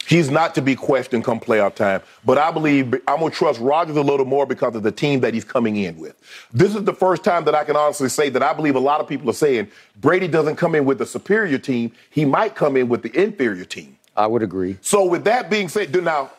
He's 0.07 0.31
not 0.31 0.55
to 0.55 0.61
be 0.61 0.73
questioned 0.73 1.25
come 1.25 1.39
playoff 1.39 1.75
time. 1.75 2.01
But 2.23 2.37
I 2.37 2.49
believe 2.49 2.93
I'm 3.07 3.19
going 3.19 3.31
to 3.31 3.37
trust 3.37 3.59
Rodgers 3.59 3.97
a 3.97 4.01
little 4.01 4.25
more 4.25 4.45
because 4.45 4.73
of 4.73 4.83
the 4.83 4.91
team 4.91 5.19
that 5.19 5.33
he's 5.33 5.43
coming 5.43 5.75
in 5.75 5.97
with. 5.97 6.15
This 6.53 6.75
is 6.75 6.85
the 6.85 6.93
first 6.93 7.25
time 7.25 7.43
that 7.43 7.53
I 7.53 7.65
can 7.65 7.75
honestly 7.75 8.07
say 8.07 8.29
that 8.29 8.41
I 8.41 8.53
believe 8.53 8.75
a 8.75 8.79
lot 8.79 9.01
of 9.01 9.07
people 9.07 9.29
are 9.29 9.33
saying 9.33 9.69
Brady 9.99 10.29
doesn't 10.29 10.55
come 10.55 10.75
in 10.75 10.85
with 10.85 10.97
the 10.97 11.05
superior 11.05 11.57
team. 11.57 11.91
He 12.09 12.23
might 12.23 12.55
come 12.55 12.77
in 12.77 12.87
with 12.87 13.03
the 13.03 13.21
inferior 13.21 13.65
team. 13.65 13.97
I 14.15 14.27
would 14.27 14.43
agree. 14.43 14.77
So 14.81 15.05
with 15.05 15.25
that 15.25 15.49
being 15.49 15.67
said, 15.67 15.93
now, 16.01 16.31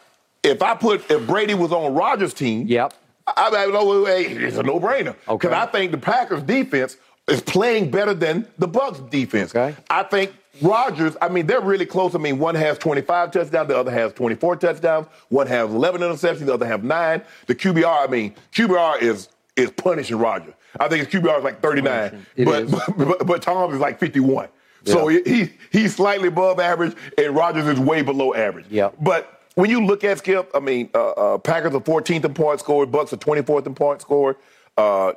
if 0.43 0.63
I 0.63 0.75
put, 0.75 1.11
if 1.11 1.27
Brady 1.27 1.53
was 1.53 1.71
on 1.71 1.95
Rodgers' 1.95 2.33
team, 2.33 2.67
yep. 2.67 2.95
I, 3.27 3.51
I 3.55 3.67
know 3.67 4.07
it's 4.07 4.57
a 4.57 4.63
no-brainer. 4.63 5.15
Because 5.27 5.45
okay. 5.45 5.53
I 5.53 5.67
think 5.67 5.93
the 5.93 5.99
Packers 5.99 6.43
defense 6.43 6.97
is 7.29 7.41
playing 7.41 7.91
better 7.91 8.15
than 8.15 8.47
the 8.59 8.69
Bucs 8.69 9.09
defense. 9.11 9.55
Okay. 9.55 9.77
I 9.91 10.03
think 10.03 10.33
Rodgers, 10.61 11.17
I 11.21 11.29
mean, 11.29 11.47
they're 11.47 11.61
really 11.61 11.87
close. 11.87 12.15
I 12.15 12.19
mean, 12.19 12.39
one 12.39 12.55
has 12.55 12.79
25 12.79 13.31
touchdowns, 13.31 13.69
the 13.69 13.77
other 13.77 13.91
has 13.91 14.13
24 14.13 14.57
touchdowns, 14.57 15.07
one 15.29 15.47
has 15.47 15.71
11 15.71 16.01
interceptions, 16.01 16.47
the 16.47 16.55
other 16.55 16.67
has 16.67 16.83
nine. 16.83 17.23
The 17.47 17.55
QBR, 17.55 18.09
I 18.09 18.11
mean, 18.11 18.35
QBR 18.53 19.03
is 19.03 19.29
is 19.57 19.71
punishing 19.73 20.17
Rodgers. 20.17 20.55
I 20.79 20.87
think 20.89 21.09
his 21.09 21.21
QBR 21.21 21.39
is 21.39 21.45
like 21.45 21.61
39, 21.61 22.27
but, 22.45 22.71
but, 22.71 22.97
but, 22.99 23.27
but 23.27 23.43
Tom 23.43 23.73
is 23.73 23.81
like 23.81 23.99
51. 23.99 24.49
Yeah. 24.85 24.93
So 24.93 25.09
he 25.09 25.51
he's 25.71 25.97
slightly 25.97 26.29
above 26.29 26.61
average, 26.61 26.97
and 27.17 27.35
Rodgers 27.35 27.67
is 27.67 27.81
way 27.81 28.03
below 28.03 28.35
average. 28.35 28.67
Yeah. 28.71 28.91
But 29.01 29.43
when 29.55 29.71
you 29.71 29.85
look 29.85 30.05
at 30.05 30.19
Skip, 30.19 30.51
I 30.55 30.61
mean, 30.61 30.89
uh, 30.95 31.11
uh, 31.11 31.39
Packers 31.39 31.75
are 31.75 31.81
14th 31.81 32.25
in 32.25 32.35
points 32.35 32.63
scored, 32.63 32.93
Bucs 32.93 33.13
are 33.13 33.17
24th 33.17 33.67
in 33.67 33.75
points 33.75 34.05
scored. 34.05 34.37
Uh, 34.77 35.15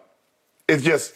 it's 0.67 0.83
just 0.83 1.13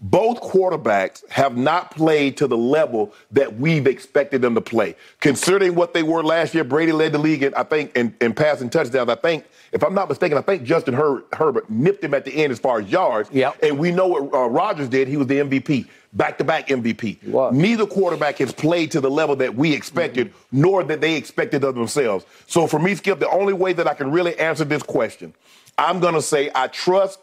both 0.00 0.40
quarterbacks 0.40 1.28
have 1.28 1.58
not 1.58 1.90
played 1.90 2.38
to 2.38 2.46
the 2.46 2.56
level 2.56 3.12
that 3.32 3.56
we've 3.56 3.86
expected 3.86 4.40
them 4.40 4.54
to 4.54 4.60
play. 4.60 4.96
Considering 5.20 5.74
what 5.74 5.92
they 5.92 6.02
were 6.02 6.22
last 6.22 6.54
year, 6.54 6.64
Brady 6.64 6.92
led 6.92 7.12
the 7.12 7.18
league, 7.18 7.42
in, 7.42 7.52
I 7.54 7.64
think, 7.64 7.94
in, 7.94 8.14
in 8.20 8.32
passing 8.32 8.70
touchdowns. 8.70 9.10
I 9.10 9.14
think, 9.16 9.44
if 9.72 9.84
I'm 9.84 9.94
not 9.94 10.08
mistaken, 10.08 10.38
I 10.38 10.40
think 10.40 10.62
Justin 10.62 10.94
Her- 10.94 11.22
Herbert 11.34 11.68
nipped 11.68 12.02
him 12.02 12.14
at 12.14 12.24
the 12.24 12.32
end 12.32 12.50
as 12.50 12.58
far 12.58 12.80
as 12.80 12.90
yards. 12.90 13.30
Yep. 13.30 13.62
And 13.62 13.78
we 13.78 13.90
know 13.90 14.06
what 14.06 14.34
uh, 14.34 14.48
Rodgers 14.48 14.88
did. 14.88 15.06
He 15.06 15.18
was 15.18 15.26
the 15.26 15.36
MVP, 15.36 15.86
back-to-back 16.14 16.68
MVP. 16.68 17.52
Neither 17.52 17.86
quarterback 17.86 18.38
has 18.38 18.52
played 18.52 18.90
to 18.92 19.02
the 19.02 19.10
level 19.10 19.36
that 19.36 19.54
we 19.54 19.74
expected, 19.74 20.28
mm-hmm. 20.28 20.60
nor 20.62 20.82
that 20.84 21.02
they 21.02 21.14
expected 21.14 21.62
of 21.62 21.74
themselves. 21.74 22.24
So 22.46 22.66
for 22.66 22.78
me, 22.78 22.94
Skip, 22.94 23.18
the 23.20 23.28
only 23.28 23.52
way 23.52 23.74
that 23.74 23.86
I 23.86 23.92
can 23.92 24.10
really 24.10 24.38
answer 24.38 24.64
this 24.64 24.82
question, 24.82 25.34
I'm 25.76 26.00
going 26.00 26.14
to 26.14 26.22
say 26.22 26.50
I 26.54 26.68
trust, 26.68 27.18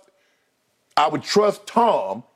I 0.95 1.07
would 1.07 1.23
trust 1.23 1.65
Tom– 1.65 2.23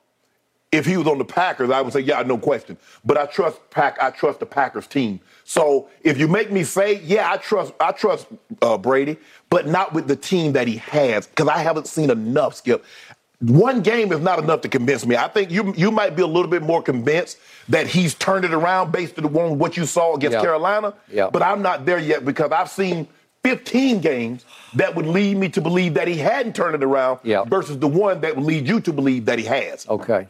if 0.71 0.85
he 0.85 0.95
was 0.95 1.05
on 1.05 1.17
the 1.17 1.25
Packers, 1.25 1.69
I 1.69 1.81
would 1.81 1.91
say, 1.91 1.99
yeah, 1.99 2.21
no 2.23 2.37
question. 2.37 2.77
But 3.03 3.17
I 3.17 3.25
trust 3.25 3.69
Pack. 3.71 4.01
I 4.01 4.09
trust 4.09 4.39
the 4.39 4.45
Packers 4.45 4.87
team. 4.87 5.19
So 5.43 5.89
if 6.01 6.17
you 6.17 6.27
make 6.27 6.51
me 6.51 6.63
say, 6.63 7.01
yeah, 7.01 7.29
I 7.29 7.37
trust, 7.37 7.73
I 7.79 7.91
trust 7.91 8.27
uh, 8.61 8.77
Brady, 8.77 9.17
but 9.49 9.67
not 9.67 9.93
with 9.93 10.07
the 10.07 10.15
team 10.15 10.53
that 10.53 10.67
he 10.67 10.77
has, 10.77 11.27
because 11.27 11.49
I 11.49 11.57
haven't 11.57 11.87
seen 11.87 12.09
enough. 12.09 12.55
Skip, 12.55 12.85
one 13.39 13.81
game 13.81 14.13
is 14.13 14.19
not 14.21 14.39
enough 14.39 14.61
to 14.61 14.69
convince 14.69 15.05
me. 15.05 15.17
I 15.17 15.27
think 15.27 15.51
you 15.51 15.73
you 15.75 15.91
might 15.91 16.15
be 16.15 16.21
a 16.21 16.27
little 16.27 16.49
bit 16.49 16.61
more 16.61 16.81
convinced 16.81 17.37
that 17.67 17.87
he's 17.87 18.13
turned 18.13 18.45
it 18.45 18.53
around 18.53 18.93
based 18.93 19.19
on 19.19 19.57
what 19.57 19.75
you 19.75 19.85
saw 19.85 20.15
against 20.15 20.35
yep. 20.35 20.43
Carolina. 20.43 20.93
Yep. 21.11 21.33
But 21.33 21.41
I'm 21.41 21.61
not 21.61 21.85
there 21.85 21.99
yet 21.99 22.23
because 22.23 22.51
I've 22.51 22.69
seen 22.69 23.07
15 23.43 23.99
games 23.99 24.45
that 24.75 24.95
would 24.95 25.07
lead 25.07 25.35
me 25.35 25.49
to 25.49 25.59
believe 25.59 25.95
that 25.95 26.07
he 26.07 26.15
hadn't 26.15 26.55
turned 26.55 26.75
it 26.75 26.83
around 26.83 27.19
yep. 27.23 27.47
versus 27.47 27.77
the 27.79 27.87
one 27.87 28.21
that 28.21 28.35
would 28.35 28.45
lead 28.45 28.67
you 28.67 28.79
to 28.79 28.93
believe 28.93 29.25
that 29.25 29.37
he 29.37 29.45
has. 29.45 29.89
Okay 29.89 30.27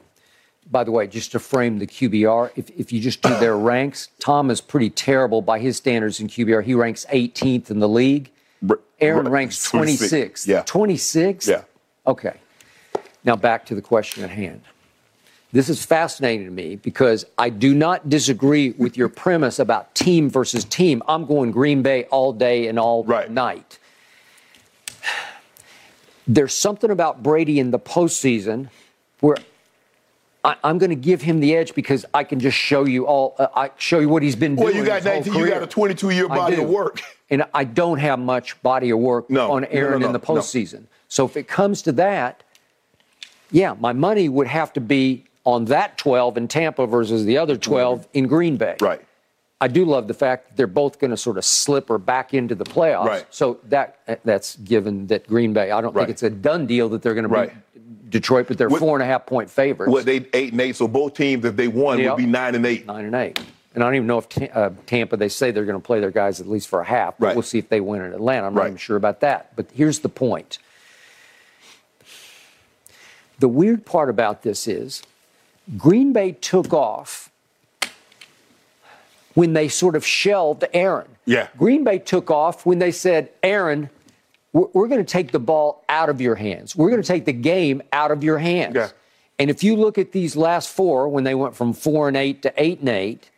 by 0.69 0.83
the 0.83 0.91
way, 0.91 1.07
just 1.07 1.31
to 1.31 1.39
frame 1.39 1.79
the 1.79 1.87
QBR, 1.87 2.51
if, 2.55 2.69
if 2.71 2.91
you 2.91 2.99
just 2.99 3.21
do 3.21 3.37
their 3.39 3.57
ranks, 3.57 4.09
Tom 4.19 4.49
is 4.51 4.61
pretty 4.61 4.89
terrible 4.89 5.41
by 5.41 5.59
his 5.59 5.77
standards 5.77 6.19
in 6.19 6.27
QBR. 6.27 6.63
He 6.63 6.73
ranks 6.73 7.05
18th 7.11 7.71
in 7.71 7.79
the 7.79 7.89
league. 7.89 8.31
Aaron 8.99 9.27
ranks 9.27 9.69
26th. 9.69 10.47
Yeah. 10.47 10.63
26th? 10.63 11.47
Yeah. 11.47 11.63
Okay. 12.05 12.37
Now 13.23 13.35
back 13.35 13.65
to 13.67 13.75
the 13.75 13.81
question 13.81 14.23
at 14.23 14.29
hand. 14.29 14.61
This 15.51 15.67
is 15.67 15.85
fascinating 15.85 16.45
to 16.45 16.51
me 16.51 16.77
because 16.77 17.25
I 17.37 17.49
do 17.49 17.75
not 17.75 18.09
disagree 18.09 18.71
with 18.71 18.95
your 18.95 19.09
premise 19.09 19.59
about 19.59 19.93
team 19.95 20.29
versus 20.29 20.63
team. 20.63 21.03
I'm 21.07 21.25
going 21.25 21.51
Green 21.51 21.81
Bay 21.81 22.05
all 22.05 22.31
day 22.31 22.67
and 22.67 22.79
all 22.79 23.03
right. 23.03 23.29
night. 23.29 23.77
There's 26.27 26.55
something 26.55 26.89
about 26.89 27.21
Brady 27.21 27.59
in 27.59 27.71
the 27.71 27.79
postseason 27.79 28.69
where 29.19 29.35
I, 30.43 30.55
am 30.63 30.77
going 30.77 30.89
to 30.89 30.95
give 30.95 31.21
him 31.21 31.39
the 31.39 31.55
edge 31.55 31.75
because 31.75 32.05
I 32.13 32.23
can 32.23 32.39
just 32.39 32.57
show 32.57 32.85
you 32.85 33.05
all. 33.05 33.35
Uh, 33.37 33.47
I 33.55 33.71
show 33.77 33.99
you 33.99 34.09
what 34.09 34.23
he's 34.23 34.35
been 34.35 34.55
doing. 34.55 34.67
Well, 34.67 34.75
you 34.75 34.85
got 34.85 35.03
19. 35.03 35.33
You 35.33 35.47
got 35.47 35.61
a 35.61 35.67
22 35.67 36.09
year 36.11 36.27
body 36.27 36.61
of 36.61 36.67
work, 36.67 37.01
and 37.29 37.45
I 37.53 37.63
don't 37.63 37.99
have 37.99 38.19
much 38.19 38.61
body 38.63 38.89
of 38.89 38.99
work 38.99 39.29
no, 39.29 39.51
on 39.51 39.65
Aaron 39.65 39.93
no, 39.93 39.97
no, 39.99 40.05
in 40.07 40.13
the 40.13 40.19
postseason. 40.19 40.85
So 41.07 41.25
if 41.25 41.37
it 41.37 41.47
comes 41.47 41.81
to 41.83 41.91
that, 41.93 42.43
yeah, 43.51 43.75
my 43.79 43.93
money 43.93 44.29
would 44.29 44.47
have 44.47 44.73
to 44.73 44.81
be 44.81 45.25
on 45.43 45.65
that 45.65 45.97
12 45.97 46.37
in 46.37 46.47
Tampa 46.47 46.87
versus 46.87 47.25
the 47.25 47.37
other 47.37 47.57
12 47.57 48.07
in 48.13 48.27
Green 48.27 48.57
Bay. 48.57 48.77
Right. 48.79 49.01
I 49.59 49.67
do 49.67 49.85
love 49.85 50.07
the 50.07 50.13
fact 50.15 50.49
that 50.49 50.57
they're 50.57 50.65
both 50.65 50.99
going 50.99 51.11
to 51.11 51.17
sort 51.17 51.37
of 51.37 51.45
slip 51.45 51.91
or 51.91 51.99
back 51.99 52.33
into 52.33 52.55
the 52.55 52.63
playoffs. 52.63 53.05
Right. 53.05 53.25
So 53.29 53.59
that 53.65 53.99
that's 54.23 54.55
given 54.55 55.05
that 55.07 55.27
Green 55.27 55.53
Bay. 55.53 55.69
I 55.69 55.81
don't 55.81 55.93
right. 55.93 56.07
think 56.07 56.09
it's 56.09 56.23
a 56.23 56.31
done 56.31 56.65
deal 56.65 56.89
that 56.89 57.03
they're 57.03 57.13
going 57.13 57.23
to 57.23 57.29
be 57.29 57.35
right. 57.35 57.53
Detroit, 58.11 58.47
but 58.47 58.57
they're 58.57 58.69
what, 58.69 58.79
four 58.79 58.95
and 58.95 59.03
a 59.03 59.05
half 59.05 59.25
point 59.25 59.49
favorites. 59.49 59.91
What 59.91 60.05
they 60.05 60.25
eight 60.33 60.51
and 60.51 60.61
eight, 60.61 60.75
so 60.75 60.87
both 60.87 61.15
teams, 61.15 61.43
if 61.45 61.55
they 61.55 61.67
won, 61.67 61.97
yep. 61.99 62.11
would 62.11 62.17
be 62.17 62.27
nine 62.27 62.53
and 62.53 62.65
eight. 62.65 62.85
Nine 62.85 63.05
and 63.05 63.15
eight. 63.15 63.39
And 63.73 63.83
I 63.83 63.87
don't 63.87 63.95
even 63.95 64.07
know 64.07 64.19
if 64.19 64.55
uh, 64.55 64.71
Tampa. 64.85 65.17
They 65.17 65.29
say 65.29 65.51
they're 65.51 65.65
going 65.65 65.79
to 65.79 65.85
play 65.85 66.01
their 66.01 66.11
guys 66.11 66.41
at 66.41 66.47
least 66.47 66.67
for 66.67 66.81
a 66.81 66.85
half. 66.85 67.17
But 67.17 67.27
right. 67.27 67.35
We'll 67.35 67.43
see 67.43 67.57
if 67.57 67.69
they 67.69 67.79
win 67.79 68.01
in 68.01 68.13
Atlanta. 68.13 68.47
I'm 68.47 68.53
right. 68.53 68.63
not 68.63 68.67
even 68.67 68.77
sure 68.77 68.97
about 68.97 69.21
that. 69.21 69.55
But 69.55 69.67
here's 69.73 69.99
the 69.99 70.09
point. 70.09 70.59
The 73.39 73.47
weird 73.47 73.85
part 73.85 74.09
about 74.09 74.43
this 74.43 74.67
is 74.67 75.03
Green 75.77 76.11
Bay 76.13 76.33
took 76.33 76.73
off 76.73 77.31
when 79.33 79.53
they 79.53 79.69
sort 79.69 79.95
of 79.95 80.05
shelved 80.05 80.65
Aaron. 80.73 81.07
Yeah. 81.25 81.47
Green 81.57 81.85
Bay 81.85 81.97
took 81.97 82.29
off 82.29 82.65
when 82.65 82.79
they 82.79 82.91
said, 82.91 83.29
Aaron, 83.41 83.89
we're, 84.53 84.67
we're 84.73 84.87
going 84.87 85.03
to 85.03 85.11
take 85.11 85.31
the 85.31 85.39
ball 85.39 85.83
out 85.89 86.09
of 86.09 86.21
your 86.21 86.35
hands. 86.35 86.75
We're 86.75 86.89
going 86.89 87.01
to 87.01 87.07
take 87.07 87.25
the 87.25 87.33
game 87.33 87.81
out 87.91 88.11
of 88.11 88.23
your 88.23 88.37
hands. 88.37 88.75
Yeah. 88.75 88.89
And 89.39 89.49
if 89.49 89.63
you 89.63 89.75
look 89.75 89.97
at 89.97 90.11
these 90.11 90.35
last 90.35 90.69
four, 90.69 91.09
when 91.09 91.23
they 91.23 91.35
went 91.35 91.55
from 91.55 91.73
four 91.73 92.07
and 92.07 92.15
eight 92.17 92.43
to 92.43 92.53
eight 92.57 92.79
and 92.79 92.89
eight, 92.89 93.29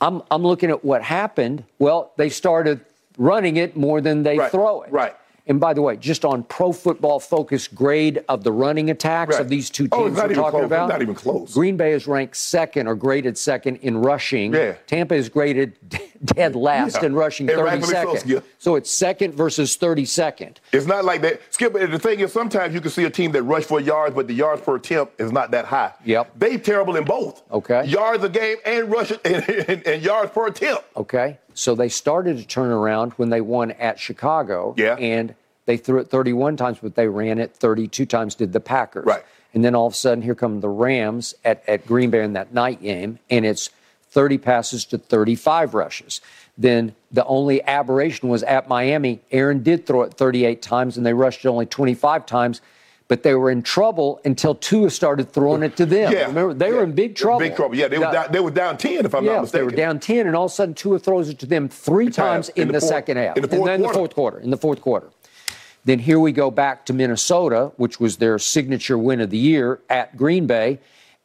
I'm, 0.00 0.22
I'm 0.30 0.42
looking 0.42 0.70
at 0.70 0.84
what 0.84 1.02
happened. 1.02 1.64
Well, 1.78 2.12
they 2.16 2.28
started 2.28 2.84
running 3.18 3.56
it 3.56 3.76
more 3.76 4.00
than 4.00 4.22
they 4.22 4.38
right. 4.38 4.50
throw 4.50 4.82
it. 4.82 4.92
Right. 4.92 5.16
And 5.46 5.58
by 5.58 5.74
the 5.74 5.82
way, 5.82 5.96
just 5.96 6.24
on 6.24 6.44
pro 6.44 6.72
football 6.72 7.18
focus 7.18 7.66
grade 7.66 8.24
of 8.28 8.44
the 8.44 8.52
running 8.52 8.90
attacks 8.90 9.34
right. 9.34 9.40
of 9.40 9.48
these 9.48 9.70
two 9.70 9.88
oh, 9.90 10.04
teams 10.04 10.16
we're 10.16 10.34
talking 10.34 10.50
close. 10.50 10.64
about, 10.64 10.88
not 10.88 11.02
even 11.02 11.14
close. 11.14 11.52
Green 11.52 11.76
Bay 11.76 11.92
is 11.92 12.06
ranked 12.06 12.36
second 12.36 12.86
or 12.86 12.94
graded 12.94 13.36
second 13.36 13.76
in 13.76 13.98
rushing. 13.98 14.54
Yeah. 14.54 14.74
Tampa 14.86 15.14
is 15.14 15.28
graded 15.28 15.76
dead 16.24 16.54
last 16.54 16.98
yeah. 17.00 17.06
in 17.06 17.14
rushing, 17.14 17.48
32nd. 17.48 18.28
So, 18.28 18.42
so 18.58 18.76
it's 18.76 18.90
second 18.90 19.34
versus 19.34 19.76
32nd. 19.76 20.58
It's 20.72 20.86
not 20.86 21.04
like 21.04 21.22
that. 21.22 21.40
Skip, 21.50 21.72
the 21.72 21.98
thing 21.98 22.20
is, 22.20 22.32
sometimes 22.32 22.72
you 22.72 22.80
can 22.80 22.90
see 22.90 23.04
a 23.04 23.10
team 23.10 23.32
that 23.32 23.42
rush 23.42 23.64
for 23.64 23.80
yards, 23.80 24.14
but 24.14 24.28
the 24.28 24.34
yards 24.34 24.62
per 24.62 24.76
attempt 24.76 25.20
is 25.20 25.32
not 25.32 25.50
that 25.50 25.64
high. 25.64 25.92
Yep. 26.04 26.38
They 26.38 26.56
terrible 26.58 26.94
in 26.94 27.04
both. 27.04 27.42
Okay. 27.50 27.84
Yards 27.86 28.22
a 28.22 28.28
game 28.28 28.58
and 28.64 28.90
rush 28.90 29.10
and, 29.24 29.48
and, 29.48 29.86
and 29.86 30.02
yards 30.02 30.30
per 30.30 30.46
attempt. 30.46 30.84
Okay. 30.96 31.38
So 31.54 31.74
they 31.74 31.88
started 31.88 32.38
to 32.38 32.46
turn 32.46 32.70
around 32.70 33.12
when 33.12 33.30
they 33.30 33.40
won 33.40 33.72
at 33.72 33.98
Chicago. 33.98 34.74
Yeah. 34.76 34.94
And 34.96 35.34
They 35.66 35.76
threw 35.76 36.00
it 36.00 36.08
31 36.08 36.56
times, 36.56 36.78
but 36.82 36.96
they 36.96 37.06
ran 37.06 37.38
it 37.38 37.54
32 37.54 38.04
times, 38.06 38.34
did 38.34 38.52
the 38.52 38.60
Packers. 38.60 39.04
Right. 39.06 39.22
And 39.54 39.64
then 39.64 39.74
all 39.74 39.86
of 39.86 39.92
a 39.92 39.96
sudden, 39.96 40.22
here 40.22 40.34
come 40.34 40.60
the 40.60 40.68
Rams 40.68 41.34
at, 41.44 41.62
at 41.68 41.86
Green 41.86 42.10
Bay 42.10 42.24
in 42.24 42.32
that 42.32 42.52
night 42.52 42.82
game, 42.82 43.18
and 43.30 43.44
it's 43.46 43.70
30 44.10 44.38
passes 44.38 44.84
to 44.86 44.98
35 44.98 45.74
rushes. 45.74 46.20
Then 46.58 46.94
the 47.10 47.24
only 47.26 47.62
aberration 47.62 48.28
was 48.28 48.42
at 48.42 48.68
Miami. 48.68 49.20
Aaron 49.30 49.62
did 49.62 49.86
throw 49.86 50.02
it 50.02 50.14
38 50.14 50.60
times, 50.62 50.96
and 50.96 51.06
they 51.06 51.14
rushed 51.14 51.44
it 51.44 51.48
only 51.48 51.66
25 51.66 52.26
times. 52.26 52.60
But 53.08 53.22
they 53.22 53.34
were 53.34 53.50
in 53.50 53.62
trouble 53.62 54.20
until 54.24 54.54
Tua 54.54 54.90
started 54.90 55.32
throwing 55.32 55.62
it 55.62 55.76
to 55.76 55.86
them. 55.86 56.12
Yeah. 56.12 56.26
Remember, 56.26 56.54
they 56.54 56.68
yeah. 56.68 56.76
were 56.76 56.84
in 56.84 56.92
big 56.92 57.14
trouble. 57.14 57.40
Big 57.40 57.56
trouble. 57.56 57.74
Yeah, 57.74 57.88
they 57.88 57.98
were, 57.98 58.12
down, 58.12 58.32
they 58.32 58.40
were 58.40 58.50
down 58.50 58.78
10, 58.78 59.04
if 59.04 59.14
I'm 59.14 59.24
yeah, 59.24 59.32
not 59.32 59.42
mistaken. 59.42 59.66
they 59.66 59.70
were 59.70 59.76
down 59.76 60.00
10, 60.00 60.26
and 60.26 60.36
all 60.36 60.46
of 60.46 60.50
a 60.50 60.54
sudden 60.54 60.74
Tua 60.74 60.98
throws 60.98 61.28
it 61.28 61.38
to 61.40 61.46
them 61.46 61.68
three 61.68 62.08
times 62.10 62.48
in, 62.50 62.62
in 62.62 62.68
the, 62.68 62.74
the 62.74 62.80
fourth- 62.80 62.88
second 62.88 63.16
half. 63.18 63.36
in 63.36 63.42
the 63.42 63.48
fourth 63.48 63.60
and 63.60 63.68
then 63.68 63.82
the 63.82 63.94
fourth 63.94 64.14
quarter. 64.14 64.38
In 64.38 64.50
the 64.50 64.56
fourth 64.56 64.80
quarter. 64.80 65.10
Then 65.84 65.98
here 65.98 66.20
we 66.20 66.32
go 66.32 66.50
back 66.50 66.86
to 66.86 66.92
Minnesota, 66.92 67.72
which 67.76 67.98
was 67.98 68.18
their 68.18 68.38
signature 68.38 68.96
win 68.96 69.20
of 69.20 69.30
the 69.30 69.38
year 69.38 69.80
at 69.90 70.16
Green 70.16 70.46
Bay, 70.46 70.78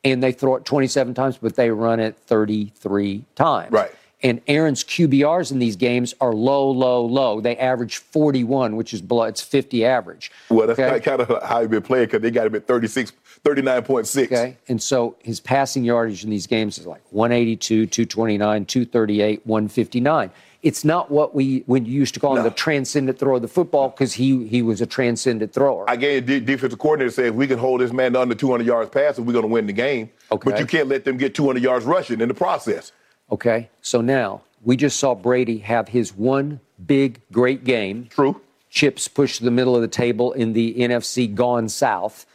and 0.03 0.21
they 0.21 0.31
throw 0.31 0.55
it 0.55 0.65
27 0.65 1.13
times, 1.13 1.37
but 1.37 1.55
they 1.55 1.69
run 1.69 1.99
it 1.99 2.17
33 2.25 3.23
times. 3.35 3.71
Right. 3.71 3.91
And 4.23 4.41
Aaron's 4.47 4.83
QBRs 4.83 5.51
in 5.51 5.59
these 5.59 5.75
games 5.75 6.15
are 6.19 6.33
low, 6.33 6.71
low, 6.71 7.05
low. 7.05 7.39
They 7.39 7.55
average 7.57 7.97
41, 7.97 8.75
which 8.75 8.91
is 8.91 8.99
below, 9.01 9.23
it's 9.23 9.41
50 9.41 9.85
average. 9.85 10.31
Well, 10.49 10.65
that's 10.65 10.79
Okay? 10.79 10.99
kind 10.99 11.21
of 11.21 11.43
how 11.43 11.59
he's 11.61 11.69
been 11.69 11.83
playing 11.83 12.05
because 12.05 12.21
they 12.21 12.31
got 12.31 12.47
him 12.47 12.55
at 12.55 12.65
36, 12.65 13.11
39.6. 13.45 14.25
Okay. 14.25 14.57
And 14.67 14.81
so 14.81 15.15
his 15.21 15.39
passing 15.39 15.83
yardage 15.83 16.23
in 16.23 16.31
these 16.31 16.47
games 16.47 16.79
is 16.79 16.87
like 16.87 17.01
182, 17.11 17.85
229, 17.85 18.65
238, 18.65 19.45
159. 19.45 20.31
It's 20.63 20.83
not 20.83 21.11
what 21.11 21.35
we 21.35 21.63
when 21.67 21.85
you 21.85 21.93
used 21.93 22.15
to 22.15 22.19
call 22.19 22.31
him 22.35 22.37
No. 22.43 22.49
the 22.49 22.55
transcendent 22.55 23.19
thrower 23.19 23.35
of 23.35 23.43
the 23.43 23.47
football 23.47 23.89
because 23.89 24.13
he 24.13 24.47
he 24.47 24.63
was 24.63 24.81
a 24.81 24.87
transcendent 24.87 25.53
thrower. 25.53 25.87
I 25.87 25.95
gave 25.95 26.25
the 26.25 26.39
defensive 26.39 26.79
coordinator 26.79 27.11
said 27.11 27.25
if 27.25 27.35
we 27.35 27.45
can 27.45 27.59
hold 27.59 27.79
this 27.81 27.93
man 27.93 28.15
under 28.15 28.33
200 28.33 28.65
yards 28.65 28.89
passing, 28.89 29.25
we're 29.25 29.33
going 29.33 29.43
to 29.43 29.51
win 29.51 29.67
the 29.67 29.71
game. 29.73 30.09
Okay. 30.31 30.49
But 30.49 30.59
you 30.59 30.65
can't 30.65 30.87
let 30.87 31.05
them 31.05 31.17
get 31.17 31.35
200 31.35 31.61
yards 31.61 31.85
rushing 31.85 32.19
in 32.21 32.27
the 32.27 32.33
process. 32.33 32.91
Okay. 33.31 33.69
So 33.81 34.01
now 34.01 34.41
we 34.63 34.75
just 34.75 34.99
saw 34.99 35.15
Brady 35.15 35.59
have 35.59 35.89
his 35.89 36.13
one 36.13 36.59
big 36.85 37.21
great 37.31 37.63
game. 37.63 38.07
True. 38.09 38.41
Chips 38.69 39.07
pushed 39.07 39.37
to 39.37 39.45
the 39.45 39.51
middle 39.51 39.75
of 39.75 39.81
the 39.81 39.87
table 39.87 40.33
in 40.33 40.53
the 40.53 40.75
NFC 40.75 41.33
gone 41.33 41.69
south. 41.69 42.25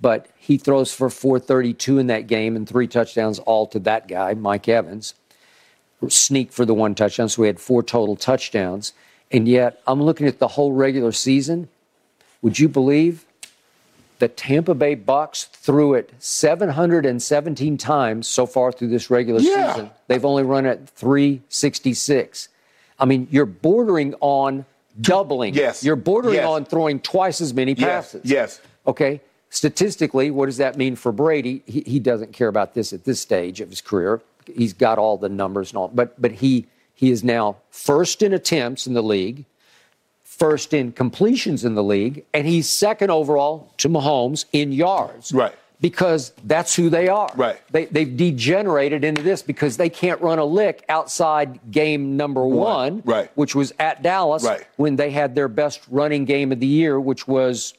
But 0.00 0.28
he 0.36 0.58
throws 0.58 0.92
for 0.92 1.10
432 1.10 1.98
in 1.98 2.06
that 2.06 2.26
game 2.26 2.54
and 2.54 2.68
three 2.68 2.86
touchdowns 2.86 3.38
all 3.40 3.66
to 3.68 3.78
that 3.80 4.08
guy, 4.08 4.34
Mike 4.34 4.68
Evans. 4.68 5.14
Sneak 6.08 6.52
for 6.52 6.64
the 6.64 6.74
one 6.74 6.94
touchdown, 6.94 7.28
so 7.28 7.42
we 7.42 7.48
had 7.48 7.58
four 7.58 7.82
total 7.82 8.16
touchdowns. 8.16 8.92
And 9.32 9.48
yet, 9.48 9.80
I'm 9.86 10.02
looking 10.02 10.26
at 10.26 10.38
the 10.38 10.48
whole 10.48 10.72
regular 10.72 11.12
season. 11.12 11.68
Would 12.42 12.58
you 12.58 12.68
believe 12.68 13.25
the 14.18 14.28
Tampa 14.28 14.74
Bay 14.74 14.96
Bucs 14.96 15.46
threw 15.48 15.94
it 15.94 16.12
717 16.18 17.76
times 17.78 18.26
so 18.28 18.46
far 18.46 18.72
through 18.72 18.88
this 18.88 19.10
regular 19.10 19.40
Yeah. 19.40 19.72
season? 19.72 19.90
They've 20.08 20.24
only 20.24 20.42
run 20.42 20.66
it 20.66 20.88
366. 20.94 22.48
I 22.98 23.04
mean, 23.04 23.28
you're 23.30 23.46
bordering 23.46 24.14
on 24.20 24.64
doubling. 25.00 25.54
Yes. 25.54 25.84
You're 25.84 25.96
bordering 25.96 26.36
Yes. 26.36 26.46
on 26.46 26.64
throwing 26.64 27.00
twice 27.00 27.40
as 27.40 27.52
many 27.52 27.72
Yes. 27.72 27.84
passes. 28.12 28.20
Yes. 28.24 28.60
Okay. 28.86 29.20
Statistically, 29.50 30.30
what 30.30 30.46
does 30.46 30.56
that 30.56 30.76
mean 30.76 30.96
for 30.96 31.12
Brady? 31.12 31.62
He, 31.66 31.80
he 31.86 31.98
doesn't 32.00 32.32
care 32.32 32.48
about 32.48 32.74
this 32.74 32.92
at 32.92 33.04
this 33.04 33.20
stage 33.20 33.60
of 33.60 33.70
his 33.70 33.80
career. 33.80 34.20
He's 34.54 34.72
got 34.72 34.98
all 34.98 35.16
the 35.16 35.28
numbers 35.28 35.70
and 35.70 35.78
all, 35.78 35.88
but 35.88 36.20
but 36.20 36.32
he 36.32 36.66
he 36.94 37.10
is 37.10 37.22
now 37.22 37.56
first 37.70 38.22
in 38.22 38.32
attempts 38.32 38.86
in 38.86 38.94
the 38.94 39.02
league, 39.02 39.44
first 40.38 40.74
in 40.74 40.92
completions 40.92 41.64
in 41.64 41.74
the 41.74 41.82
league, 41.82 42.24
and 42.34 42.46
he's 42.46 42.68
second 42.68 43.10
overall 43.10 43.72
to 43.78 43.88
Mahomes 43.88 44.44
in 44.52 44.72
yards. 44.72 45.32
Right. 45.32 45.54
Because 45.80 46.32
that's 46.44 46.74
who 46.74 46.88
they 46.88 47.08
are. 47.08 47.30
Right. 47.36 47.60
They, 47.70 47.84
they've 47.84 48.16
degenerated 48.16 49.04
into 49.04 49.22
this 49.22 49.42
because 49.42 49.76
they 49.76 49.90
can't 49.90 50.20
run 50.22 50.38
a 50.38 50.44
lick 50.44 50.84
outside 50.88 51.60
game 51.70 52.16
number 52.16 52.46
one, 52.46 53.02
Right. 53.04 53.30
which 53.34 53.54
was 53.54 53.74
at 53.78 54.02
Dallas 54.02 54.42
Right. 54.42 54.64
when 54.76 54.96
they 54.96 55.10
had 55.10 55.34
their 55.34 55.48
best 55.48 55.80
running 55.90 56.24
game 56.24 56.50
of 56.50 56.60
the 56.60 56.66
year, 56.66 56.98
which 56.98 57.28
was 57.28 57.74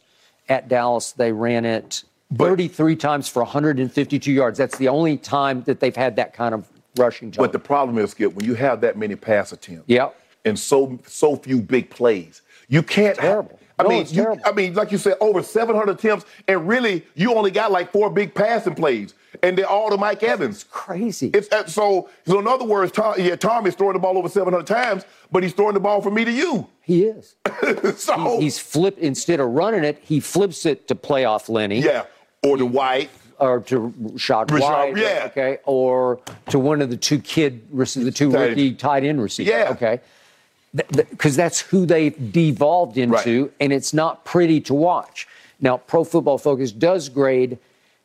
at 0.47 0.67
Dallas. 0.69 1.11
They 1.13 1.31
ran 1.31 1.65
it 1.65 2.03
33 2.35 2.95
times 2.95 3.27
for 3.27 3.41
152 3.43 4.31
yards. 4.31 4.57
That's 4.59 4.77
the 4.77 4.89
only 4.89 5.17
time 5.17 5.63
that 5.63 5.79
they've 5.79 5.95
had 5.95 6.17
that 6.17 6.33
kind 6.33 6.53
of 6.53 6.67
rushing 6.97 7.31
total. 7.31 7.45
But 7.45 7.51
the 7.51 7.59
problem 7.59 7.97
is, 7.97 8.11
Skip, 8.11 8.33
when 8.35 8.45
you 8.45 8.53
have 8.55 8.81
that 8.81 8.95
many 8.97 9.15
pass 9.15 9.51
attempts 9.51 9.85
Yep. 9.87 10.15
and 10.45 10.57
so 10.59 10.99
so 11.07 11.35
few 11.35 11.61
big 11.61 11.89
plays, 11.89 12.41
you 12.67 12.83
can't. 12.83 13.17
Terrible. 13.17 13.59
I 13.79 13.83
No, 13.83 13.89
mean, 13.89 14.05
you, 14.09 14.23
terrible. 14.23 14.41
I 14.45 14.51
mean, 14.53 14.73
like 14.73 14.91
you 14.91 14.97
said, 14.97 15.17
over 15.21 15.43
700 15.43 15.91
attempts, 15.91 16.25
and 16.47 16.67
really, 16.67 17.05
you 17.13 17.35
only 17.35 17.51
got 17.51 17.71
like 17.71 17.91
four 17.91 18.09
big 18.09 18.33
passing 18.33 18.73
plays, 18.73 19.13
and 19.43 19.55
they're 19.55 19.67
all 19.67 19.91
to 19.91 19.97
Mike 19.97 20.23
Evans. 20.23 20.63
crazy. 20.63 21.27
It's 21.33 21.51
uh, 21.51 21.67
so. 21.67 22.09
So 22.25 22.39
in 22.39 22.47
other 22.47 22.65
words, 22.65 22.91
Tom, 22.91 23.13
yeah, 23.19 23.35
Tom 23.35 23.67
is 23.67 23.75
throwing 23.75 23.93
the 23.93 23.99
ball 23.99 24.17
over 24.17 24.29
700 24.29 24.65
times, 24.65 25.05
but 25.31 25.43
he's 25.43 25.53
throwing 25.53 25.75
the 25.75 25.79
ball 25.79 26.01
from 26.01 26.15
me 26.15 26.25
to 26.25 26.31
you. 26.31 26.67
he 26.81 27.03
is. 27.03 27.35
so 27.97 28.39
He's 28.39 28.57
flipped 28.57 28.97
instead 28.99 29.39
of 29.39 29.49
running 29.49 29.83
it, 29.83 29.99
he 30.03 30.19
flips 30.19 30.65
it 30.65 30.87
to 30.87 30.95
playoff 30.95 31.47
Lenny. 31.47 31.79
yeah, 31.81 32.05
or 32.43 32.57
the 32.57 32.65
White. 32.65 33.11
Or 33.39 33.59
to 33.59 33.93
Rachaad 34.01 34.47
Rachaad, 34.47 34.59
White, 34.93 34.97
yeah. 34.97 35.25
okay, 35.27 35.59
or 35.65 36.19
to 36.49 36.57
one 36.57 36.81
of 36.81 36.89
the 36.89 36.97
two 36.97 37.19
kid, 37.19 37.69
the 37.71 38.11
two 38.11 38.31
Tight- 38.31 38.49
rookie 38.49 38.73
tight 38.73 39.03
end 39.03 39.21
receivers, 39.21 39.51
Yeah. 39.53 39.69
okay, 39.73 39.99
because 40.91 41.35
that's 41.35 41.59
who 41.61 41.85
they've 41.85 42.31
devolved 42.31 42.97
into, 42.97 43.43
Right. 43.43 43.51
and 43.59 43.73
it's 43.73 43.93
not 43.93 44.25
pretty 44.25 44.61
to 44.61 44.73
watch. 44.73 45.27
Now, 45.59 45.77
Pro 45.77 46.03
Football 46.03 46.37
Focus 46.37 46.71
does 46.71 47.09
grade 47.09 47.57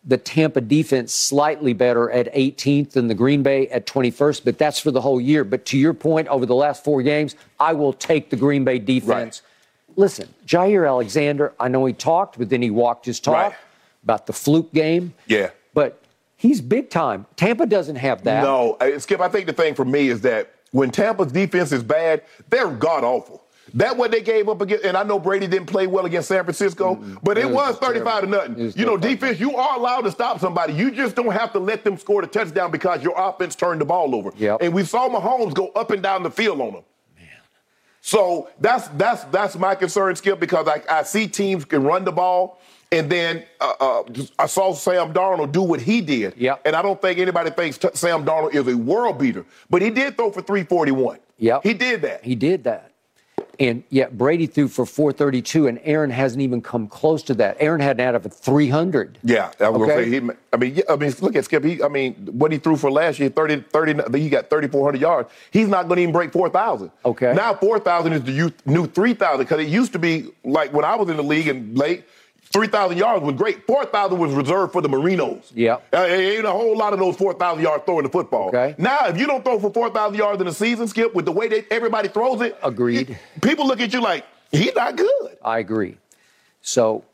the 0.05 0.17
Tampa 0.17 0.61
defense 0.61 1.13
slightly 1.13 1.73
better 1.73 2.11
at 2.11 2.33
18th 2.35 2.93
than 2.93 3.07
the 3.09 3.15
Green 3.15 3.43
Bay 3.43 3.69
at 3.69 3.87
21st, 3.87 4.45
but 4.45 4.59
that's 4.59 4.79
for 4.81 4.91
the 4.91 5.01
whole 5.01 5.21
year. 5.21 5.45
But 5.45 5.65
to 5.67 5.79
your 5.79 5.95
point, 5.95 6.27
over 6.29 6.45
the 6.45 6.55
last 6.57 6.83
four 6.83 7.03
games, 7.03 7.37
I 7.61 7.73
will 7.75 7.93
take 7.93 8.31
the 8.31 8.37
Green 8.37 8.65
Bay 8.65 8.79
defense. 8.81 9.43
Listen, 9.95 10.29
Jaire 10.47 10.89
Alexander, 10.89 11.53
I 11.61 11.69
know 11.69 11.85
he 11.85 11.93
talked, 11.93 12.39
but 12.39 12.49
then 12.49 12.63
he 12.63 12.71
walked 12.71 13.07
his 13.07 13.21
talk 13.21 13.35
Right. 13.35 13.53
about 14.03 14.27
the 14.27 14.33
fluke 14.33 14.73
game. 14.73 15.13
Yeah. 15.27 15.51
But 15.75 16.01
he's 16.37 16.61
big 16.61 16.91
time. 16.91 17.27
Tampa 17.37 17.67
doesn't 17.67 17.97
have 17.97 18.25
that. 18.25 18.43
No, 18.43 18.79
uh, 18.81 18.99
Skip. 18.99 19.21
I 19.21 19.29
think 19.29 19.47
the 19.47 19.53
thing 19.53 19.75
for 19.75 19.85
me 19.85 20.09
is 20.09 20.23
that 20.23 20.51
when 20.73 20.91
Tampa's 20.91 21.31
defense 21.33 21.71
is 21.73 21.83
bad, 21.83 22.23
they're 22.51 22.71
god 22.71 23.05
awful. 23.05 23.43
That 23.75 23.97
what 23.97 24.11
they 24.11 24.21
gave 24.21 24.49
up 24.49 24.61
against, 24.61 24.85
and 24.85 24.97
I 24.97 25.03
know 25.03 25.19
Brady 25.19 25.47
didn't 25.47 25.69
play 25.69 25.87
well 25.87 26.05
against 26.05 26.29
San 26.29 26.43
Francisco, 26.45 26.97
but 27.23 27.39
it, 27.39 27.45
It 27.47 27.51
was, 27.51 27.75
was 27.75 27.79
35 27.79 28.23
to 28.23 28.27
nothing. 28.27 28.59
You 28.59 28.85
know, 28.85 28.99
terrible. 28.99 28.99
defense, 28.99 29.41
you 29.41 29.57
are 29.57 29.79
allowed 29.79 30.03
to 30.03 30.11
stop 30.11 30.41
somebody. 30.41 30.75
You 30.75 30.91
just 30.91 31.15
don't 31.15 31.31
have 31.33 31.53
to 31.53 31.59
let 31.59 31.85
them 31.85 31.97
score 31.97 32.21
the 32.21 32.27
touchdown 32.27 32.71
because 32.71 33.03
your 33.03 33.15
offense 33.17 33.55
turned 33.55 33.81
the 33.81 33.85
ball 33.85 34.15
over. 34.15 34.31
Yep. 34.37 34.59
And 34.61 34.75
we 34.75 34.85
saw 34.85 35.09
Mahomes 35.09 35.55
go 35.55 35.69
up 35.69 35.91
and 35.91 36.03
down 36.03 36.23
the 36.23 36.31
field 36.31 36.61
on 36.61 36.73
them. 36.73 36.83
So 38.05 38.51
that's 38.61 38.89
that's 38.89 39.23
that's 39.25 39.57
my 39.57 39.77
concern, 39.77 40.17
Skip, 40.17 40.41
because 40.41 40.67
I, 40.67 40.83
I 40.91 41.03
see 41.05 41.29
teams 41.29 41.65
can 41.65 41.85
run 41.85 42.05
the 42.05 42.11
ball, 42.11 42.59
and 42.93 43.11
then 43.11 43.43
uh, 43.61 43.73
uh, 43.81 44.03
I 44.39 44.47
saw 44.47 44.73
Sam 44.75 45.13
Darnold 45.13 45.51
do 45.51 45.63
what 45.63 45.81
he 45.81 46.01
did, 46.01 46.35
Yep. 46.37 46.61
and 46.67 46.77
I 46.77 46.83
don't 46.83 47.01
think 47.01 47.19
anybody 47.19 47.51
thinks 47.51 47.79
t- 47.79 47.89
Sam 47.95 48.25
Darnold 48.25 48.55
is 48.55 48.69
a 48.69 48.77
world 48.77 49.19
beater, 49.19 49.45
but 49.71 49.83
he 49.83 49.91
did 49.91 50.17
throw 50.17 50.31
for 50.31 50.43
341. 50.43 51.19
Yep. 51.39 51.63
he 51.65 51.75
did 51.75 52.03
that. 52.03 52.23
He 52.25 52.35
did 52.37 52.65
that. 52.65 52.91
And 53.59 53.85
yet 53.91 54.17
Brady 54.17 54.47
threw 54.47 54.67
for 54.67 54.87
432, 54.87 55.67
and 55.67 55.79
Aaron 55.85 56.11
hasn't 56.11 56.41
even 56.43 56.63
come 56.63 56.87
close 56.89 57.23
to 57.25 57.35
that. 57.35 57.57
Aaron 57.61 57.81
had 57.81 58.01
an 58.01 58.07
out 58.09 58.15
of 58.15 58.25
a 58.25 58.29
300. 58.29 59.19
yeah, 59.23 59.51
I 59.61 59.69
was 59.69 59.83
Okay. 59.83 59.91
gonna 59.91 60.05
say. 60.05 60.11
He, 60.11 60.31
I 60.53 60.57
mean, 60.57 60.75
yeah, 60.77 60.83
I 60.89 60.97
mean, 60.97 61.13
look 61.21 61.37
at 61.37 61.45
Skip. 61.45 61.63
He, 61.65 61.83
I 61.83 61.89
mean, 61.89 62.15
what 62.33 62.51
he 62.51 62.59
threw 62.59 62.77
for 62.77 62.91
last 62.91 63.19
year, 63.19 63.29
30, 63.29 63.65
30 63.71 64.19
he 64.19 64.29
got 64.31 64.49
3,400 64.51 65.01
yards. 65.01 65.31
He's 65.51 65.69
not 65.69 65.87
going 65.87 65.97
to 65.97 66.03
even 66.03 66.13
break 66.13 66.33
4,000. 66.33 66.91
Okay. 67.05 67.35
Now 67.35 67.55
4,000 67.55 68.13
is 68.15 68.23
the 68.23 68.53
new 68.65 68.87
3,000 68.87 69.39
because 69.39 69.61
it 69.61 69.69
used 69.69 69.93
to 69.93 69.99
be 69.99 70.31
like 70.45 70.73
when 70.73 70.85
I 70.85 70.97
was 70.97 71.09
in 71.11 71.17
the 71.17 71.23
league 71.23 71.49
and 71.49 71.77
late, 71.77 72.05
3,000 72.53 72.99
yards 72.99 73.25
was 73.25 73.35
great. 73.35 73.67
4,000 73.67 74.19
was 74.19 74.33
reserved 74.35 74.73
for 74.73 74.81
the 74.83 74.89
Marinos. 74.89 75.51
Yeah. 75.55 75.79
Uh, 75.93 76.03
ain't 76.05 76.45
a 76.45 76.51
whole 76.51 76.77
lot 76.77 76.93
of 76.93 76.99
those 76.99 77.17
4,000 77.17 77.63
yards 77.63 77.85
throwing 77.85 78.05
the 78.05 78.11
football. 78.11 78.49
Okay. 78.49 78.75
Now, 78.79 79.07
if 79.07 79.19
you 79.19 79.27
don't 79.27 79.43
throw 79.45 79.59
for 79.59 79.73
4,000 79.73 80.17
yards 80.19 80.41
in 80.41 80.47
a 80.47 80.53
season, 80.53 80.87
Skip, 80.89 81.15
with 81.15 81.25
the 81.25 81.33
way 81.33 81.49
that 81.49 81.73
everybody 81.73 82.09
throws 82.09 82.41
it, 82.43 82.57
Agreed. 82.63 83.19
People 83.41 83.67
look 83.67 83.81
at 83.81 83.93
you 83.93 84.01
like, 84.01 84.25
he's 84.51 84.75
not 84.75 84.97
good. 84.97 85.37
I 85.45 85.59
agree. 85.59 85.97
So 86.61 87.05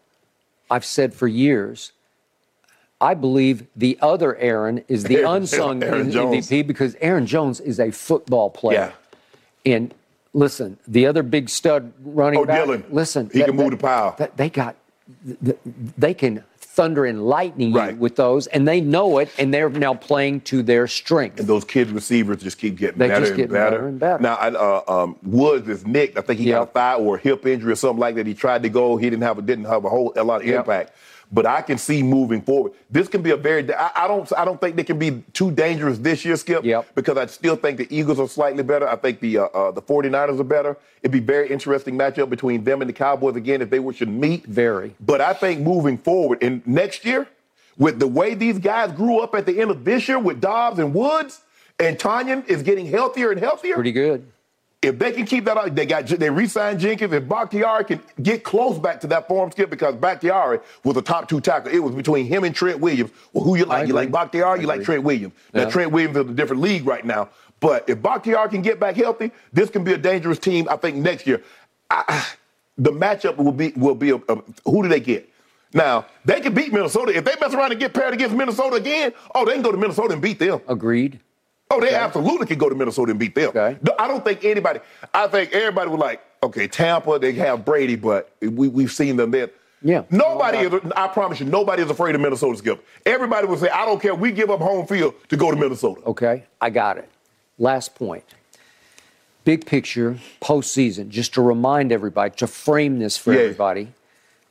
I've 0.70 0.84
said 0.84 1.14
for 1.14 1.28
years, 1.28 1.92
I 3.00 3.14
believe 3.14 3.64
the 3.76 3.96
other 4.02 4.34
Aaron 4.36 4.84
is 4.88 5.04
the 5.04 5.16
Aaron- 5.18 5.42
unsung 5.42 5.82
Aaron. 5.84 6.10
MVP 6.10 6.66
because 6.66 6.96
Aaron 7.00 7.26
Jones 7.26 7.60
is 7.60 7.78
a 7.78 7.92
football 7.92 8.50
player. 8.50 8.92
Yeah. 9.64 9.72
And 9.74 9.94
listen, 10.34 10.78
the 10.88 11.06
other 11.06 11.22
big 11.22 11.48
stud 11.48 11.92
running 12.04 12.40
Oh, 12.40 12.44
back. 12.44 12.64
Dillon. 12.64 12.84
Listen, 12.90 13.30
He 13.32 13.42
can 13.44 13.54
move 13.54 13.70
the 13.70 13.76
pile. 13.76 14.16
that- 14.18 14.36
they 14.36 14.50
got, 14.50 14.74
they 15.96 16.14
can 16.14 16.44
thunder 16.60 17.04
and 17.04 17.26
lightning 17.26 17.72
Right. 17.72 17.96
with 17.96 18.14
those, 18.16 18.46
and 18.48 18.68
they 18.68 18.80
know 18.80 19.18
it, 19.18 19.28
and 19.38 19.52
they're 19.52 19.68
now 19.70 19.94
playing 19.94 20.42
to 20.42 20.62
their 20.62 20.86
strength. 20.86 21.40
And 21.40 21.48
those 21.48 21.64
kids 21.64 21.90
receivers 21.90 22.42
just 22.42 22.58
keep 22.58 22.76
getting 22.76 22.98
They 22.98 23.08
better 23.08 23.26
just 23.26 23.38
and 23.38 23.50
better. 23.50 23.70
better 23.70 23.88
and 23.88 23.98
better. 23.98 24.22
Now, 24.22 24.34
uh, 24.34 24.82
um, 24.86 25.16
Woods 25.24 25.68
is 25.68 25.84
nicked. 25.86 26.16
I 26.18 26.20
think 26.20 26.38
he 26.38 26.50
got 26.50 26.62
a 26.62 26.66
thigh 26.66 26.94
or 26.94 27.16
a 27.16 27.18
hip 27.18 27.46
injury 27.46 27.72
or 27.72 27.76
something 27.76 27.98
like 27.98 28.14
that. 28.14 28.26
He 28.26 28.34
tried 28.34 28.62
to 28.62 28.68
go. 28.68 28.96
He 28.96 29.10
didn't 29.10 29.22
have 29.24 29.38
a, 29.38 29.42
didn't 29.42 29.64
have 29.64 29.84
a 29.84 29.88
whole 29.88 30.12
a 30.14 30.22
lot 30.22 30.42
of 30.42 30.46
Yep. 30.46 30.60
impact. 30.60 30.92
But 31.30 31.44
I 31.44 31.60
can 31.60 31.76
see 31.76 32.02
moving 32.02 32.40
forward. 32.40 32.72
This 32.90 33.06
can 33.06 33.20
be 33.20 33.30
a 33.30 33.36
very. 33.36 33.72
I, 33.74 33.90
I 33.94 34.08
don't. 34.08 34.30
I 34.36 34.44
don't 34.44 34.60
think 34.60 34.76
they 34.76 34.84
can 34.84 34.98
be 34.98 35.22
too 35.32 35.50
dangerous 35.50 35.98
this 35.98 36.24
year, 36.24 36.36
Skip. 36.36 36.64
Yep. 36.64 36.94
Because 36.94 37.18
I 37.18 37.26
still 37.26 37.56
think 37.56 37.76
the 37.76 37.86
Eagles 37.94 38.18
are 38.18 38.28
slightly 38.28 38.62
better. 38.62 38.88
I 38.88 38.96
think 38.96 39.20
the 39.20 39.38
uh, 39.38 39.44
uh, 39.44 39.70
the 39.70 39.82
49ers 39.82 40.40
are 40.40 40.44
better. 40.44 40.76
It'd 41.02 41.12
be 41.12 41.18
a 41.18 41.20
very 41.20 41.50
interesting 41.50 41.98
matchup 41.98 42.30
between 42.30 42.64
them 42.64 42.80
and 42.80 42.88
the 42.88 42.94
Cowboys 42.94 43.36
again 43.36 43.60
if 43.60 43.68
they 43.68 43.78
were 43.78 43.92
should 43.92 44.08
meet. 44.08 44.46
Very. 44.46 44.94
But 45.00 45.20
I 45.20 45.34
think 45.34 45.60
moving 45.60 45.98
forward 45.98 46.42
and 46.42 46.66
next 46.66 47.04
year, 47.04 47.28
with 47.76 47.98
the 47.98 48.08
way 48.08 48.34
these 48.34 48.58
guys 48.58 48.92
grew 48.92 49.20
up 49.20 49.34
at 49.34 49.44
the 49.44 49.60
end 49.60 49.70
of 49.70 49.84
this 49.84 50.08
year 50.08 50.18
with 50.18 50.40
Doubs 50.40 50.78
and 50.78 50.94
Woods, 50.94 51.42
and 51.78 51.98
Tonyan 51.98 52.46
is 52.48 52.62
getting 52.62 52.86
healthier 52.86 53.30
and 53.30 53.40
healthier. 53.40 53.74
Pretty 53.74 53.92
good. 53.92 54.26
If 54.80 54.96
they 54.98 55.10
can 55.10 55.26
keep 55.26 55.44
that 55.46 55.56
up, 55.56 55.74
they 55.74 55.86
got 55.86 56.06
they 56.06 56.30
re-signed 56.30 56.78
Jenkins. 56.78 57.12
If 57.12 57.28
Bakhtiari 57.28 57.84
can 57.84 58.00
get 58.22 58.44
close 58.44 58.78
back 58.78 59.00
to 59.00 59.08
that 59.08 59.26
form 59.26 59.50
skip, 59.50 59.70
because 59.70 59.96
Bakhtiari 59.96 60.60
was 60.84 60.96
a 60.96 61.02
top 61.02 61.28
two 61.28 61.40
tackle. 61.40 61.72
It 61.72 61.80
was 61.80 61.96
between 61.96 62.26
him 62.26 62.44
and 62.44 62.54
Trent 62.54 62.78
Williams. 62.78 63.10
Well, 63.32 63.42
who 63.42 63.56
you 63.56 63.64
like? 63.64 63.88
You 63.88 63.94
like 63.94 64.12
Bakhtiari? 64.12 64.60
You 64.60 64.68
like. 64.68 64.84
Trent 64.84 65.02
Williams? 65.02 65.34
Now 65.52 65.68
Trent 65.68 65.90
Williams 65.90 66.16
is 66.16 66.30
a 66.30 66.32
different 66.32 66.62
league 66.62 66.86
right 66.86 67.04
now. 67.04 67.28
But 67.58 67.88
if 67.88 68.00
Bakhtiari 68.00 68.48
can 68.50 68.62
get 68.62 68.78
back 68.78 68.94
healthy, 68.94 69.32
this 69.52 69.68
can 69.68 69.82
be 69.82 69.94
a 69.94 69.98
dangerous 69.98 70.38
team. 70.38 70.68
I 70.70 70.76
think 70.76 70.96
next 70.98 71.26
year, 71.26 71.42
I, 71.90 72.24
the 72.76 72.92
matchup 72.92 73.36
will 73.36 73.50
be 73.50 73.72
will 73.74 73.96
be 73.96 74.10
a, 74.10 74.16
a- 74.28 74.42
who 74.64 74.84
do 74.84 74.88
they 74.88 75.00
get? 75.00 75.28
Now 75.74 76.06
they 76.24 76.40
can 76.40 76.54
beat 76.54 76.72
Minnesota 76.72 77.16
if 77.16 77.24
they 77.24 77.34
mess 77.40 77.52
around 77.52 77.72
and 77.72 77.80
get 77.80 77.92
paired 77.92 78.14
against 78.14 78.36
Minnesota 78.36 78.76
again. 78.76 79.12
Oh, 79.34 79.44
they 79.44 79.54
can 79.54 79.62
go 79.62 79.72
to 79.72 79.76
Minnesota 79.76 80.12
and 80.12 80.22
beat 80.22 80.38
them. 80.38 80.60
Agreed. 80.68 81.18
They 81.80 81.94
absolutely 81.94 82.46
could 82.46 82.58
go 82.58 82.68
to 82.68 82.74
Minnesota 82.74 83.10
and 83.10 83.20
beat 83.20 83.34
them. 83.34 83.48
Okay. 83.50 83.78
No, 83.82 83.94
I 83.98 84.08
don't 84.08 84.24
think 84.24 84.44
anybody. 84.44 84.80
I 85.14 85.26
think 85.28 85.52
everybody 85.52 85.90
was 85.90 86.00
like, 86.00 86.20
okay, 86.42 86.68
Tampa, 86.68 87.18
they 87.18 87.32
have 87.32 87.64
Brady, 87.64 87.96
but 87.96 88.32
we 88.40 88.68
we've 88.68 88.92
seen 88.92 89.16
them 89.16 89.30
there. 89.30 89.50
Yeah. 89.82 90.02
Nobody 90.10 90.58
is. 90.58 90.72
I 90.96 91.06
promise 91.08 91.38
you, 91.40 91.46
nobody 91.46 91.82
is 91.82 91.90
afraid 91.90 92.14
of 92.14 92.20
Minnesota's 92.20 92.58
Skip. 92.58 92.84
Everybody 93.06 93.46
would 93.46 93.60
say, 93.60 93.68
I 93.68 93.84
don't 93.86 94.00
care. 94.02 94.14
We 94.14 94.32
give 94.32 94.50
up 94.50 94.60
home 94.60 94.86
field 94.86 95.14
to 95.28 95.36
go 95.36 95.50
to 95.50 95.56
Minnesota. 95.56 96.00
Okay, 96.06 96.44
I 96.60 96.70
got 96.70 96.98
it. 96.98 97.08
Last 97.58 97.94
point. 97.94 98.24
Big 99.44 99.64
picture, 99.64 100.18
postseason, 100.42 101.08
just 101.08 101.32
to 101.34 101.42
remind 101.42 101.90
everybody, 101.92 102.34
to 102.36 102.46
frame 102.46 102.98
this 102.98 103.16
for 103.16 103.32
Yeah. 103.32 103.40
everybody. 103.40 103.92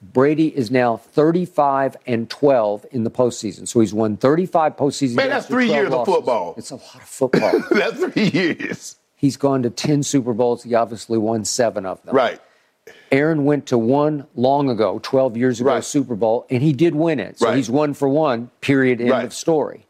Brady 0.01 0.55
is 0.55 0.69
now 0.69 0.97
35 0.97 1.97
and 2.05 2.29
12 2.29 2.85
in 2.91 3.03
the 3.03 3.09
postseason. 3.11 3.67
So 3.67 3.79
he's 3.79 3.93
won 3.93 4.15
35 4.17 4.75
postseason 4.77 5.15
Man, 5.15 5.29
that's 5.29 5.47
three 5.47 5.67
12 5.67 5.81
years 5.83 5.93
of 5.93 6.05
football. 6.05 6.53
It's 6.57 6.69
a 6.71 6.75
lot 6.75 6.95
of 6.95 7.01
football. 7.03 7.51
That's 7.71 7.97
three 7.97 8.29
years. 8.29 8.97
he's 9.15 9.37
gone 9.37 9.63
to 9.63 9.69
10 9.71 10.03
Super 10.03 10.33
Bowls. 10.33 10.61
He 10.63 10.75
obviously 10.75 11.17
won 11.17 11.45
seven 11.45 11.85
of 11.85 12.01
them. 12.03 12.15
Right. 12.15 12.39
Aaron 13.11 13.43
went 13.43 13.65
to 13.67 13.77
one 13.77 14.27
long 14.35 14.69
ago, 14.69 14.99
12 15.01 15.35
years 15.35 15.59
ago, 15.59 15.71
Right. 15.71 15.83
Super 15.83 16.15
Bowl, 16.15 16.45
and 16.49 16.61
he 16.61 16.73
did 16.73 16.93
win 16.93 17.19
it. 17.19 17.39
So 17.39 17.47
Right. 17.47 17.57
he's 17.57 17.69
one 17.69 17.93
for 17.95 18.07
one, 18.07 18.51
period, 18.61 19.01
end 19.01 19.09
Right. 19.09 19.25
of 19.25 19.33
story. 19.33 19.85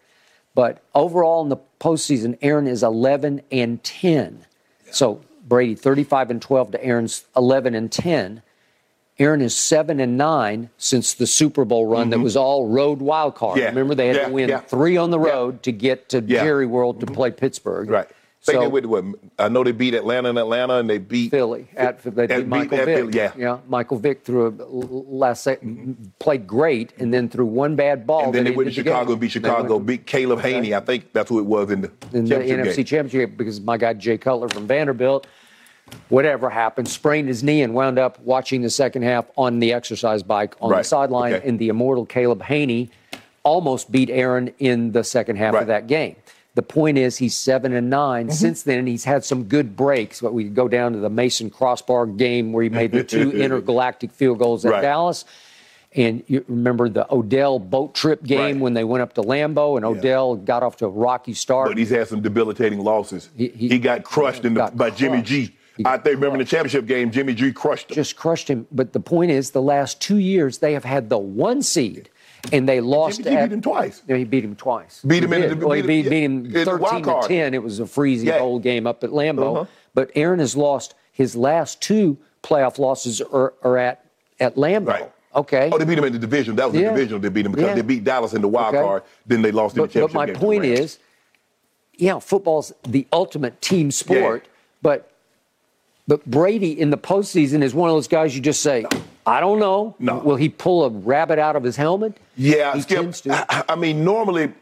But 0.56 0.80
overall 0.96 1.43
in 1.43 1.50
the 1.50 1.58
postseason, 1.80 2.38
Aaron 2.41 2.65
is 2.67 2.82
11 2.82 3.41
and 3.52 3.84
10. 3.84 4.46
So 4.89 5.20
Brady, 5.48 5.76
35 5.76 6.32
and 6.32 6.41
12 6.41 6.72
to 6.72 6.84
Aaron's 6.84 7.26
11 7.36 7.76
and 7.76 7.91
10. 7.91 8.41
Aaron 9.20 9.42
is 9.42 9.56
7 9.56 10.00
and 10.00 10.18
9 10.18 10.70
since 10.78 11.14
the 11.16 11.26
Super 11.26 11.66
Bowl 11.66 11.88
run 11.88 12.12
that 12.12 12.20
was 12.20 12.36
all 12.38 12.68
road 12.68 13.00
wild 13.00 13.36
card. 13.36 13.54
Mm-hmm. 13.58 13.62
Yeah. 13.64 13.70
Remember, 13.70 13.96
they 13.96 14.08
had 14.08 14.16
Yeah, 14.18 14.26
to 14.28 14.32
win 14.34 14.50
yeah. 14.50 14.60
three 14.60 14.96
on 14.98 15.10
the 15.10 15.20
Yeah. 15.20 15.30
road 15.32 15.64
to 15.64 15.72
get 15.72 16.10
to 16.10 16.22
Yeah. 16.22 16.44
Jerry 16.44 16.68
World 16.68 17.00
to 17.00 17.08
play 17.08 17.32
Pittsburgh. 17.32 17.90
Right. 17.90 18.08
I 18.50 18.54
So- 18.54 18.70
they 18.70 18.82
to 18.82 18.88
what? 18.88 19.04
I 19.40 19.50
know 19.50 19.64
they 19.64 19.72
beat 19.74 19.94
Atlanta 19.94 20.30
in 20.30 20.38
Atlanta, 20.38 20.76
and 20.76 20.90
they 20.90 21.00
beat 21.00 21.32
Philly 21.32 21.68
at 21.76 22.02
they 22.04 22.24
and 22.26 22.44
beat 22.44 22.48
Michael 22.48 22.78
Vick. 22.78 22.86
Philly, 23.12 23.14
yeah. 23.38 23.58
Michael 23.68 23.98
Vick 23.98 24.24
threw 24.24 24.48
a 24.48 24.52
last 24.72 25.44
sec- 25.44 25.60
played 26.20 26.48
great, 26.48 26.94
and 27.00 27.14
then 27.14 27.28
threw 27.28 27.46
one 27.46 27.76
bad 27.76 28.08
ball. 28.08 28.26
And 28.26 28.34
then 28.36 28.46
they 28.46 28.52
went 28.52 28.70
to. 28.70 28.74
Chicago 28.74 29.14
and 29.14 29.20
beat 29.20 29.32
Chicago, 29.32 29.80
beat 29.80 30.06
Caleb 30.06 30.40
Hanie. 30.42 30.74
I 30.78 30.80
think 30.80 31.12
that's 31.12 31.28
who 31.28 31.40
it 31.40 31.46
was 31.46 31.72
in 31.72 31.82
the 31.82 31.92
in 32.14 32.26
the 32.26 32.36
NFC 32.36 32.76
game. 32.78 32.86
Championship 32.86 33.36
because 33.36 33.60
my 33.60 33.76
guy 33.76 33.94
Jay 33.94 34.18
Cutler 34.18 34.48
from 34.48 34.66
Vanderbilt, 34.68 35.28
whatever 36.10 36.50
happened, 36.50 36.88
sprained 36.88 37.28
his 37.28 37.43
knee 37.43 37.62
and 37.62 37.73
wound 37.73 38.00
up 38.00 38.19
watching 38.21 38.62
the 38.62 38.69
second 38.69 39.02
half 39.04 39.26
on 39.38 39.60
the 39.60 39.73
exercise 39.73 40.23
bike 40.23 40.56
on 40.62 40.71
Right. 40.71 40.80
the 40.80 40.84
sideline. 40.84 41.34
Okay. 41.34 41.47
And 41.47 41.60
the 41.60 41.69
immortal 41.69 42.06
Caleb 42.06 42.41
Hanie 42.43 42.89
almost 43.43 43.91
beat 43.91 44.10
Aaron 44.10 44.52
in 44.60 44.91
the 44.91 45.04
second 45.04 45.38
half 45.38 45.54
Right. 45.54 45.62
of 45.62 45.67
that 45.67 45.88
game. 45.88 46.15
The 46.56 46.62
point 46.63 46.97
is, 46.97 47.17
he's 47.17 47.36
seven 47.36 47.71
and 47.73 47.89
9 47.89 48.26
Mm-hmm. 48.28 48.34
Since 48.34 48.63
then, 48.63 48.88
he's 48.88 49.04
had 49.06 49.23
some 49.23 49.43
good 49.43 49.76
breaks. 49.76 50.21
But 50.21 50.34
we 50.34 50.45
go 50.45 50.67
down 50.67 50.93
to 50.93 51.00
the 51.00 51.10
Mason 51.10 51.50
Crosby 51.52 52.13
game 52.17 52.52
where 52.52 52.63
he 52.63 52.69
made 52.69 52.91
the 52.91 53.04
two 53.04 53.32
intergalactic 53.43 54.12
field 54.12 54.39
goals 54.39 54.65
at 54.65 54.71
Right. 54.71 54.82
Dallas. 54.82 55.23
And 55.95 56.23
you 56.28 56.43
remember 56.47 56.89
the 56.89 57.12
Odell 57.13 57.60
boat 57.60 57.93
trip 57.95 58.23
game 58.23 58.39
Right. 58.39 58.58
when 58.60 58.73
they 58.73 58.84
went 58.84 59.02
up 59.04 59.13
to 59.13 59.21
Lambeau 59.21 59.78
and 59.78 59.86
Odell 59.86 60.36
got 60.36 60.62
off 60.63 60.78
to 60.78 60.86
a 60.86 60.89
rocky 60.89 61.34
start. 61.34 61.69
But 61.69 61.78
he's 61.78 61.89
had 61.91 62.08
some 62.08 62.21
debilitating 62.21 62.80
losses. 62.80 63.30
He- 63.38 63.47
He, 63.56 63.69
he- 63.69 63.80
got 63.80 64.04
crushed 64.04 64.43
in 64.43 64.54
the, 64.56 64.60
got 64.62 64.76
by 64.78 64.89
Jimmy. 64.89 65.21
G. 65.21 65.54
I 65.86 65.98
think 65.98 66.16
remember 66.16 66.36
in 66.36 66.40
the 66.40 66.46
championship 66.46 66.86
game, 66.86 67.12
Jimmy 67.12 67.34
G 67.34 67.52
crushed 67.52 67.92
him. 67.92 67.96
just 67.96 68.16
crushed 68.16 68.48
him. 68.50 68.68
But 68.72 68.94
the 68.94 69.00
point 69.00 69.32
is, 69.32 69.52
the 69.52 69.62
last 69.62 70.02
two 70.02 70.18
years 70.18 70.58
they 70.60 70.74
have 70.74 70.84
had 70.86 71.10
the 71.10 71.18
one 71.18 71.62
seed, 71.62 72.10
and 72.52 72.68
they 72.68 72.80
lost. 72.82 73.18
Jimmy 73.24 73.30
G 73.32 73.38
at, 73.38 73.50
beat 73.50 73.54
him 73.56 73.62
twice. 73.62 74.02
No, 74.08 74.16
he 74.16 74.24
beat 74.24 74.44
him 74.44 74.56
twice. 74.56 75.02
Beat 75.06 75.24
him 75.24 75.32
He 75.32 75.36
in 75.36 75.42
did. 75.50 75.60
the- 75.60 75.68
well, 75.68 75.76
he 75.76 75.82
beat 75.82 76.04
beat, 76.04 76.12
him- 76.24 76.44
beat 76.44 76.52
yeah, 76.52 76.60
him 76.60 76.60
in 76.60 76.66
the 76.66 76.78
wild 76.78 77.04
thirteen 77.06 77.22
to 77.22 77.28
ten. 77.28 77.54
It 77.54 77.63
was 77.63 77.80
a 77.80 77.86
freezing 77.88 78.28
Yeah. 78.30 78.40
cold 78.40 78.63
game 78.63 78.88
up 78.88 79.04
at 79.04 79.12
Lambeau. 79.12 79.56
Uh-huh. 79.62 79.66
But 79.94 80.12
Aaron 80.16 80.40
has 80.40 80.56
lost 80.56 80.94
his 81.12 81.36
last 81.36 81.82
two 81.82 82.18
playoff 82.44 82.78
losses 82.80 83.22
are, 83.22 83.54
are 83.63 83.78
at 83.78 84.04
at 84.40 84.56
Lambeau. 84.56 84.88
Right. 84.88 85.12
Okay. 85.36 85.70
Oh, 85.72 85.78
they 85.78 85.86
beat 85.86 85.98
him 86.00 86.04
in 86.06 86.13
the 86.13 86.20
division. 86.20 86.56
That 86.56 86.66
was 86.66 86.74
the 86.74 86.82
Yeah. 86.82 86.94
division 86.94 87.22
they 87.22 87.30
beat 87.30 87.46
him 87.46 87.52
because 87.52 87.68
Yeah. 87.70 87.76
they 87.76 87.82
beat 87.82 88.04
Dallas 88.04 88.34
in 88.34 88.42
the 88.42 88.48
wild 88.48 88.74
Okay. 88.74 88.84
card. 88.84 89.04
Then 89.28 89.42
they 89.44 89.52
lost 89.52 89.76
in 89.76 89.84
but, 89.84 89.92
the 89.94 90.02
but 90.02 90.13
my 90.13 90.28
point 90.32 90.66
is, 90.66 90.98
yeah, 91.98 92.20
football's 92.20 92.74
the 92.88 93.06
ultimate 93.12 93.60
team 93.62 93.92
sport, 93.92 94.44
Yeah. 94.46 94.50
but 94.82 95.12
but 96.08 96.26
Brady 96.26 96.80
in 96.80 96.89
the 96.89 96.98
postseason 96.98 97.62
is 97.62 97.74
one 97.74 97.89
of 97.89 97.96
those 97.96 98.08
guys 98.08 98.36
you 98.36 98.41
just 98.41 98.62
say, 98.62 98.86
I 99.26 99.39
don't 99.41 99.60
know. 99.60 99.96
No. 100.00 100.20
Will 100.20 100.38
he 100.38 100.48
pull 100.50 100.86
a 100.86 100.89
rabbit 100.89 101.38
out 101.38 101.56
of 101.56 101.63
his 101.63 101.76
helmet? 101.76 102.17
Yeah, 102.38 102.74
he 102.74 102.82
Skip. 102.82 102.98
tends 103.02 103.22
to. 103.22 103.46
I, 103.70 103.76
mean, 103.76 104.06
normally, 104.06 104.54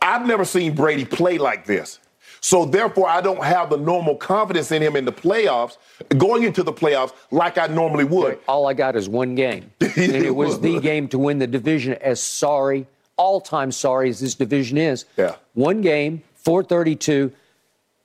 I've 0.00 0.26
never 0.26 0.44
seen 0.44 0.74
Brady 0.74 1.04
play 1.04 1.36
like 1.36 1.66
this. 1.66 1.98
So 2.40 2.64
therefore, 2.64 3.08
I 3.08 3.20
don't 3.20 3.42
have 3.42 3.70
the 3.70 3.76
normal 3.76 4.14
confidence 4.16 4.70
in 4.70 4.80
him 4.82 4.94
in 4.96 5.04
the 5.04 5.12
playoffs, 5.12 5.76
going 6.16 6.44
into 6.44 6.62
the 6.62 6.72
playoffs 6.72 7.12
like 7.30 7.58
I 7.58 7.66
normally 7.66 8.04
would. 8.04 8.38
All 8.48 8.66
I 8.66 8.72
got 8.74 8.94
is 8.94 9.08
one 9.08 9.34
game, 9.34 9.70
and 9.80 9.96
it 9.98 10.34
was 10.34 10.60
the 10.60 10.76
uh, 10.76 10.80
game 10.80 11.08
to 11.08 11.18
win 11.18 11.38
the 11.38 11.46
division. 11.46 11.94
As 11.94 12.20
sorry, 12.20 12.86
all 13.16 13.40
time 13.40 13.72
sorry 13.72 14.08
as 14.10 14.20
this 14.20 14.34
division 14.34 14.78
is, 14.78 15.06
Yeah. 15.16 15.34
one 15.54 15.80
game, 15.80 16.22
four 16.36 16.62
thirty-two. 16.62 17.32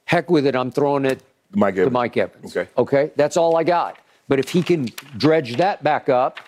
Heck 0.06 0.30
with 0.30 0.46
it, 0.48 0.56
I'm 0.56 0.72
throwing 0.72 1.06
it 1.06 1.22
Mike 1.54 1.76
to 1.76 1.90
Mike 1.90 2.18
Evans. 2.18 2.56
Okay. 2.56 2.70
Okay, 2.78 3.12
that's 3.16 3.38
all 3.38 3.58
I 3.58 3.64
got. 3.64 3.98
But 4.28 4.40
if 4.40 4.50
he 4.50 4.64
can 4.64 4.86
dredge 5.18 5.58
that 5.58 5.84
back 5.84 6.08
up, 6.10 6.40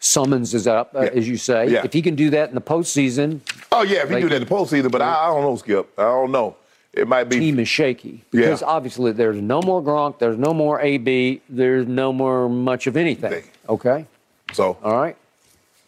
summons 0.00 0.54
is 0.54 0.66
up, 0.66 0.94
uh, 0.94 1.02
Yeah. 1.02 1.10
as 1.10 1.28
you 1.28 1.36
say. 1.36 1.68
Yeah. 1.68 1.82
If 1.84 1.92
he 1.92 2.02
can 2.02 2.14
do 2.16 2.30
that 2.30 2.48
in 2.48 2.54
the 2.54 2.60
postseason, 2.60 3.40
Oh 3.70 3.82
yeah, 3.82 4.02
if 4.02 4.08
he 4.08 4.14
can 4.14 4.22
do 4.22 4.28
that 4.30 4.42
in 4.42 4.48
the 4.48 4.54
postseason, 4.54 4.90
but 4.90 5.02
I, 5.02 5.24
I 5.24 5.26
don't 5.28 5.42
know, 5.42 5.56
Skip. 5.56 5.88
I 5.98 6.02
don't 6.02 6.32
know. 6.32 6.56
It 6.92 7.06
might 7.06 7.24
be. 7.24 7.38
team 7.38 7.60
is 7.60 7.68
shaky 7.68 8.24
Yeah. 8.32 8.40
because 8.42 8.62
obviously 8.62 9.12
there's 9.12 9.40
no 9.40 9.60
more 9.62 9.80
Gronk, 9.82 10.18
there's 10.18 10.38
no 10.38 10.52
more 10.54 10.80
AB, 10.80 11.42
there's 11.48 11.86
no 11.86 12.12
more 12.12 12.48
much 12.48 12.86
of 12.86 12.96
anything. 12.96 13.44
Okay, 13.68 14.06
So 14.52 14.78
all 14.82 15.00
right, 15.00 15.16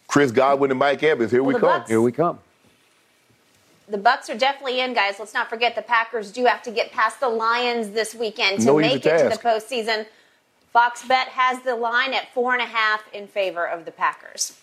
Chris 0.07 0.31
Godwin 0.31 0.71
and 0.71 0.79
Mike 0.79 1.01
Evans, 1.03 1.31
here 1.31 1.43
we 1.43 1.53
come. 1.55 1.63
Bucs- 1.81 1.87
here 1.89 2.01
we 2.01 2.11
come. 2.11 2.39
The 3.91 3.97
Bucs 3.97 4.33
are 4.33 4.37
definitely 4.37 4.79
in, 4.79 4.93
guys. 4.93 5.15
Let's 5.19 5.33
not 5.33 5.49
forget 5.49 5.75
the 5.75 5.81
Packers 5.81 6.31
do 6.31 6.45
have 6.45 6.61
to 6.61 6.71
get 6.71 6.93
past 6.93 7.19
the 7.19 7.27
Lions 7.27 7.89
this 7.89 8.15
weekend 8.15 8.59
to 8.61 8.67
No 8.67 8.77
make 8.77 9.05
it 9.05 9.17
to 9.17 9.23
the 9.25 9.37
task. 9.37 9.41
postseason. 9.41 10.05
Fox 10.71 11.05
Bet 11.05 11.27
has 11.27 11.61
the 11.63 11.75
line 11.75 12.13
at 12.13 12.33
four 12.33 12.53
and 12.53 12.61
a 12.61 12.65
half 12.65 13.03
in 13.11 13.27
favor 13.27 13.65
of 13.67 13.83
the 13.83 13.91
Packers. 13.91 14.57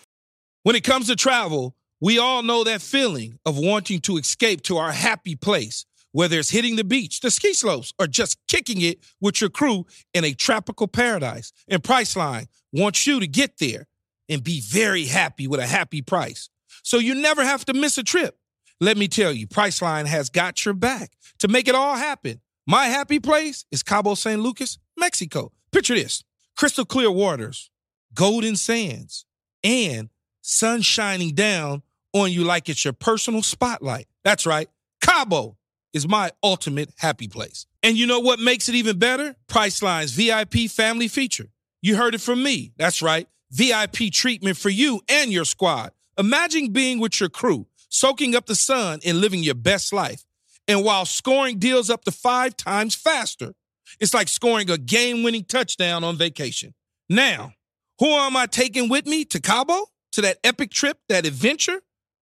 When 0.63 0.75
it 0.75 0.83
comes 0.83 1.05
to 1.07 1.15
travel, 1.15 1.75
we 2.01 2.17
all 2.17 2.41
know 2.41 2.63
that 2.63 2.81
feeling 2.81 3.37
of 3.45 3.55
wanting 3.55 3.99
to 4.01 4.17
escape 4.17 4.63
to 4.63 4.77
our 4.77 4.93
happy 4.93 5.35
place, 5.35 5.85
whether 6.11 6.39
it's 6.39 6.49
hitting 6.49 6.75
the 6.75 6.83
beach, 6.83 7.19
the 7.19 7.29
ski 7.29 7.53
slopes, 7.53 7.93
or 7.99 8.07
just 8.07 8.39
kicking 8.47 8.81
it 8.81 8.97
with 9.21 9.41
your 9.41 9.51
crew 9.51 9.85
in 10.11 10.23
a 10.23 10.33
tropical 10.33 10.87
paradise. 10.87 11.53
And 11.67 11.83
Priceline 11.83 12.47
wants 12.73 13.05
you 13.05 13.19
to 13.19 13.27
get 13.27 13.59
there 13.59 13.85
and 14.27 14.43
be 14.43 14.59
very 14.59 15.05
happy 15.05 15.45
with 15.47 15.59
a 15.59 15.67
happy 15.67 16.01
price. 16.01 16.49
So 16.81 16.97
you 16.97 17.13
never 17.13 17.43
have 17.43 17.63
to 17.65 17.75
miss 17.75 17.99
a 17.99 18.03
trip. 18.03 18.38
Let 18.81 18.97
me 18.97 19.07
tell 19.07 19.33
you, 19.33 19.45
Priceline 19.47 20.05
has 20.05 20.29
got 20.29 20.63
your 20.63 20.73
back 20.73 21.11
to 21.39 21.47
make 21.47 21.67
it 21.67 21.75
all 21.75 21.95
happen. 21.95 22.39
My 22.65 22.85
happy 22.85 23.19
place 23.19 23.65
is 23.71 23.83
Cabo 23.83 24.15
San 24.15 24.41
Lucas, 24.41 24.77
Mexico. 24.97 25.51
Picture 25.71 25.95
this 25.95 26.23
crystal 26.55 26.85
clear 26.85 27.11
waters, 27.11 27.69
golden 28.13 28.55
sands, 28.55 29.25
and 29.63 30.09
sun 30.41 30.81
shining 30.81 31.33
down 31.33 31.83
on 32.13 32.31
you 32.31 32.43
like 32.43 32.69
it's 32.69 32.83
your 32.83 32.93
personal 32.93 33.43
spotlight. 33.43 34.07
That's 34.23 34.45
right. 34.45 34.69
Cabo 35.01 35.57
is 35.93 36.07
my 36.07 36.31
ultimate 36.43 36.91
happy 36.97 37.27
place. 37.27 37.65
And 37.83 37.97
you 37.97 38.07
know 38.07 38.19
what 38.19 38.39
makes 38.39 38.69
it 38.69 38.75
even 38.75 38.97
better? 38.97 39.35
Priceline's 39.47 40.11
VIP 40.11 40.69
family 40.69 41.07
feature. 41.07 41.49
You 41.81 41.95
heard 41.95 42.15
it 42.15 42.21
from 42.21 42.43
me. 42.43 42.71
That's 42.77 43.01
right. 43.01 43.27
VIP 43.51 44.11
treatment 44.11 44.57
for 44.57 44.69
you 44.69 45.01
and 45.09 45.31
your 45.31 45.45
squad. 45.45 45.91
Imagine 46.17 46.71
being 46.71 46.99
with 46.99 47.19
your 47.19 47.29
crew, 47.29 47.67
soaking 47.89 48.35
up 48.35 48.45
the 48.45 48.55
sun 48.55 48.99
and 49.05 49.19
living 49.19 49.43
your 49.43 49.55
best 49.55 49.91
life. 49.91 50.23
And 50.67 50.83
while 50.83 51.05
scoring 51.05 51.59
deals 51.59 51.89
up 51.89 52.05
to 52.05 52.11
five 52.11 52.55
times 52.55 52.95
faster, 52.95 53.53
it's 53.99 54.13
like 54.13 54.27
scoring 54.27 54.69
a 54.69 54.77
game 54.77 55.23
winning 55.23 55.43
touchdown 55.43 56.03
on 56.03 56.15
vacation. 56.15 56.73
Now, 57.09 57.53
who 57.97 58.07
am 58.07 58.37
I 58.37 58.45
taking 58.45 58.87
with 58.87 59.05
me 59.05 59.25
to 59.25 59.39
Cabo? 59.39 59.87
To 60.13 60.21
that 60.21 60.37
epic 60.43 60.71
trip, 60.71 60.97
that 61.09 61.25
adventure? 61.25 61.81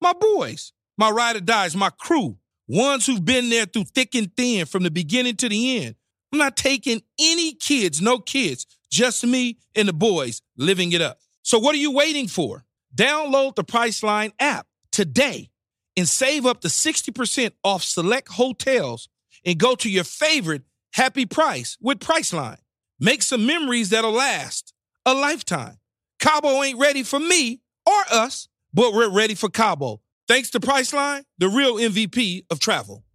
My 0.02 0.14
boys, 0.14 0.74
my 0.98 1.10
ride 1.10 1.36
or 1.36 1.42
dies, 1.42 1.76
my 1.76 1.90
crew, 1.90 2.38
ones 2.68 3.06
who've 3.06 3.24
been 3.24 3.50
there 3.50 3.66
through 3.66 3.86
thick 3.86 4.16
and 4.16 4.36
thin 4.36 4.66
from 4.66 4.84
the 4.84 4.92
beginning 4.92 5.36
to 5.38 5.50
the 5.50 5.84
end. 5.84 5.96
I'm 6.32 6.40
not 6.40 6.56
taking 6.56 7.02
any 7.20 7.54
kids, 7.54 8.02
no 8.02 8.20
kids, 8.20 8.66
just 8.92 9.26
me 9.26 9.58
and 9.76 9.88
the 9.88 9.94
boys 9.94 10.42
living 10.58 10.92
it 10.92 11.02
up. 11.02 11.20
So 11.42 11.60
what 11.60 11.76
are 11.76 11.80
you 11.80 11.92
waiting 11.92 12.28
for? 12.28 12.66
Download 12.96 13.56
the 13.56 13.64
Priceline 13.64 14.32
app 14.40 14.68
today 15.00 15.50
and 15.96 16.10
save 16.10 16.46
up 16.46 16.60
to 16.60 16.68
60% 16.68 17.52
off 17.64 17.84
select 17.84 18.28
hotels 18.28 19.08
and 19.46 19.58
go 19.58 19.74
to 19.76 19.90
your 19.90 20.04
favorite 20.04 20.64
happy 20.92 21.26
price 21.26 21.78
with 21.80 22.00
Priceline. 22.00 22.58
Make 23.00 23.22
some 23.22 23.46
memories 23.46 23.92
that'll 23.92 24.12
last 24.12 24.74
a 25.06 25.14
lifetime. 25.14 25.78
Cabo 26.20 26.62
ain't 26.64 26.78
ready 26.78 27.04
for 27.04 27.18
me 27.18 27.62
or 27.86 28.02
us, 28.12 28.50
but 28.74 28.94
we're 28.94 29.10
ready 29.10 29.36
for 29.36 29.48
Cabo. 29.48 30.02
Thanks 30.28 30.50
to 30.50 30.60
Priceline, 30.60 31.24
the 31.38 31.48
real 31.48 31.76
MVP 31.76 32.44
of 32.52 32.60
travel. 32.60 33.06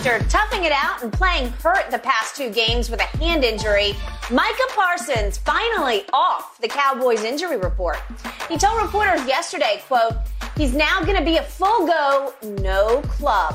After 0.00 0.26
toughing 0.30 0.64
it 0.64 0.72
out 0.72 1.02
and 1.02 1.12
playing 1.12 1.50
hurt 1.62 1.90
the 1.90 1.98
past 1.98 2.34
two 2.34 2.48
games 2.48 2.88
with 2.88 3.00
a 3.00 3.18
hand 3.18 3.44
injury, 3.44 3.92
Micah 4.30 4.74
Parsons 4.74 5.36
finally 5.36 6.04
off 6.14 6.58
the 6.58 6.68
Cowboys 6.68 7.22
injury 7.22 7.58
report. 7.58 7.98
He 8.48 8.56
told 8.56 8.80
reporters 8.80 9.26
yesterday, 9.26 9.82
quote, 9.86 10.14
he's 10.56 10.74
now 10.74 11.00
going 11.00 11.18
to 11.18 11.22
be 11.22 11.36
a 11.36 11.42
full 11.42 11.86
go, 11.86 12.32
no 12.62 13.02
club. 13.08 13.54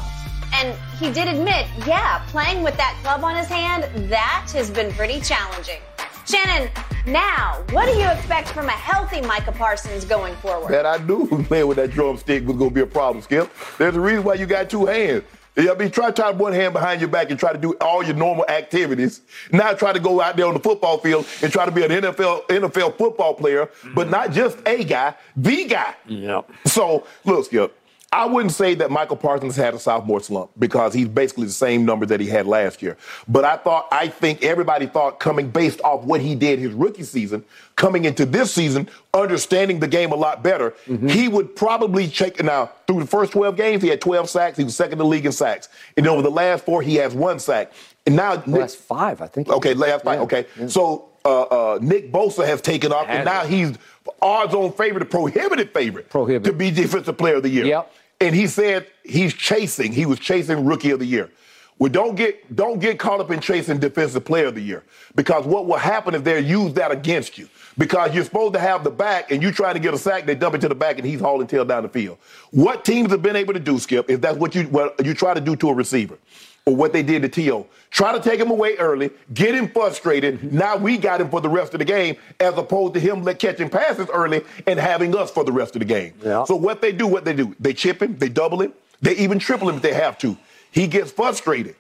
And 0.54 0.78
he 1.00 1.12
did 1.12 1.28
admit, 1.30 1.66
yeah, 1.88 2.24
playing 2.28 2.62
with 2.62 2.78
that 2.78 2.96
club 3.02 3.24
on 3.24 3.36
his 3.36 3.48
hand, 3.48 3.86
that 4.12 4.48
has 4.54 4.70
been 4.70 4.94
pretty 4.94 5.22
challenging. 5.22 5.80
Shannon, 6.28 6.70
now, 7.08 7.64
what 7.72 7.88
do 7.88 7.94
you 7.94 8.08
expect 8.08 8.50
from 8.50 8.68
a 8.68 8.72
healthy 8.72 9.22
Micah 9.22 9.52
Parsons 9.52 10.06
going 10.06 10.36
forward? 10.36 10.72
That 10.72 10.86
I 10.86 10.98
knew 10.98 11.26
playing 11.48 11.66
with 11.66 11.78
that 11.78 11.90
drumstick 11.90 12.46
was 12.46 12.56
going 12.56 12.70
to 12.70 12.76
be 12.76 12.82
a 12.82 12.86
problem, 12.86 13.24
Skip. 13.24 13.52
There's 13.80 13.96
a 13.96 14.00
reason 14.00 14.24
why 14.24 14.36
you 14.36 14.46
got 14.46 14.70
two 14.70 14.86
hands. 14.86 15.24
I 15.58 15.74
mean, 15.76 15.90
try 15.90 16.08
to 16.08 16.12
tie 16.12 16.32
one 16.32 16.54
hand 16.54 16.74
behind 16.74 17.00
your 17.00 17.10
back 17.10 17.30
and 17.30 17.40
try 17.40 17.54
to 17.54 17.58
do 17.58 17.74
all 17.80 18.04
your 18.04 18.16
normal 18.16 18.46
activities. 18.48 19.22
Now 19.52 19.74
try 19.74 19.94
to 19.94 20.00
go 20.00 20.22
out 20.22 20.36
there 20.36 20.48
on 20.48 20.54
the 20.54 20.60
football 20.60 20.98
field 20.98 21.26
and 21.42 21.52
try 21.52 21.66
to 21.66 21.72
be 21.72 21.84
an 21.84 21.92
NFL 21.92 22.48
NFL 22.48 22.98
football 22.98 23.34
player, 23.34 23.68
mm-hmm. 23.68 23.94
but 23.94 24.10
not 24.10 24.32
just 24.32 24.58
a 24.66 24.84
guy, 24.84 25.16
the 25.36 25.66
guy. 25.66 25.96
Yep. 26.08 26.52
So 26.66 27.08
look, 27.24 27.46
Skip. 27.46 27.78
I 28.16 28.26
wouldn't 28.26 28.54
say 28.54 28.76
that 28.76 28.92
Michael 28.92 29.18
Parsons 29.18 29.58
had 29.58 29.74
a 29.74 29.80
sophomore 29.80 30.22
slump 30.22 30.50
because 30.58 30.94
he's 30.94 31.10
basically 31.10 31.48
the 31.48 31.52
same 31.52 31.84
number 31.84 32.06
that 32.06 32.22
he 32.22 32.28
had 32.28 32.48
last 32.48 32.82
year. 32.82 32.96
But 33.28 33.44
I 33.44 33.58
thought, 33.58 33.90
I 33.92 34.08
think 34.08 34.42
everybody 34.42 34.86
thought 34.86 35.20
coming 35.20 35.50
based 35.50 35.82
off 35.82 36.06
what 36.06 36.22
he 36.22 36.34
did 36.34 36.60
his 36.60 36.72
rookie 36.72 37.04
season, 37.04 37.44
coming 37.76 38.06
into 38.06 38.26
this 38.26 38.54
season, 38.54 38.88
understanding 39.14 39.82
the 39.82 39.90
game 39.90 40.14
a 40.14 40.16
lot 40.16 40.44
better, 40.44 40.72
mm-hmm. 40.88 41.10
he 41.10 41.28
would 41.28 41.58
probably 41.58 42.08
check. 42.08 42.42
Now, 42.42 42.72
through 42.88 43.02
the 43.02 43.06
first 43.06 43.34
12 43.34 43.58
games, 43.58 43.84
he 43.84 43.90
had 43.90 44.00
12 44.00 44.30
sacks. 44.30 44.58
He 44.58 44.64
was 44.64 44.78
second 44.78 44.94
in 44.94 45.00
the 45.00 45.06
league 45.06 45.26
in 45.26 45.34
sacks. 45.34 45.68
And 45.98 46.08
over 46.08 46.22
the 46.22 46.32
last 46.32 46.64
four, 46.64 46.82
he 46.82 46.96
has 46.96 47.14
one 47.14 47.40
sack. 47.40 47.74
And 48.06 48.16
now, 48.16 48.36
last 48.36 48.48
Nick, 48.48 48.70
five, 48.72 49.22
I 49.22 49.28
think. 49.28 49.50
Okay, 49.50 49.74
last 49.74 50.06
five. 50.06 50.20
Yeah, 50.20 50.24
okay. 50.24 50.46
Yeah. 50.58 50.68
So 50.68 51.10
uh, 51.26 51.42
uh, 51.42 51.80
Nick 51.82 52.14
Bosa 52.14 52.46
has 52.46 52.62
taken 52.62 52.94
off, 52.94 53.08
and 53.10 53.26
now 53.26 53.44
he's 53.44 53.78
odds-on 54.22 54.72
favorite, 54.74 55.02
a 55.02 55.06
prohibited 55.06 55.72
favorite, 55.74 56.10
prohibited. 56.10 56.46
to 56.46 56.58
be 56.58 56.72
defensive 56.72 57.18
player 57.18 57.36
of 57.36 57.44
the 57.44 57.50
year. 57.50 57.66
Yep. 57.66 57.92
And 58.22 58.36
he 58.36 58.48
said 58.48 58.88
he's 59.04 59.34
chasing. 59.34 59.92
He 59.92 60.06
was 60.06 60.20
chasing 60.20 60.66
rookie 60.66 60.92
of 60.92 61.00
the 61.00 61.06
year. 61.06 61.30
Well, 61.78 61.92
don't 61.92 62.16
get 62.16 62.56
don't 62.56 62.80
get 62.80 62.98
caught 63.00 63.20
up 63.20 63.32
in 63.32 63.42
chasing 63.42 63.80
defensive 63.80 64.24
player 64.24 64.48
of 64.48 64.56
the 64.56 64.62
year 64.62 64.84
because 65.16 65.46
what 65.46 65.66
will 65.66 65.78
happen 65.78 66.16
is 66.16 66.24
they'll 66.24 66.44
use 66.44 66.74
that 66.76 66.90
against 66.90 67.38
you 67.38 67.50
because 67.78 68.16
you're 68.16 68.24
supposed 68.24 68.54
to 68.54 68.62
have 68.62 68.86
the 68.86 68.92
back 68.92 69.30
and 69.32 69.44
you 69.44 69.52
try 69.52 69.74
to 69.74 69.80
get 69.80 69.94
a 69.94 69.98
sack, 69.98 70.26
they 70.26 70.36
dump 70.36 70.56
it 70.56 70.62
to 70.62 70.70
the 70.70 70.76
back 70.76 70.98
and 70.98 71.06
he's 71.06 71.20
hauling 71.20 71.48
tail 71.48 71.66
down 71.66 71.84
the 71.84 71.90
field. 71.90 72.18
What 72.52 72.86
teams 72.86 73.12
have 73.12 73.22
been 73.22 73.36
able 73.36 73.54
to 73.54 73.60
do, 73.60 73.78
Skip, 73.78 74.10
is 74.10 74.22
that's 74.22 74.38
what 74.38 74.56
you 74.56 74.64
what 74.64 75.06
you 75.06 75.14
try 75.14 75.34
to 75.34 75.42
do 75.42 75.58
to 75.58 75.70
a 75.70 75.74
receiver 75.74 76.18
or 76.66 76.76
what 76.76 76.94
they 76.94 77.04
did 77.04 77.22
to 77.22 77.30
T.O. 77.30 77.68
Try 77.92 78.12
to 78.12 78.20
take 78.20 78.40
him 78.40 78.50
away 78.50 78.76
early, 78.78 79.12
get 79.34 79.54
him 79.54 79.70
frustrated. 79.70 80.52
Now 80.52 80.78
we 80.78 80.98
got 80.98 81.22
him 81.22 81.30
for 81.30 81.40
the 81.40 81.50
rest 81.50 81.74
of 81.74 81.80
the 81.80 81.86
game, 81.86 82.18
as 82.40 82.58
opposed 82.58 82.96
to 82.96 83.00
him 83.00 83.24
catching 83.36 83.70
passes 83.70 84.10
early 84.12 84.44
and 84.66 84.80
having 84.80 85.16
us 85.16 85.30
for 85.32 85.44
the 85.44 85.52
rest 85.52 85.76
of 85.76 85.80
the 85.80 85.86
game. 85.86 86.14
Yeah. 86.24 86.44
So 86.46 86.56
what 86.56 86.82
they 86.82 86.92
do, 86.92 87.08
what 87.08 87.24
they 87.24 87.34
do, 87.34 87.56
they 87.60 87.74
chip 87.74 88.02
him, 88.02 88.18
they 88.18 88.30
double 88.30 88.62
him, 88.62 88.74
they 89.02 89.16
even 89.18 89.38
triple 89.40 89.70
him 89.70 89.76
if 89.76 89.82
they 89.82 89.94
have 89.94 90.18
to. 90.20 90.38
He 90.72 90.88
gets 90.88 91.12
frustrated. 91.12 91.76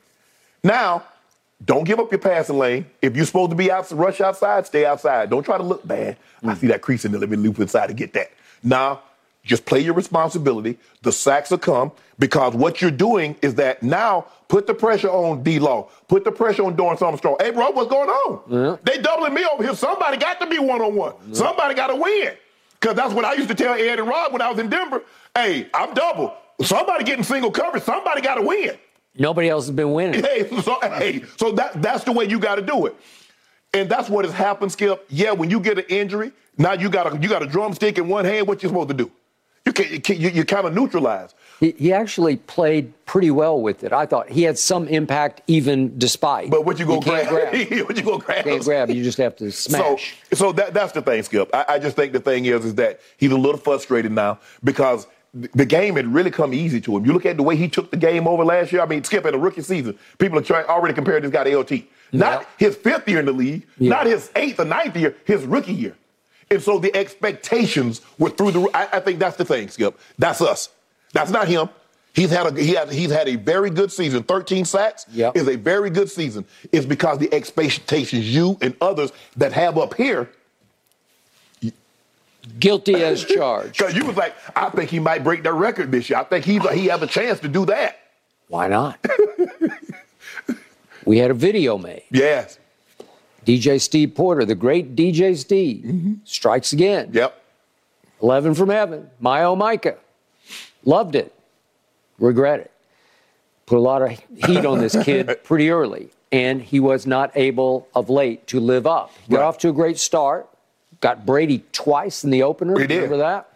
Now, 0.63 1.03
don't 1.63 1.83
give 1.83 1.99
up 1.99 2.11
your 2.11 2.19
passing 2.19 2.57
lane. 2.57 2.85
If 3.01 3.15
you're 3.15 3.25
supposed 3.25 3.51
to 3.51 3.55
be 3.55 3.71
out, 3.71 3.89
rush 3.91 4.21
outside, 4.21 4.65
stay 4.67 4.85
outside. 4.85 5.29
Don't 5.29 5.43
try 5.43 5.57
to 5.57 5.63
look 5.63 5.85
bad. 5.87 6.17
Mm-hmm. 6.17 6.49
I 6.49 6.53
mm. 6.53 6.57
see 6.59 6.67
that 6.67 6.81
crease 6.81 7.05
in 7.05 7.11
there. 7.11 7.21
Let 7.21 7.29
me 7.29 7.37
loop 7.37 7.59
inside 7.59 7.87
to 7.87 7.93
get 7.93 8.13
that. 8.13 8.31
Now, 8.63 9.01
just 9.43 9.65
play 9.65 9.79
your 9.79 9.93
responsibility. 9.93 10.77
The 11.03 11.11
sacks 11.11 11.51
will 11.51 11.59
come 11.59 11.91
because 12.19 12.55
what 12.55 12.81
you're 12.81 12.91
doing 12.91 13.35
is 13.41 13.55
that 13.55 13.83
now 13.83 14.25
put 14.47 14.67
the 14.67 14.73
pressure 14.73 15.09
on 15.09 15.43
D 15.43 15.59
Law, 15.59 15.89
put 16.07 16.23
the 16.23 16.31
pressure 16.31 16.63
on 16.63 16.75
Dorance 16.75 17.01
Armstrong. 17.01 17.35
Hey, 17.39 17.51
bro, 17.51 17.71
what's 17.71 17.89
going 17.89 18.09
on? 18.09 18.41
Yeah. 18.49 18.77
They 18.83 19.01
doubling 19.01 19.33
me 19.33 19.45
over 19.45 19.63
here. 19.63 19.75
Somebody 19.75 20.17
got 20.17 20.39
to 20.39 20.47
be 20.47 20.59
one 20.59 20.81
on 20.81 20.95
one. 20.95 21.33
Somebody 21.33 21.73
got 21.75 21.87
to 21.87 21.95
win. 21.95 22.33
Because 22.79 22.95
that's 22.95 23.13
what 23.13 23.25
I 23.25 23.33
used 23.33 23.49
to 23.49 23.55
tell 23.55 23.73
Ed 23.73 23.99
and 23.99 24.07
Rob 24.07 24.31
when 24.31 24.41
I 24.41 24.49
was 24.49 24.59
in 24.59 24.69
Denver. 24.69 25.01
Hey, 25.33 25.67
I'm 25.73 25.93
double. 25.93 26.35
Somebody 26.61 27.03
getting 27.03 27.23
single 27.23 27.51
coverage. 27.51 27.83
Somebody 27.83 28.21
got 28.21 28.35
to 28.35 28.41
win. 28.41 28.77
Nobody 29.17 29.49
else 29.49 29.65
has 29.65 29.75
been 29.75 29.93
winning. 29.93 30.23
Hey, 30.25 30.47
so, 30.61 30.79
hey, 30.81 31.23
so 31.37 31.51
that, 31.53 31.81
that's 31.81 32.03
the 32.03 32.11
way 32.11 32.25
you 32.25 32.39
got 32.39 32.55
to 32.55 32.61
do 32.61 32.85
it. 32.85 32.95
And 33.73 33.89
that's 33.89 34.09
what 34.09 34.23
has 34.25 34.33
happened, 34.33 34.71
Skip. 34.71 35.05
Yeah, 35.09 35.31
when 35.31 35.49
you 35.49 35.59
get 35.59 35.77
an 35.77 35.85
injury, 35.89 36.31
now 36.57 36.73
you 36.73 36.89
got 36.89 37.13
a 37.13 37.17
you 37.17 37.27
got 37.27 37.43
a 37.43 37.45
drumstick 37.45 37.97
in 37.97 38.07
one 38.07 38.23
hand. 38.23 38.47
What 38.47 38.63
you 38.63 38.69
supposed 38.69 38.87
to 38.87 38.93
do? 38.93 39.11
You 39.65 39.73
can't. 39.73 40.09
you, 40.09 40.29
you 40.29 40.45
kind 40.45 40.65
of 40.65 40.73
neutralize. 40.73 41.34
He, 41.59 41.71
he, 41.71 41.93
actually 41.93 42.35
played 42.35 42.93
pretty 43.05 43.31
well 43.31 43.61
with 43.61 43.83
it. 43.83 43.93
I 43.93 44.05
thought 44.05 44.29
he 44.29 44.43
had 44.43 44.57
some 44.57 44.87
impact 44.87 45.41
even 45.47 45.97
despite. 45.97 46.49
But 46.49 46.65
what 46.65 46.79
you 46.79 46.85
go 46.85 46.99
grab? 46.99 47.29
grab? 47.29 47.53
what 47.87 47.97
you 47.97 48.03
go 48.03 48.17
grab? 48.17 48.43
Can't 48.43 48.63
grab. 48.63 48.89
You 48.89 49.03
just 49.03 49.17
have 49.17 49.35
to 49.37 49.51
smash. 49.51 50.17
So, 50.31 50.35
so 50.35 50.51
that, 50.53 50.73
that's 50.73 50.91
the 50.91 51.01
thing, 51.01 51.23
Skip. 51.23 51.49
I, 51.53 51.65
I 51.69 51.79
just 51.79 51.95
think 51.95 52.13
the 52.13 52.19
thing 52.19 52.45
is, 52.45 52.65
is 52.65 52.75
that 52.75 52.99
he's 53.17 53.31
a 53.31 53.37
little 53.37 53.59
frustrated 53.59 54.11
now 54.11 54.39
because 54.63 55.07
the 55.33 55.65
game 55.65 55.95
had 55.95 56.13
really 56.13 56.31
come 56.31 56.53
easy 56.53 56.79
to 56.81 56.97
him. 56.97 57.05
You 57.05 57.13
look 57.13 57.25
at 57.25 57.37
the 57.37 57.43
way 57.43 57.55
he 57.55 57.67
took 57.67 57.91
the 57.91 57.97
game 57.97 58.27
over 58.27 58.43
last 58.45 58.71
year. 58.71 58.81
I 58.81 58.85
mean, 58.85 59.03
Skip 59.03 59.25
in 59.25 59.33
a 59.33 59.37
rookie 59.37 59.61
season, 59.61 59.97
people 60.17 60.39
are 60.39 60.43
trying, 60.43 60.65
already 60.65 60.93
comparing 60.93 61.23
this 61.23 61.31
guy 61.31 61.43
to 61.43 61.57
LT. 61.57 61.71
Not 62.11 62.47
his 62.57 62.75
fifth 62.75 63.07
year 63.07 63.19
in 63.19 63.25
the 63.25 63.33
league, 63.33 63.67
yeah. 63.77 63.89
not 63.89 64.05
his 64.05 64.31
eighth 64.35 64.59
or 64.59 64.65
ninth 64.65 64.95
year, 64.95 65.15
his 65.25 65.43
rookie 65.43 65.73
year. 65.73 65.95
And 66.49 66.61
so 66.61 66.79
the 66.79 66.95
expectations 66.95 68.01
were 68.17 68.29
through 68.29 68.51
the. 68.51 68.69
I, 68.73 68.97
I 68.97 68.99
think 68.99 69.19
that's 69.19 69.35
the 69.35 69.45
thing, 69.45 69.67
Skip. 69.69 69.99
That's 70.17 70.41
us. 70.41 70.69
That's 71.15 71.31
not 71.31 71.47
him. 71.47 71.69
He's 72.13 72.29
had 72.29 72.45
a 72.45 72.61
he 72.61 72.73
has, 72.73 72.91
he's 72.91 73.09
had 73.09 73.27
a 73.29 73.37
very 73.37 73.69
good 73.69 73.91
season. 73.91 74.21
13 74.23 74.65
sacks 74.65 75.05
yep. 75.11 75.35
is 75.35 75.47
a 75.47 75.55
very 75.55 75.89
good 75.89 76.09
season. 76.09 76.45
It's 76.73 76.85
because 76.85 77.19
the 77.19 77.33
expectations 77.33 78.33
you 78.33 78.57
and 78.61 78.75
others 78.81 79.11
that 79.37 79.53
have 79.53 79.77
up 79.77 79.93
here 79.93 80.29
guilty 82.59 82.95
as 82.95 83.23
charged. 83.35 83.77
Because 83.77 83.95
you 83.95 84.05
was 84.05 84.17
like, 84.17 84.35
I 84.57 84.69
think 84.69 84.89
he 84.89 84.99
might 84.99 85.23
break 85.23 85.43
that 85.43 85.53
record 85.53 85.89
this 85.91 86.09
year. 86.09 86.19
I 86.19 86.25
think 86.25 86.43
he 86.43 86.59
he 86.73 86.87
has 86.87 87.01
a 87.01 87.07
chance 87.07 87.39
to 87.39 87.47
do 87.47 87.65
that. 87.65 87.97
Why 88.49 88.67
not? 88.67 88.99
we 91.05 91.17
had 91.17 91.31
a 91.31 91.33
video 91.33 91.77
made. 91.77 92.03
Yes. 92.11 92.59
DJ 93.45 93.79
Steve 93.79 94.15
Porter, 94.15 94.43
the 94.43 94.55
great 94.55 94.95
DJ 94.97 95.37
Steve, 95.37 95.85
mm-hmm. 95.85 96.13
strikes 96.25 96.73
again. 96.73 97.11
Yep. 97.13 97.41
11 98.21 98.53
from 98.55 98.69
heaven. 98.69 99.09
My 99.19 99.43
oh 99.43 99.55
Micah. 99.55 99.97
Loved 100.85 101.15
it. 101.15 101.33
Regret 102.19 102.59
it. 102.61 102.71
Put 103.65 103.77
a 103.77 103.81
lot 103.81 104.01
of 104.01 104.09
heat 104.09 104.65
on 104.65 104.79
this 104.79 104.95
kid 105.03 105.39
pretty 105.43 105.71
early, 105.71 106.09
and 106.31 106.61
he 106.61 106.79
was 106.79 107.07
not 107.07 107.31
able 107.35 107.87
of 107.95 108.09
late 108.09 108.45
to 108.47 108.59
live 108.59 108.85
up. 108.85 109.11
He 109.23 109.31
got 109.31 109.39
right. 109.39 109.45
off 109.47 109.57
to 109.59 109.69
a 109.69 109.73
great 109.73 109.97
start. 109.97 110.47
Got 111.01 111.25
Brady 111.25 111.63
twice 111.71 112.23
in 112.23 112.29
the 112.29 112.43
opener. 112.43 112.79
He 112.79 112.85
did. 112.87 112.95
Remember 112.95 113.17
that? 113.17 113.49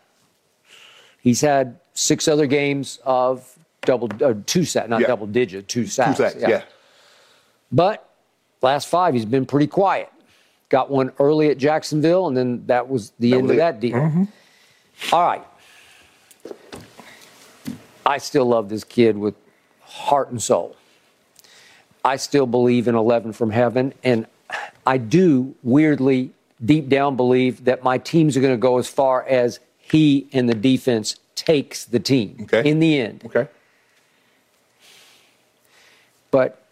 He's 1.21 1.41
had 1.41 1.80
six 1.93 2.27
other 2.27 2.47
games 2.47 2.99
of 3.05 3.55
double, 3.82 4.09
uh, 4.23 4.34
two 4.45 4.65
sacks, 4.65 4.89
not 4.89 5.01
yeah. 5.01 5.07
double 5.07 5.27
digit, 5.27 5.67
two 5.67 5.86
sacks. 5.86 6.17
Two 6.17 6.23
sacks, 6.23 6.36
yeah. 6.39 6.49
yeah. 6.49 6.63
But 7.71 8.09
last 8.61 8.88
five, 8.88 9.13
he's 9.13 9.25
been 9.25 9.45
pretty 9.45 9.67
quiet. 9.67 10.09
got 10.69 10.89
one 10.89 11.11
early 11.19 11.49
at 11.49 11.57
Jacksonville, 11.57 12.27
and 12.27 12.36
then 12.36 12.65
that 12.65 12.89
was 12.89 13.11
the 13.19 13.32
That 13.32 13.38
end 13.38 13.43
was 13.43 13.51
of 13.51 13.57
it. 13.57 13.59
that 13.59 13.80
deal. 13.80 14.27
All 15.13 15.27
right. 15.27 15.45
I 18.10 18.18
still 18.18 18.45
love 18.45 18.70
this 18.70 18.84
kid 18.84 19.20
with 19.20 19.36
heart 19.82 20.32
and 20.32 20.41
soul. 20.41 20.76
I 22.03 22.16
still 22.16 22.47
believe 22.47 22.88
in 22.88 22.95
11 22.95 23.34
from 23.34 23.51
heaven, 23.51 23.93
and 24.03 24.26
I 24.88 24.97
do 24.97 25.53
weirdly, 25.62 26.32
deep 26.66 26.89
down, 26.89 27.16
believe 27.16 27.66
that 27.66 27.84
my 27.84 27.99
teams 27.99 28.36
are 28.36 28.41
going 28.41 28.53
to 28.53 28.57
go 28.57 28.80
as 28.80 28.88
far 28.88 29.24
as 29.28 29.60
he 29.78 30.28
and 30.34 30.49
the 30.49 30.55
defense 30.55 31.18
takes 31.36 31.86
the 31.86 31.99
team 31.99 32.38
Okay. 32.51 32.68
in 32.68 32.80
the 32.80 32.99
end. 32.99 33.24
Okay. 33.26 33.47
But 36.32 36.64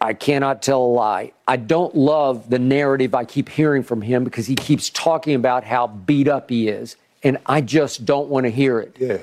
I 0.00 0.14
cannot 0.14 0.62
tell 0.62 0.80
a 0.80 0.92
lie. 0.92 1.32
I 1.48 1.56
don't 1.56 1.96
love 1.96 2.50
the 2.50 2.58
narrative 2.60 3.16
I 3.16 3.24
keep 3.24 3.48
hearing 3.48 3.82
from 3.82 4.00
him 4.02 4.22
because 4.22 4.46
he 4.46 4.54
keeps 4.54 4.90
talking 4.90 5.34
about 5.34 5.64
how 5.64 5.88
beat 5.88 6.28
up 6.28 6.50
he 6.50 6.68
is, 6.68 6.94
and 7.24 7.36
I 7.46 7.62
just 7.62 8.04
don't 8.04 8.28
want 8.28 8.44
to 8.44 8.50
hear 8.50 8.78
it. 8.78 8.96
Yeah. 8.96 9.18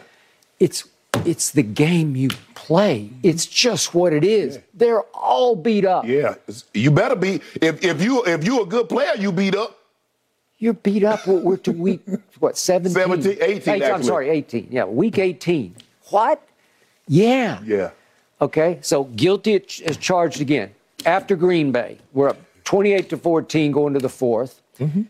It's 0.60 0.84
it's 1.26 1.52
the 1.52 1.64
game 1.64 2.16
you 2.16 2.30
play. 2.56 3.10
It's 3.24 3.46
just 3.46 3.94
what 3.94 4.14
it 4.14 4.24
is. 4.24 4.60
They're 4.74 5.02
all 5.14 5.56
beat 5.56 5.86
up. 5.86 6.06
Yeah. 6.06 6.36
You 6.74 6.92
better 6.92 7.16
be 7.16 7.42
if 7.62 7.84
if 7.84 8.02
you 8.02 8.24
if 8.26 8.46
you 8.46 8.62
a 8.62 8.66
good 8.66 8.90
player, 8.90 9.14
you 9.18 9.32
beat 9.32 9.56
up. 9.56 9.78
You're 10.60 10.74
beat 10.74 11.04
up. 11.04 11.28
We're, 11.28 11.40
we're 11.40 11.58
to 11.58 11.72
week 11.72 12.02
what 12.40 12.58
17? 12.58 12.94
17, 12.94 13.38
18 13.42 13.74
Eight- 13.76 13.84
I'm 13.84 14.04
sorry, 14.04 14.30
18. 14.30 14.70
Yeah, 14.72 14.86
week 14.86 15.20
18. 15.20 15.76
What? 16.10 16.42
Yeah. 17.08 17.60
Yeah. 17.64 17.92
Okay, 18.42 18.78
so 18.82 19.06
guilty 19.06 19.54
is 19.56 19.98
charged 19.98 20.42
again. 20.42 20.72
After 21.06 21.36
Green 21.36 21.72
Bay, 21.72 21.98
we're 22.14 22.30
up 22.30 22.38
28 22.66 23.10
to 23.10 23.18
14 23.18 23.72
going 23.72 23.94
to 23.94 24.00
the 24.00 24.08
4th 24.08 24.56
Mm-hmm. 24.80 25.02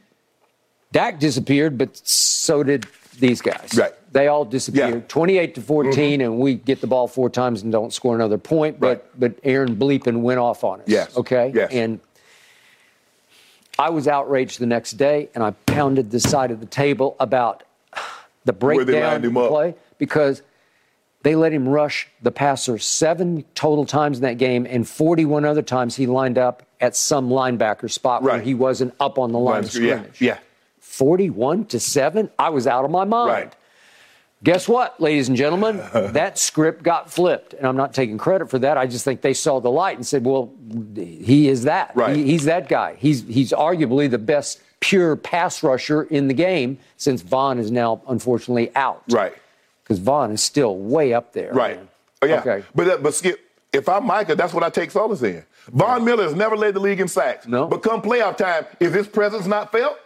Dak 0.91 1.19
disappeared, 1.19 1.77
but 1.77 1.97
so 2.07 2.63
did 2.63 2.85
these 3.19 3.41
guys. 3.41 3.73
Right. 3.77 3.93
They 4.13 4.27
all 4.27 4.45
disappeared. 4.45 4.89
Yeah. 4.89 4.95
Mm-hmm. 4.99 5.07
28 5.07 5.55
to 5.55 5.61
14, 5.61 6.21
and 6.21 6.39
we 6.39 6.55
get 6.55 6.81
the 6.81 6.87
ball 6.87 7.07
four 7.07 7.29
times 7.29 7.61
and 7.61 7.71
don't 7.71 7.93
score 7.93 8.15
another 8.15 8.37
point. 8.37 8.79
But 8.79 8.87
Right. 8.87 9.19
but 9.19 9.33
Aaron 9.43 9.75
Bleepin 9.75 10.21
went 10.21 10.39
off 10.39 10.63
on 10.63 10.79
us. 10.81 10.87
Yes. 10.87 11.15
Okay. 11.17 11.51
Yes. 11.53 11.71
And 11.71 11.99
I 13.79 13.89
was 13.89 14.07
outraged 14.07 14.59
the 14.59 14.65
next 14.65 14.91
day, 14.93 15.29
and 15.35 15.43
I 15.43 15.51
pounded 15.65 16.09
the 16.11 16.19
side 16.19 16.51
of 16.51 16.59
the 16.59 16.65
table 16.65 17.15
about 17.19 17.63
the 18.45 18.53
breakdown 18.53 19.23
of 19.23 19.37
up. 19.37 19.49
play 19.49 19.75
because 19.97 20.41
they 21.23 21.35
let 21.35 21.51
him 21.51 21.67
rush 21.67 22.07
the 22.21 22.31
passer 22.31 22.77
seven 22.77 23.43
total 23.53 23.85
times 23.85 24.17
in 24.17 24.23
that 24.23 24.37
game, 24.37 24.65
and 24.67 24.87
41 24.87 25.43
other 25.45 25.61
times 25.61 25.95
he 25.95 26.07
lined 26.07 26.37
up 26.37 26.63
at 26.79 26.95
some 26.95 27.29
linebacker 27.29 27.91
spot 27.91 28.23
where 28.23 28.39
he 28.39 28.53
wasn't 28.53 28.93
up 28.99 29.19
on 29.19 29.31
the 29.31 29.39
line 29.39 29.63
of 29.63 29.75
Yeah. 29.75 30.03
Yeah. 30.19 30.37
41 30.97 31.65
to 31.65 31.79
7, 31.79 32.29
I 32.39 32.49
was 32.49 32.65
out 32.67 32.85
of 32.85 32.91
my 32.91 33.03
mind. 33.05 33.29
Right. 33.29 33.55
Guess 34.43 34.67
what, 34.67 34.99
ladies 35.01 35.29
and 35.29 35.37
gentlemen? 35.37 35.77
that 35.93 36.37
script 36.37 36.83
got 36.83 37.11
flipped, 37.11 37.53
and 37.53 37.65
I'm 37.65 37.75
not 37.77 37.93
taking 37.93 38.17
credit 38.17 38.49
for 38.49 38.59
that. 38.59 38.77
I 38.77 38.85
just 38.85 39.03
think 39.03 39.21
they 39.21 39.33
saw 39.33 39.59
the 39.59 39.71
light 39.71 39.97
and 39.97 40.05
said, 40.05 40.23
"Well, 40.25 40.53
he 40.95 41.47
is 41.47 41.63
that. 41.63 41.91
Right. 41.95 42.15
He- 42.15 42.23
he's 42.23 42.45
that 42.45 42.67
guy. 42.69 42.95
He's 42.99 43.23
he's 43.23 43.51
arguably 43.51 44.09
the 44.11 44.19
best 44.19 44.61
pure 44.79 45.15
pass 45.15 45.63
rusher 45.63 46.03
in 46.03 46.27
the 46.27 46.35
game 46.35 46.77
since 46.97 47.23
Von 47.23 47.57
is 47.57 47.71
now 47.71 47.99
unfortunately 48.07 48.71
out. 48.75 49.01
Right. 49.09 49.33
Because 49.83 49.97
Von 49.97 50.31
is 50.31 50.43
still 50.43 50.77
way 50.77 51.13
up 51.13 51.33
there. 51.33 51.51
Right. 51.51 51.77
man. 51.77 51.87
Oh, 52.21 52.25
yeah. 52.27 52.39
Okay. 52.41 52.63
But 52.75 52.85
that, 52.85 53.01
but 53.03 53.15
Skip, 53.15 53.39
if 53.73 53.89
I'm 53.89 54.05
Micah, 54.05 54.35
that's 54.35 54.53
what 54.53 54.63
I 54.63 54.69
take 54.69 54.91
solace 54.91 55.23
in. 55.23 55.43
Von 55.69 56.05
Miller 56.05 56.23
has 56.25 56.35
never 56.35 56.55
led 56.55 56.75
the 56.75 56.79
league 56.79 56.99
in 56.99 57.07
sacks. 57.07 57.47
No. 57.47 57.65
But 57.67 57.81
come 57.81 58.03
playoff 58.03 58.37
time, 58.37 58.65
is 58.79 58.93
his 58.93 59.07
presence 59.07 59.47
not 59.47 59.71
felt? 59.71 59.97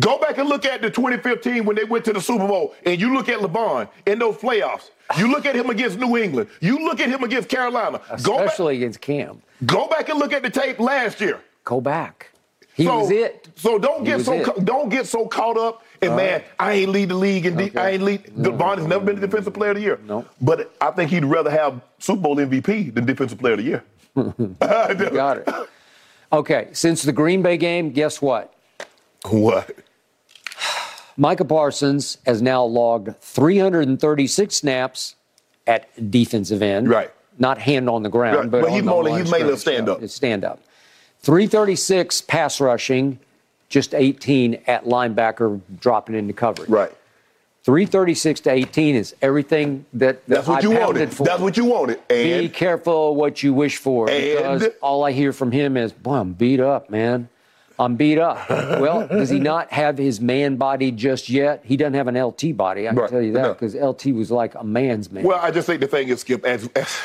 Go 0.00 0.18
back 0.18 0.38
and 0.38 0.48
look 0.48 0.64
at 0.64 0.80
the 0.80 0.90
2015 0.90 1.64
when 1.64 1.74
they 1.76 1.84
went 1.84 2.04
to 2.04 2.12
the 2.12 2.20
Super 2.20 2.46
Bowl, 2.46 2.74
and 2.86 3.00
you 3.00 3.12
look 3.14 3.28
at 3.28 3.38
LeVon 3.40 3.88
in 4.06 4.18
those 4.18 4.36
playoffs. 4.36 4.90
You 5.16 5.30
look 5.30 5.44
at 5.46 5.56
him 5.56 5.70
against 5.70 5.98
New 5.98 6.16
England. 6.16 6.48
You 6.60 6.78
look 6.84 7.00
at 7.00 7.08
him 7.08 7.24
against 7.24 7.48
Carolina. 7.48 8.00
Go 8.22 8.36
back, 8.38 8.46
Especially 8.46 8.76
against 8.76 9.00
Cam. 9.00 9.42
go 9.66 9.88
back 9.88 10.08
and 10.08 10.18
look 10.18 10.32
at 10.32 10.42
the 10.42 10.50
tape 10.50 10.78
last 10.78 11.20
year. 11.20 11.40
Go 11.64 11.80
back. 11.80 12.30
He 12.74 12.84
so, 12.84 13.00
was 13.00 13.10
it. 13.10 13.48
So 13.56 13.76
don't 13.78 14.00
He 14.06 14.12
get 14.12 14.20
so 14.24 14.44
ca- 14.44 14.60
don't 14.60 14.88
get 14.88 15.06
so 15.08 15.26
caught 15.26 15.56
up. 15.58 15.82
And 16.00 16.14
man, 16.14 16.44
I 16.60 16.74
ain't 16.74 16.90
lead 16.92 17.08
the 17.08 17.16
league, 17.16 17.44
and 17.46 17.60
Okay. 17.60 17.76
I 17.80 17.90
ain't 17.90 18.02
lead. 18.04 18.22
Devon 18.40 18.78
has 18.78 18.86
never 18.86 19.04
been 19.04 19.18
the 19.20 19.26
defensive 19.26 19.52
player 19.52 19.70
of 19.70 19.76
the 19.78 19.82
year. 19.82 19.98
No. 20.06 20.24
But 20.40 20.72
I 20.80 20.92
think 20.92 21.10
he'd 21.10 21.24
rather 21.24 21.50
have 21.50 21.80
Super 21.98 22.20
Bowl 22.20 22.36
MVP 22.36 22.94
than 22.94 23.04
defensive 23.04 23.38
player 23.40 23.54
of 23.54 23.58
the 23.58 23.64
year. 23.64 23.84
Got 25.10 25.38
it. 25.38 25.48
Okay, 26.30 26.68
since 26.72 27.02
the 27.04 27.12
Green 27.12 27.40
Bay 27.40 27.56
game, 27.56 27.90
guess 27.90 28.20
what? 28.20 28.52
What? 29.30 29.70
Micah 31.20 31.44
Parsons 31.44 32.16
has 32.26 32.40
now 32.40 32.62
logged 32.64 33.20
336 33.20 34.54
snaps 34.54 35.16
at 35.66 36.10
defensive 36.10 36.62
end. 36.62 36.88
Right. 36.88 37.10
Not 37.38 37.58
hand 37.58 37.90
on 37.90 38.02
the 38.04 38.08
ground, 38.08 38.36
Right, 38.36 38.50
but, 38.50 38.60
but 38.62 38.70
he's 38.70 38.80
on 38.80 38.86
the 38.86 38.92
mainly- 38.92 39.10
line 39.10 39.20
he's 39.22 39.30
mainly 39.32 39.52
a 39.52 39.56
stand-up. 39.56 40.08
Stand 40.08 40.44
up. 40.44 40.60
336 41.20 42.20
pass 42.22 42.60
rushing, 42.60 43.18
just 43.68 43.94
18 43.94 44.60
at 44.68 44.84
linebacker 44.84 45.60
dropping 45.80 46.14
into 46.14 46.32
coverage. 46.32 46.70
Right. 46.70 46.92
336 47.64 48.40
to 48.40 48.50
18 48.50 48.94
is 48.94 49.14
everything 49.20 49.84
that, 49.92 50.24
that 50.26 50.34
That's 50.36 50.48
what 50.48 50.58
I 50.64 50.68
you 50.68 50.70
wanted. 50.78 51.12
for. 51.12 51.24
That's 51.24 51.40
what 51.42 51.56
you 51.56 51.64
wanted. 51.64 51.98
Be 52.08 52.48
careful 52.48 53.14
what 53.16 53.42
you 53.42 53.52
wish 53.52 53.76
for 53.76 54.06
because 54.06 54.62
And- 54.62 54.72
all 54.80 55.04
I 55.04 55.10
hear 55.12 55.32
from 55.32 55.50
him 55.50 55.76
is, 55.76 55.92
boy, 55.92 56.14
I'm 56.14 56.32
beat 56.32 56.60
up, 56.60 56.88
man. 56.90 57.28
I'm 57.78 57.94
beat 57.96 58.18
up. 58.18 58.48
well, 58.50 59.06
does 59.06 59.30
he 59.30 59.38
not 59.38 59.72
have 59.72 59.96
his 59.98 60.20
man 60.20 60.56
body 60.56 60.90
just 60.90 61.28
yet? 61.28 61.62
He 61.64 61.76
doesn't 61.76 61.94
have 61.94 62.08
an 62.08 62.16
LT 62.20 62.56
body, 62.56 62.86
I 62.88 62.90
can 62.90 62.98
Right. 62.98 63.10
tell 63.10 63.22
you 63.22 63.32
that, 63.34 63.42
No. 63.42 63.52
because 63.54 63.74
LT 63.74 64.06
was 64.12 64.30
like 64.30 64.54
a 64.56 64.64
man's 64.64 65.10
man. 65.12 65.24
well, 65.24 65.38
I 65.40 65.50
just 65.50 65.66
think 65.66 65.80
the 65.80 65.86
thing 65.86 66.08
is, 66.08 66.20
Skip, 66.20 66.44
as, 66.44 66.68
as 66.74 66.96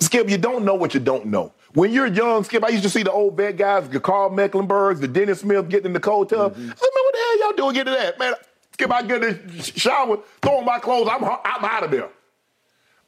Skip, 0.00 0.28
you 0.28 0.38
don't 0.38 0.64
know 0.64 0.74
what 0.74 0.94
you 0.94 1.00
don't 1.00 1.26
know. 1.26 1.52
When 1.74 1.90
you're 1.92 2.06
young, 2.06 2.44
Skip, 2.44 2.62
I 2.64 2.68
used 2.68 2.84
to 2.84 2.90
see 2.90 3.02
the 3.02 3.10
old 3.12 3.36
vet 3.36 3.56
guys, 3.56 3.88
the 3.88 3.98
Karl 4.00 4.30
Mecklenburgs, 4.30 5.00
the 5.00 5.08
Dennis 5.08 5.40
Smith 5.40 5.68
getting 5.68 5.86
in 5.86 5.92
the 5.92 6.00
cold 6.00 6.28
tub. 6.28 6.52
Mm-hmm. 6.52 6.62
I 6.62 6.74
said, 6.74 6.88
man, 6.94 7.04
what 7.04 7.12
the 7.14 7.18
hell 7.18 7.38
y'all 7.40 7.52
doing 7.56 7.74
getting 7.74 7.92
to 7.94 7.98
that? 8.00 8.18
Man, 8.18 8.34
Skip, 8.74 8.92
I 8.92 9.02
get 9.02 9.24
in 9.24 9.46
the 9.56 9.62
shower, 9.62 10.18
throw 10.42 10.58
on 10.58 10.64
my 10.64 10.78
clothes, 10.78 11.08
I'm, 11.10 11.24
I'm 11.24 11.64
out 11.64 11.82
of 11.84 11.90
there. 11.90 12.08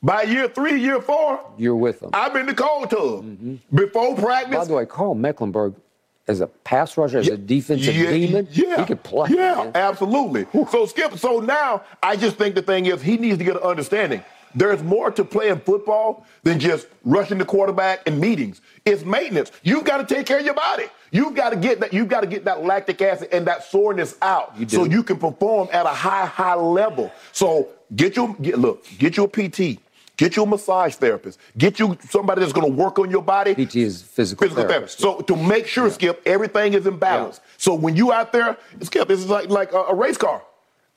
By 0.03 0.23
year 0.23 0.49
three, 0.49 0.81
year 0.81 1.01
four, 1.01 1.41
You're 1.57 1.75
with 1.77 2.01
them. 2.01 2.11
I'm 2.13 2.37
in 2.37 2.47
the 2.47 2.55
cold 2.55 2.91
tub. 2.91 3.61
Before 3.75 4.15
practice. 4.15 4.51
Mm-hmm. 4.51 4.59
By 4.59 4.65
the 4.65 4.75
way, 4.75 4.87
Karl 4.87 5.15
Mecklenburg, 5.15 5.75
as 6.29 6.41
a 6.41 6.47
pass 6.47 6.97
rusher, 6.97 7.19
as 7.19 7.29
a 7.29 7.37
defensive 7.37 7.95
Yeah, 7.95 8.11
demon, 8.11 8.49
yeah, 8.51 8.81
he 8.81 8.85
could 8.87 9.03
play. 9.03 9.29
Yeah, 9.31 9.55
man. 9.57 9.73
absolutely. 9.75 10.47
So 10.71 10.87
Skip, 10.87 11.19
so 11.19 11.41
now 11.41 11.83
I 12.03 12.17
just 12.17 12.37
think 12.37 12.55
the 12.55 12.63
thing 12.63 12.87
is 12.87 13.03
he 13.03 13.17
needs 13.17 13.39
to 13.39 13.45
get 13.45 13.57
an 13.57 13.63
understanding. 13.63 14.23
There's 14.55 14.83
more 14.83 15.11
to 15.11 15.23
playing 15.25 15.61
football 15.61 16.25
than 16.43 16.59
just 16.59 16.87
rushing 17.05 17.37
the 17.37 17.45
quarterback 17.45 18.01
and 18.07 18.19
meetings. 18.19 18.63
It's 18.87 19.05
maintenance. 19.05 19.53
You've 19.63 19.85
got 19.85 20.07
to 20.09 20.15
take 20.15 20.25
care 20.27 20.39
of 20.39 20.47
your 20.47 20.55
body. 20.55 20.85
You've 21.11 21.35
got 21.35 21.51
to 21.51 21.57
get 21.57 21.81
that. 21.81 21.93
You've 21.93 22.09
got 22.09 22.23
to 22.23 22.27
get 22.27 22.47
that 22.47 22.65
lactic 22.65 23.03
acid 23.03 23.29
and 23.33 23.47
that 23.47 23.65
soreness 23.65 24.17
out, 24.23 24.55
so 24.69 24.85
you 24.85 25.03
can 25.03 25.19
perform 25.19 25.69
at 25.73 25.85
a 25.85 25.91
high, 25.91 26.25
high 26.27 26.55
level. 26.55 27.13
So 27.33 27.69
get 27.95 28.17
your 28.17 28.35
get, 28.41 28.59
look. 28.59 28.85
Get 28.99 29.17
your 29.19 29.29
PT. 29.29 29.79
Get 30.17 30.37
you 30.37 30.45
a 30.45 30.47
massage 30.47 30.95
therapist. 30.95 31.39
Get 31.59 31.79
you 31.79 31.97
somebody 32.09 32.41
that's 32.41 32.53
going 32.53 32.67
to 32.67 32.73
work 32.73 32.99
on 32.99 33.11
your 33.11 33.23
body. 33.23 33.55
PT 33.55 33.77
is 33.77 34.03
physical, 34.03 34.47
Physical 34.49 34.67
therapist. 34.69 34.99
therapist. 34.99 35.29
So 35.29 35.35
to 35.35 35.43
make 35.43 35.67
sure, 35.67 35.91
Skip, 35.91 36.23
everything 36.25 36.73
is 36.73 36.87
in 36.87 36.99
balance. 36.99 37.41
So 37.59 37.75
when 37.75 37.97
you 37.97 38.13
out 38.13 38.33
there, 38.33 38.57
Skip, 38.83 39.09
this 39.09 39.21
is 39.21 39.29
like 39.29 39.51
like 39.51 39.73
a, 39.73 39.79
a 39.83 39.95
race 39.95 40.17
car. 40.17 40.43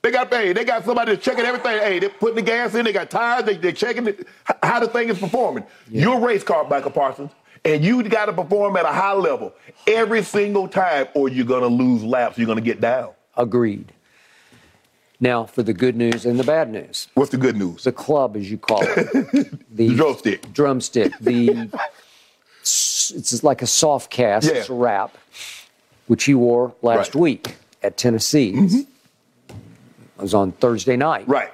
They 0.02 0.10
got 0.10 0.32
hey, 0.32 0.54
they 0.54 0.64
got 0.64 0.84
somebody 0.86 1.12
that's 1.12 1.22
checking 1.24 1.44
everything. 1.44 1.78
Hey, 1.78 1.98
they're 1.98 2.08
putting 2.08 2.36
the 2.36 2.42
gas 2.42 2.74
in. 2.74 2.86
They 2.86 2.92
got 2.92 3.10
tires. 3.10 3.44
They, 3.44 3.56
they're 3.58 3.72
checking 3.72 4.06
it, 4.06 4.26
how 4.62 4.80
the 4.80 4.88
thing 4.88 5.10
is 5.10 5.18
performing. 5.18 5.64
You're 5.90 6.16
a 6.16 6.20
race 6.20 6.42
car, 6.42 6.66
Michael 6.66 6.90
Parsons, 6.90 7.30
and 7.66 7.84
you 7.84 8.02
got 8.04 8.26
to 8.26 8.32
perform 8.32 8.78
at 8.78 8.86
a 8.86 8.92
high 8.92 9.12
level 9.12 9.52
every 9.86 10.22
single 10.22 10.66
time, 10.68 11.08
or 11.14 11.28
you're 11.28 11.44
gonna 11.44 11.66
lose 11.66 12.02
laps. 12.02 12.38
You're 12.38 12.46
gonna 12.46 12.62
get 12.62 12.80
down. 12.80 13.10
Agreed. 13.36 13.92
Now, 15.22 15.44
for 15.44 15.62
the 15.62 15.74
good 15.74 15.96
news 15.96 16.24
and 16.24 16.40
the 16.40 16.44
bad 16.44 16.70
news. 16.70 17.08
What's 17.14 17.30
the 17.30 17.36
good 17.36 17.56
news? 17.56 17.84
The 17.84 17.92
club, 17.92 18.36
as 18.36 18.50
you 18.50 18.58
call 18.58 18.82
it. 18.82 19.48
The 19.72 19.94
drumstick. 19.94 20.52
Drumstick. 20.52 21.12
The 21.20 21.68
it's 22.62 23.42
like 23.44 23.62
a 23.62 23.66
soft 23.66 24.10
cast. 24.10 24.46
Yeah. 24.46 24.54
It's 24.58 24.68
a 24.68 24.74
wrap, 24.74 25.16
which 26.06 26.24
he 26.24 26.34
wore 26.34 26.74
last 26.82 27.14
Right. 27.14 27.20
Week 27.20 27.56
at 27.82 27.96
Tennessee. 27.96 28.52
Mm-hmm. 28.52 28.80
It 29.50 29.56
was 30.22 30.34
on 30.34 30.52
Thursday 30.52 30.96
night. 30.96 31.26
Right. 31.28 31.50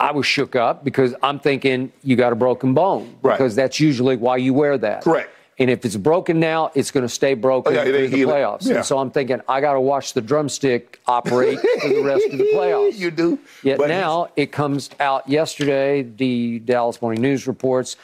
I 0.00 0.12
was 0.12 0.26
shook 0.26 0.54
up 0.56 0.84
because 0.84 1.14
I'm 1.22 1.40
thinking 1.40 1.92
you 2.04 2.16
got 2.16 2.32
a 2.32 2.36
broken 2.36 2.74
bone. 2.74 3.16
Right. 3.22 3.36
Because 3.36 3.54
that's 3.54 3.80
usually 3.80 4.16
why 4.16 4.36
you 4.36 4.54
wear 4.54 4.78
that. 4.78 5.02
Correct. 5.02 5.30
And 5.60 5.70
if 5.70 5.84
it's 5.84 5.96
broken 5.96 6.38
now, 6.38 6.70
it's 6.74 6.90
going 6.92 7.02
to 7.02 7.08
stay 7.08 7.34
broken 7.34 7.72
Oh, 7.72 7.76
yeah, 7.76 7.84
through 7.84 8.08
the 8.08 8.22
playoffs. 8.22 8.66
Yeah. 8.66 8.76
And 8.76 8.84
so 8.84 8.98
I'm 8.98 9.10
thinking 9.10 9.40
I 9.48 9.60
got 9.60 9.72
to 9.72 9.80
watch 9.80 10.12
the 10.12 10.20
drumstick 10.20 11.00
operate 11.06 11.58
for 11.82 11.88
the 11.88 12.02
rest 12.02 12.26
of 12.26 12.38
the 12.38 12.44
playoffs. 12.54 12.96
You 12.96 13.10
do. 13.10 13.38
Yet 13.64 13.78
But 13.78 13.88
now 13.88 14.28
it 14.36 14.52
comes 14.52 14.90
out 15.00 15.28
yesterday. 15.28 16.02
The 16.02 16.60
Dallas 16.60 17.02
Morning 17.02 17.20
News 17.22 17.46
reports 17.46 17.96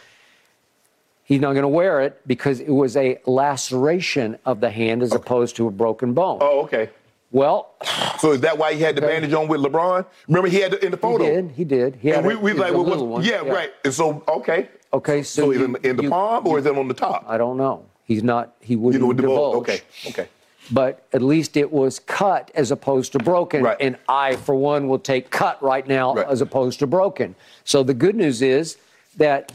He's 1.27 1.41
not 1.41 1.53
going 1.53 1.63
to 1.63 1.69
wear 1.69 2.03
it 2.03 2.21
because 2.27 2.61
it 2.61 2.69
was 2.71 2.97
a 2.99 3.19
laceration 3.25 4.39
of 4.45 4.61
the 4.61 4.71
hand 4.71 5.03
as 5.03 5.13
oh. 5.13 5.17
opposed 5.17 5.57
to 5.57 5.67
a 5.67 5.71
broken 5.71 6.13
bone. 6.13 6.39
Oh, 6.43 6.61
okay. 6.65 6.91
Well, 7.31 7.71
So 8.19 8.33
is 8.33 8.41
that 8.43 8.59
why 8.59 8.75
he 8.75 8.83
had 8.83 8.95
the 8.95 9.01
bandage 9.01 9.33
on 9.33 9.49
with 9.49 9.61
LeBron? 9.61 10.05
Remember 10.29 10.49
he 10.49 10.61
had 10.61 10.75
it 10.75 10.83
in 10.83 10.91
the 10.91 10.97
he 10.97 11.01
photo. 11.01 11.25
did. 11.25 11.51
He 11.53 11.65
did. 11.65 11.97
He 11.97 12.09
had 12.09 12.19
And 12.19 12.27
we, 12.27 12.37
we 12.37 12.53
like, 12.53 12.73
a 12.73 12.77
what 12.79 12.87
little 12.87 13.07
was, 13.09 13.25
one. 13.25 13.25
yeah, 13.25 13.39
right. 13.51 13.71
And 13.85 13.93
so, 13.93 14.23
okay. 14.29 14.69
Okay, 14.95 15.23
so 15.25 15.43
So, 15.43 15.51
you- 15.51 15.75
it 15.75 15.85
in 15.85 15.97
the 15.97 16.05
you- 16.05 16.11
palm 16.11 16.47
or 16.47 16.59
is 16.59 16.67
it 16.67 16.77
on 16.79 16.87
the 16.89 16.95
top? 16.95 17.25
I 17.29 17.37
don't 17.37 17.57
know. 17.57 17.83
He's 18.05 18.23
not. 18.23 18.55
He 18.61 18.75
You 18.75 18.79
wouldn't 18.81 19.03
know, 19.03 19.09
with 19.09 19.17
divulge. 19.19 19.57
Okay, 19.57 19.81
okay. 20.09 20.29
But 20.71 21.03
at 21.13 21.21
least 21.21 21.57
it 21.57 21.71
was 21.73 21.99
cut 21.99 22.51
as 22.55 22.71
opposed 22.71 23.13
to 23.13 23.19
broken. 23.19 23.63
Right. 23.65 23.77
And 23.81 23.97
I, 24.09 24.37
for 24.37 24.55
one, 24.55 24.89
will 24.89 24.99
take 25.01 25.31
cut 25.31 25.63
right 25.63 25.87
now 25.87 26.15
Right. 26.15 26.27
as 26.29 26.41
opposed 26.41 26.79
to 26.79 26.87
broken. 26.87 27.35
So 27.65 27.83
the 27.83 27.93
good 27.93 28.15
news 28.15 28.41
is 28.41 28.77
that 29.17 29.53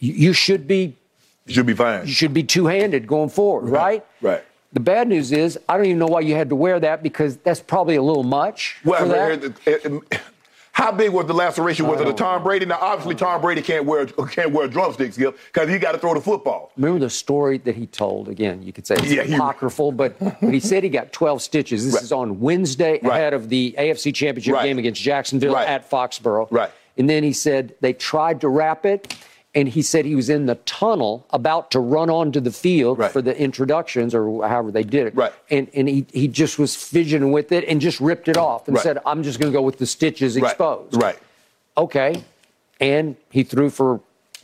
you- 0.00 0.12
you 0.14 0.32
should 0.32 0.66
be 0.66 0.96
You 1.46 1.54
Should 1.54 1.66
be 1.66 1.74
fine. 1.74 2.06
you 2.06 2.12
should 2.12 2.34
be 2.34 2.42
two-handed 2.42 3.06
going 3.06 3.28
forward, 3.30 3.70
right? 3.70 4.04
right. 4.20 4.42
The 4.72 4.80
bad 4.80 5.08
news 5.08 5.32
is 5.32 5.58
I 5.68 5.76
don't 5.76 5.86
even 5.86 5.98
know 5.98 6.06
why 6.06 6.20
you 6.20 6.34
had 6.34 6.48
to 6.50 6.54
wear 6.56 6.78
that 6.80 7.02
because 7.02 7.36
that's 7.38 7.60
probably 7.60 7.96
a 7.96 8.02
little 8.02 8.22
much. 8.22 8.76
Well, 8.84 9.06
for 10.80 10.86
that. 10.88 11.00
here- 11.00 11.06
it- 11.06 11.10
it- 11.10 11.10
how 11.10 11.10
big 11.10 11.10
was 11.10 11.26
the 11.26 11.34
laceration? 11.34 11.86
Was 11.86 12.00
it 12.00 12.08
a 12.08 12.12
Tom 12.12 12.42
Brady? 12.42 12.66
Now, 12.66 12.78
obviously, 12.80 13.14
Tom 13.14 13.40
Brady 13.40 13.62
can't 13.62 13.84
wear 13.84 14.06
can't 14.06 14.52
wear 14.52 14.68
drumsticks 14.68 15.16
Gil, 15.16 15.34
because 15.52 15.68
he 15.68 15.78
got 15.78 15.92
to 15.92 15.98
throw 15.98 16.14
the 16.14 16.20
football. 16.20 16.72
Remember 16.76 17.00
the 17.00 17.10
story 17.10 17.58
that 17.58 17.74
he 17.74 17.86
told? 17.86 18.28
Again, 18.28 18.62
you 18.62 18.72
could 18.72 18.86
say 18.86 18.94
it's 18.96 19.12
Yeah, 19.12 19.22
he- 19.24 19.34
apocryphal, 19.34 19.92
but, 19.92 20.18
but 20.18 20.52
he 20.52 20.60
said 20.60 20.82
he 20.82 20.88
got 20.90 21.12
12 21.12 21.42
stitches. 21.42 21.84
This 21.84 21.94
Right. 21.94 22.02
is 22.02 22.12
on 22.12 22.40
Wednesday 22.40 23.00
Right. 23.02 23.16
ahead 23.16 23.34
of 23.34 23.48
the 23.48 23.74
AFC 23.78 24.12
Championship 24.12 24.54
Right. 24.54 24.64
game 24.64 24.78
against 24.78 25.00
Jacksonville 25.02 25.56
at 25.56 25.88
Foxborough. 25.90 26.48
Right. 26.50 26.70
And 26.98 27.08
then 27.08 27.22
he 27.22 27.32
said 27.32 27.74
they 27.80 27.92
tried 27.92 28.40
to 28.42 28.48
wrap 28.48 28.84
it, 28.84 29.14
and 29.54 29.68
he 29.68 29.82
said 29.82 30.04
he 30.04 30.14
was 30.14 30.30
in 30.30 30.46
the 30.46 30.54
tunnel 30.54 31.26
about 31.30 31.72
to 31.72 31.80
run 31.80 32.08
onto 32.08 32.38
the 32.40 32.52
field 32.52 32.98
Right. 32.98 33.10
for 33.10 33.20
the 33.20 33.36
introductions 33.36 34.14
or 34.14 34.46
however 34.46 34.70
they 34.70 34.84
did 34.84 35.08
it. 35.08 35.16
Right. 35.16 35.32
And, 35.50 35.68
and 35.74 35.88
he, 35.88 36.06
he 36.12 36.28
just 36.28 36.58
was 36.58 36.76
fidgeting 36.76 37.32
with 37.32 37.50
it 37.50 37.64
and 37.66 37.80
just 37.80 37.98
ripped 38.00 38.28
it 38.28 38.36
off 38.36 38.68
and 38.68 38.76
Right. 38.76 38.82
said, 38.82 38.98
I'm 39.04 39.22
just 39.24 39.40
going 39.40 39.52
to 39.52 39.56
go 39.58 39.62
with 39.62 39.78
the 39.78 39.86
stitches 39.86 40.36
exposed. 40.36 40.94
Right. 40.94 41.02
right. 41.02 41.18
Okay. 41.76 42.22
And 42.80 43.16
he 43.30 43.42
threw 43.42 43.70
for 43.70 44.00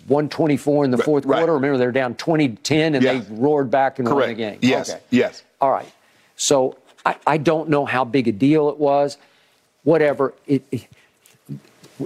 124 0.08 0.84
in 0.84 0.90
the 0.90 0.98
fourth 0.98 1.24
quarter. 1.24 1.54
Remember, 1.54 1.78
they're 1.78 1.92
down 1.92 2.14
20 2.16 2.48
10 2.50 2.94
and 2.96 3.04
Yeah. 3.04 3.14
they 3.20 3.34
roared 3.34 3.70
back 3.70 3.98
and 4.00 4.08
won 4.08 4.28
the 4.28 4.34
game. 4.34 4.58
Yes. 4.60 4.90
Okay. 4.90 5.00
Yes. 5.10 5.44
All 5.60 5.70
right. 5.70 5.90
So 6.36 6.78
I, 7.04 7.16
I 7.26 7.38
don't 7.38 7.68
know 7.68 7.84
how 7.84 8.04
big 8.04 8.26
a 8.26 8.32
deal 8.32 8.68
it 8.70 8.78
was. 8.78 9.18
Whatever. 9.84 10.34
It, 10.48 10.64
it- 10.72 10.88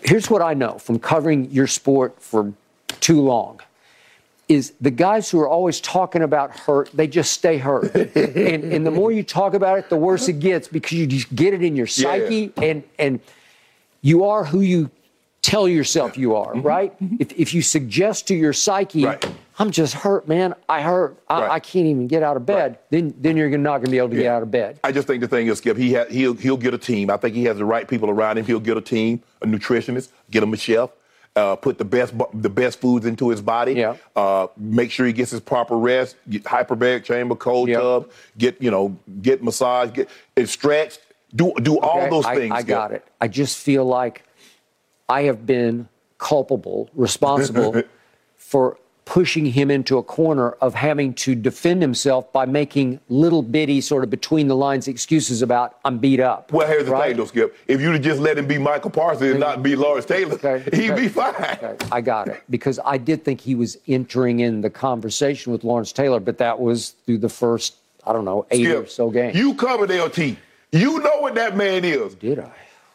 here's 0.05 0.31
what 0.31 0.41
I 0.43 0.55
know 0.55 0.79
from 0.79 0.99
covering 1.01 1.51
your 1.51 1.67
sport 1.67 2.21
for 2.23 2.53
too 3.01 3.21
long 3.21 3.61
is 4.49 4.73
the 4.81 4.91
guys 4.91 5.31
who 5.31 5.39
are 5.39 5.49
always 5.49 5.81
talking 5.81 6.23
about 6.23 6.51
hurt, 6.51 6.91
they 6.93 7.07
just 7.07 7.31
stay 7.33 7.57
hurt. 7.57 7.95
and, 8.17 8.65
and 8.65 8.85
the 8.85 8.91
more 8.91 9.13
you 9.13 9.23
talk 9.23 9.55
about 9.55 9.79
it, 9.79 9.89
the 9.89 9.97
worse 9.97 10.27
it 10.29 10.41
gets 10.41 10.67
because 10.67 10.93
you 10.93 11.07
just 11.07 11.33
get 11.35 11.55
it 11.55 11.63
in 11.63 11.77
your 11.77 11.87
Yeah, 11.87 12.15
yeah. 12.17 12.23
psyche 12.25 12.53
and 12.57 12.83
and 12.99 13.21
you 14.03 14.25
are 14.25 14.45
who 14.45 14.61
you 14.61 14.91
tell 15.43 15.69
yourself 15.69 16.19
you 16.19 16.35
are, 16.35 16.55
right? 16.55 16.93
If, 17.19 17.33
if 17.39 17.55
you 17.55 17.63
suggest 17.63 18.27
to 18.29 18.35
your 18.35 18.53
psyche, 18.53 19.03
Mm-hmm. 19.03 19.07
Right. 19.29 19.37
I'm 19.59 19.71
just 19.71 19.93
hurt, 19.93 20.27
man. 20.27 20.55
I 20.71 20.81
hurt. 20.81 21.19
I, 21.29 21.41
Right. 21.43 21.51
I 21.51 21.61
can't 21.61 21.85
even 21.87 22.07
get 22.07 22.23
out 22.23 22.37
of 22.39 22.47
bed. 22.47 22.79
Then 22.89 23.15
then 23.21 23.37
you're 23.37 23.51
not 23.59 23.79
going 23.79 23.85
to 23.87 23.91
be 23.91 23.99
able 23.99 24.09
to 24.09 24.17
get 24.17 24.27
out 24.27 24.43
of 24.43 24.51
bed. 24.51 24.81
I 24.83 24.91
just 24.91 25.07
think 25.07 25.21
the 25.21 25.29
thing 25.29 25.49
is, 25.49 25.59
Skip, 25.59 25.77
he 25.77 25.93
ha- 25.95 26.07
he'll 26.11 26.33
he'll 26.35 26.57
get 26.57 26.73
a 26.73 26.79
team. 26.79 27.11
I 27.11 27.19
think 27.19 27.35
he 27.37 27.45
has 27.45 27.59
the 27.59 27.65
right 27.67 27.87
people 27.87 28.09
around 28.11 28.39
him. 28.39 28.47
He'll 28.47 28.59
get 28.59 28.79
a 28.79 28.81
team, 28.81 29.23
a 29.43 29.47
nutritionist, 29.47 30.09
get 30.31 30.43
him 30.43 30.55
a 30.55 30.57
chef, 30.57 30.89
uh, 31.37 31.57
put 31.57 31.79
the 31.79 31.85
best 31.85 32.15
the 32.35 32.51
best 32.51 32.81
foods 32.81 33.07
into 33.07 33.29
his 33.29 33.41
body. 33.41 33.75
Yeah. 33.75 33.97
Uh, 34.17 34.49
make 34.57 34.91
sure 34.91 35.07
he 35.07 35.13
gets 35.13 35.31
his 35.31 35.41
proper 35.41 35.77
rest. 35.77 36.17
Get 36.29 36.45
hyperbaric 36.45 37.05
chamber, 37.05 37.35
cold 37.37 37.69
Yeah. 37.69 37.79
tub. 37.81 38.11
Get 38.37 38.61
you 38.61 38.71
know 38.71 38.97
get 39.23 39.43
massage. 39.43 39.93
Get 39.93 40.09
it 40.37 40.49
stretched. 40.49 41.01
Do 41.35 41.53
do 41.63 41.79
all 41.79 42.11
those 42.11 42.25
I, 42.25 42.35
things. 42.37 42.53
I 42.55 42.63
got 42.63 42.93
it. 42.93 43.07
I 43.21 43.29
just 43.29 43.59
feel 43.59 43.85
like 43.85 44.25
I 45.09 45.23
have 45.23 45.47
been 45.47 45.89
culpable, 46.19 46.91
responsible 46.95 47.83
for 48.37 48.79
pushing 49.11 49.45
him 49.45 49.73
into 49.73 49.99
a 49.99 50.03
corner 50.05 50.53
of 50.61 50.73
having 50.73 51.13
to 51.13 51.35
defend 51.35 51.83
himself 51.83 52.33
by 52.33 52.47
making 52.47 53.01
little 53.09 53.43
bitty 53.43 53.81
sort 53.81 54.05
of 54.05 54.09
between 54.09 54.47
the 54.47 54.55
lines 54.55 54.87
excuses 54.87 55.43
about 55.43 55.77
I'm 55.85 55.99
beat 55.99 56.21
up. 56.21 56.53
Well, 56.53 56.69
here's 56.69 56.85
the 56.85 56.93
right? 56.93 57.09
thing, 57.09 57.17
though, 57.17 57.25
Skip. 57.25 57.57
If 57.67 57.81
you'd 57.81 57.95
have 57.95 58.03
just 58.03 58.21
let 58.21 58.39
him 58.39 58.47
be 58.47 58.57
Michael 58.57 58.91
Parsons 58.91 59.33
and 59.33 59.41
not 59.41 59.65
be 59.65 59.75
Lawrence 59.75 60.05
Taylor, 60.07 60.35
Okay, 60.35 60.63
he'd 60.73 60.93
okay, 60.93 61.03
be 61.03 61.09
fine. 61.09 61.35
okay, 61.35 61.75
I 61.91 62.01
got 62.01 62.29
it 62.29 62.41
because 62.51 62.79
I 62.85 62.99
did 62.99 63.25
think 63.25 63.41
he 63.41 63.57
was 63.57 63.77
entering 63.89 64.39
in 64.41 64.61
the 64.61 64.71
conversation 64.71 65.51
with 65.51 65.65
Lawrence 65.65 65.91
Taylor, 65.91 66.21
but 66.21 66.39
that 66.39 66.61
was 66.61 66.91
through 67.05 67.19
the 67.19 67.29
first 67.29 67.75
I 68.07 68.13
don't 68.13 68.25
know 68.25 68.47
eight 68.53 68.69
or 68.69 68.87
so 68.87 69.11
games. 69.11 69.37
You 69.37 69.55
covered 69.55 69.91
LT. 69.91 70.37
You 70.71 71.01
know 71.01 71.19
what 71.19 71.35
that 71.35 71.57
man 71.57 71.85
is. 71.85 72.15
did 72.15 72.39
I? 72.39 72.53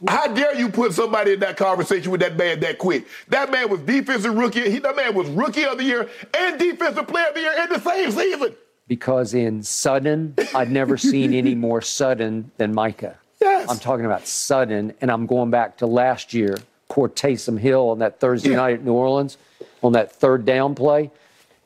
How 0.08 0.28
dare 0.28 0.56
you 0.56 0.70
put 0.70 0.94
somebody 0.94 1.34
in 1.34 1.40
that 1.40 1.58
conversation 1.58 2.12
with 2.12 2.22
that 2.22 2.36
man 2.38 2.60
that 2.60 2.78
quick? 2.78 3.08
That 3.30 3.50
man 3.52 3.70
was 3.70 3.80
defensive 3.82 4.36
rookie. 4.36 4.70
He, 4.70 4.80
that 4.80 4.96
man 4.96 5.16
was 5.16 5.28
rookie 5.30 5.64
of 5.66 5.78
the 5.78 5.84
year 5.84 6.10
and 6.38 6.60
defensive 6.60 7.08
player 7.08 7.28
of 7.30 7.34
the 7.36 7.42
year 7.42 7.54
in 7.64 7.70
the 7.70 7.80
same 7.80 8.12
season. 8.12 8.56
because 8.88 9.34
in 9.34 9.64
sudden, 9.64 10.36
I'd 10.54 10.70
never 10.72 10.98
seen 10.98 11.34
any 11.34 11.56
more 11.68 11.82
sudden 11.82 12.52
than 12.58 12.74
Micah. 12.74 13.18
Yes. 13.42 13.70
I'm 13.70 13.80
talking 13.80 14.06
about 14.06 14.28
sudden, 14.28 14.94
and 15.02 15.10
I'm 15.12 15.26
going 15.26 15.50
back 15.52 15.78
to 15.78 15.88
last 15.88 16.34
year. 16.34 16.58
Poor 16.90 17.10
Taysom 17.10 17.58
Hill 17.60 17.90
on 17.90 18.00
that 18.00 18.20
Thursday 18.20 18.52
Yeah. 18.52 18.58
night 18.58 18.74
at 18.76 18.84
New 18.84 18.94
Orleans, 18.94 19.38
on 19.82 19.94
that 19.94 20.12
third 20.12 20.46
down 20.46 20.76
play. 20.76 21.10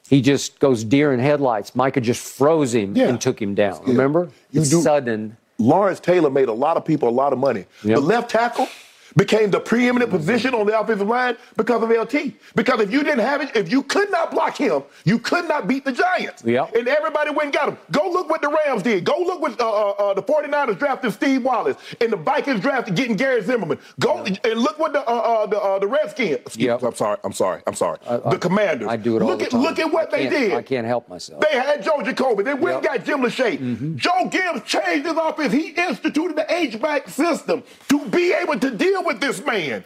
He 0.07 0.21
just 0.21 0.59
goes 0.59 0.83
deer 0.83 1.13
in 1.13 1.19
headlights. 1.19 1.75
Micah 1.75 2.01
just 2.01 2.21
froze 2.25 2.73
him 2.73 2.95
Yeah. 2.95 3.09
and 3.09 3.19
took 3.21 3.39
him 3.41 3.53
down. 3.53 3.83
Remember? 3.85 4.29
You 4.51 4.61
it's 4.61 4.69
do- 4.69 4.81
sudden. 4.81 5.37
Lawrence 5.59 5.99
Taylor 5.99 6.29
made 6.29 6.47
a 6.47 6.53
lot 6.53 6.77
of 6.77 6.85
people 6.85 7.07
a 7.07 7.11
lot 7.11 7.33
of 7.33 7.39
money. 7.39 7.65
Yep. 7.83 7.95
The 7.95 8.01
left 8.01 8.31
tackle 8.31 8.67
became 9.15 9.49
the 9.51 9.59
preeminent 9.59 10.11
position 10.11 10.53
on 10.53 10.65
the 10.65 10.79
offensive 10.79 11.07
line 11.07 11.37
because 11.57 11.81
of 11.83 11.89
LT. 11.89 12.33
Because 12.55 12.79
if 12.81 12.91
you 12.91 13.03
didn't 13.03 13.19
have 13.19 13.41
it, 13.41 13.55
if 13.55 13.71
you 13.71 13.83
could 13.83 14.09
not 14.11 14.31
block 14.31 14.57
him, 14.57 14.83
you 15.05 15.19
could 15.19 15.47
not 15.47 15.67
beat 15.67 15.85
the 15.85 15.91
Giants. 15.91 16.43
Yep. 16.45 16.75
And 16.75 16.87
everybody 16.87 17.31
went 17.31 17.45
and 17.45 17.53
got 17.53 17.69
him. 17.69 17.77
Go 17.91 18.09
look 18.09 18.29
what 18.29 18.41
the 18.41 18.55
Rams 18.65 18.83
did. 18.83 19.03
Go 19.03 19.17
look 19.19 19.41
what 19.41 19.59
uh, 19.59 19.69
uh, 19.69 19.89
uh, 19.91 20.13
the 20.13 20.23
49ers 20.23 20.77
drafted 20.79 21.13
Steve 21.13 21.43
Wallace 21.43 21.77
and 22.01 22.11
the 22.11 22.17
Vikings 22.17 22.59
drafted 22.61 22.95
getting 22.95 23.15
Gary 23.15 23.41
Zimmerman. 23.41 23.79
Go 23.99 24.17
and 24.23 24.39
look 24.55 24.79
what 24.79 24.93
the 24.93 24.99
uh, 25.01 25.11
uh, 25.13 25.45
the, 25.45 25.59
uh, 25.59 25.79
the 25.79 25.87
Redskins. 25.87 26.37
Excuse- 26.45 26.65
Yep. 26.69 26.83
I'm 26.83 26.95
sorry. 26.95 27.17
I'm 27.23 27.33
sorry. 27.33 27.61
I'm 27.67 27.73
sorry. 27.75 27.97
the 28.05 28.37
Commanders. 28.39 28.87
I 28.87 28.95
do 28.97 29.15
it 29.17 29.21
all 29.21 29.29
look 29.29 29.41
at 29.41 29.53
look 29.53 29.79
at 29.79 29.91
what 29.91 30.11
they 30.11 30.27
did. 30.29 30.53
I 30.53 30.61
can't 30.61 30.85
help 30.85 31.07
myself. 31.09 31.41
They 31.49 31.57
had 31.57 31.81
Joe 31.83 32.01
Jacoby. 32.03 32.43
They 32.43 32.53
went 32.53 32.83
Yep. 32.83 32.91
and 32.93 32.99
got 32.99 33.05
Jim 33.05 33.21
Lachey. 33.21 33.95
Joe 33.95 34.27
Gibbs 34.29 34.61
changed 34.65 35.07
his 35.07 35.17
offense. 35.17 35.53
He 35.53 35.69
instituted 35.69 36.35
the 36.35 36.53
H-back 36.53 37.09
system 37.09 37.63
to 37.89 38.05
be 38.07 38.33
able 38.33 38.59
to 38.59 38.71
deal 38.71 38.98
with 39.05 39.19
this 39.19 39.43
man. 39.45 39.83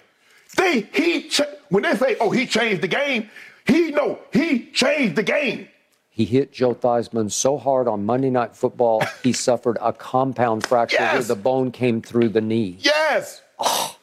They 0.55 0.81
he 0.93 1.29
cha- 1.29 1.45
when 1.69 1.83
they 1.83 1.95
say, 1.95 2.15
"Oh, 2.19 2.29
he 2.29 2.45
changed 2.45 2.81
the 2.81 2.87
game," 2.87 3.29
he 3.65 3.91
no, 3.91 4.19
he 4.31 4.67
changed 4.71 5.15
the 5.15 5.23
game. 5.23 5.67
He 6.09 6.25
hit 6.25 6.51
Joe 6.51 6.75
Theismann 6.75 7.31
so 7.31 7.57
hard 7.57 7.87
on 7.87 8.05
Monday 8.05 8.29
Night 8.29 8.55
Football, 8.55 9.03
he 9.23 9.33
suffered 9.47 9.79
a 9.81 9.91
compound 9.91 10.63
fracture 10.65 10.97
where 11.01 11.23
the 11.23 11.35
bone 11.35 11.71
came 11.71 12.03
through 12.03 12.29
the 12.29 12.41
knee. 12.41 12.77
Yes. 12.79 13.41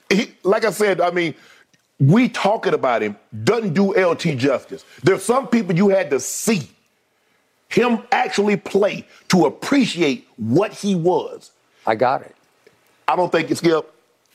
He, 0.09 0.33
like 0.43 0.65
I 0.65 0.71
said, 0.71 1.01
I 1.01 1.13
mean, 1.13 1.37
we 2.01 2.29
talking 2.29 2.75
about 2.75 3.03
him 3.03 3.17
doesn't 3.45 3.75
do 3.75 3.93
LT 3.95 4.37
justice. 4.37 4.85
There's 5.05 5.23
some 5.23 5.47
people 5.47 5.77
you 5.77 5.89
had 5.91 6.11
to 6.11 6.19
see 6.19 6.69
him 7.69 8.01
actually 8.11 8.57
play 8.57 9.07
to 9.29 9.47
appreciate 9.47 10.27
what 10.37 10.73
he 10.73 10.97
was. 10.97 11.53
I 11.87 11.95
got 11.95 12.23
it. 12.23 12.35
I 13.07 13.15
don't 13.15 13.31
think 13.31 13.53
it's 13.53 13.61
Skip. 13.61 13.89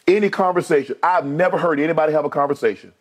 Any 0.07 0.29
conversation, 0.29 0.95
I've 1.01 1.25
never 1.25 1.57
heard 1.57 1.79
anybody 1.79 2.13
have 2.13 2.25
a 2.25 2.29
conversation 2.29 2.93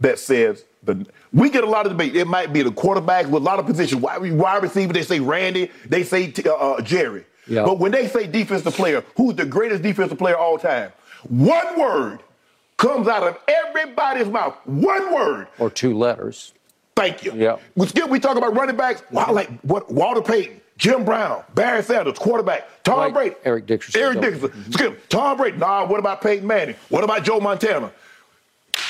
that 0.00 0.18
says 0.18 0.64
the. 0.82 1.06
We 1.32 1.50
get 1.50 1.64
a 1.64 1.68
lot 1.68 1.86
of 1.86 1.92
debate. 1.92 2.16
It 2.16 2.26
might 2.26 2.52
be 2.52 2.62
the 2.62 2.72
quarterback 2.72 3.26
with 3.26 3.42
a 3.42 3.44
lot 3.44 3.58
of 3.58 3.66
positions. 3.66 4.00
Wide, 4.00 4.32
wide 4.32 4.62
receiver, 4.62 4.92
they 4.92 5.02
say 5.02 5.20
Randy, 5.20 5.70
they 5.86 6.02
say 6.02 6.32
uh, 6.46 6.52
uh, 6.52 6.80
Jerry. 6.80 7.26
Yeah. 7.46 7.64
But 7.64 7.78
when 7.78 7.92
they 7.92 8.08
say 8.08 8.26
defensive 8.26 8.74
player, 8.74 9.04
who's 9.16 9.34
the 9.34 9.44
greatest 9.44 9.82
defensive 9.82 10.18
player 10.18 10.34
of 10.34 10.40
all 10.40 10.58
time? 10.58 10.92
One 11.28 11.78
word 11.78 12.20
comes 12.78 13.08
out 13.08 13.22
of 13.22 13.38
everybody's 13.46 14.28
mouth. 14.28 14.56
One 14.64 15.12
word. 15.12 15.48
Or 15.58 15.68
two 15.68 15.96
letters. 15.96 16.54
Thank 16.96 17.24
you. 17.24 17.32
Yeah. 17.34 17.58
We 17.76 17.86
still 17.86 18.08
we 18.08 18.20
talk 18.20 18.36
about 18.36 18.54
running 18.54 18.76
backs. 18.76 19.02
Wow, 19.10 19.32
like 19.32 19.50
what 19.60 19.90
Walter 19.90 20.22
Payton, 20.22 20.59
Jim 20.80 21.04
Brown, 21.04 21.44
Barry 21.54 21.82
Sanders, 21.82 22.18
quarterback, 22.18 22.66
Tom 22.84 22.98
Right. 22.98 23.12
Brady, 23.12 23.36
Eric 23.44 23.66
Dickerson. 23.66 24.00
Eric 24.00 24.20
Dickerson. 24.22 24.72
Skip. 24.72 25.08
Tom 25.10 25.36
Brady. 25.36 25.58
Nah, 25.58 25.86
what 25.86 26.00
about 26.00 26.22
Peyton 26.22 26.46
Manning? 26.46 26.74
What 26.88 27.04
about 27.04 27.22
Joe 27.22 27.38
Montana? 27.38 27.92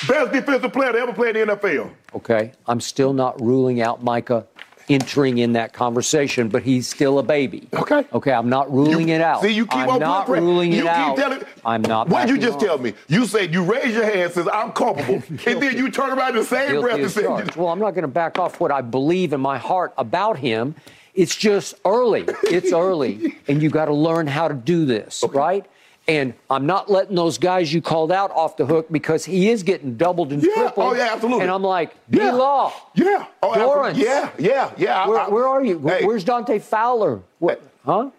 Best 0.07 0.31
defensive 0.31 0.71
player 0.71 0.93
to 0.93 0.97
ever 0.99 1.11
play 1.11 1.29
in 1.29 1.33
the 1.47 1.55
NFL. 1.57 1.91
Okay. 2.15 2.53
I'm 2.65 2.79
still 2.79 3.11
not 3.11 3.39
ruling 3.41 3.81
out 3.81 4.01
Micah 4.01 4.45
entering 4.89 5.37
in 5.39 5.51
that 5.53 5.73
conversation, 5.73 6.47
but 6.47 6.63
he's 6.63 6.87
still 6.87 7.19
a 7.19 7.23
baby. 7.23 7.67
Okay. 7.73 8.05
Okay, 8.13 8.31
I'm 8.31 8.47
not 8.49 8.71
ruling 8.71 9.09
You- 9.09 9.15
it 9.15 9.21
out. 9.21 9.41
See, 9.41 9.49
you 9.51 9.65
keep 9.65 9.75
I'm 9.81 9.89
on 9.89 9.99
not 9.99 10.29
ruling 10.29 10.71
you 10.71 10.79
it 10.79 10.83
keep 10.83 10.89
out. 10.91 11.17
Telling, 11.17 11.43
I'm 11.65 11.81
not. 11.81 12.07
What 12.07 12.25
did 12.27 12.35
you 12.35 12.41
just 12.41 12.55
off. 12.55 12.61
tell 12.63 12.77
me? 12.77 12.93
You 13.09 13.25
said 13.25 13.53
you 13.53 13.63
raise 13.63 13.93
your 13.93 14.05
hand, 14.05 14.31
says 14.31 14.47
I'm 14.51 14.71
culpable, 14.71 15.15
and 15.29 15.61
then 15.61 15.75
you 15.77 15.91
turn 15.91 16.17
around 16.17 16.29
in 16.31 16.35
the 16.37 16.43
same 16.45 16.79
breath 16.79 16.99
and 16.99 17.11
say. 17.11 17.25
Well, 17.57 17.67
I'm 17.67 17.79
not 17.79 17.91
going 17.91 18.03
to 18.03 18.07
back 18.07 18.39
off 18.39 18.61
what 18.61 18.71
I 18.71 18.79
believe 18.81 19.33
in 19.33 19.41
my 19.41 19.57
heart 19.57 19.93
about 19.97 20.37
him. 20.37 20.75
It's 21.13 21.35
just 21.35 21.75
early. 21.85 22.25
It's 22.43 22.71
early, 22.87 23.37
and 23.47 23.61
you 23.61 23.69
got 23.69 23.85
to 23.85 23.93
learn 23.93 24.27
how 24.27 24.47
to 24.47 24.53
do 24.53 24.85
this, 24.85 25.23
right? 25.29 25.65
And 26.07 26.33
I'm 26.49 26.65
not 26.65 26.89
letting 26.89 27.15
those 27.15 27.37
guys 27.37 27.71
you 27.71 27.81
called 27.81 28.11
out 28.11 28.31
off 28.31 28.57
the 28.57 28.65
hook 28.65 28.87
because 28.91 29.23
he 29.23 29.49
is 29.49 29.61
getting 29.63 29.97
doubled 29.97 30.33
and 30.33 30.41
Yeah. 30.41 30.53
tripled. 30.55 30.93
Oh, 30.93 30.95
yeah, 30.95 31.09
absolutely. 31.13 31.43
And 31.43 31.51
I'm 31.51 31.61
like, 31.63 31.93
D 32.09 32.17
Yeah. 32.17 32.31
Law. 32.31 32.73
Yeah. 32.95 33.25
Oh. 33.43 33.51
Dorance. 33.51 33.97
Yeah, 33.97 34.31
yeah, 34.39 34.71
yeah. 34.77 35.07
Where, 35.07 35.19
I- 35.19 35.27
where 35.29 35.47
are 35.47 35.63
you? 35.63 35.79
Hey, 35.79 36.03
Where's 36.03 36.23
Dante 36.23 36.57
Fowler? 36.59 37.19
What, 37.39 37.61
huh? 37.85 38.09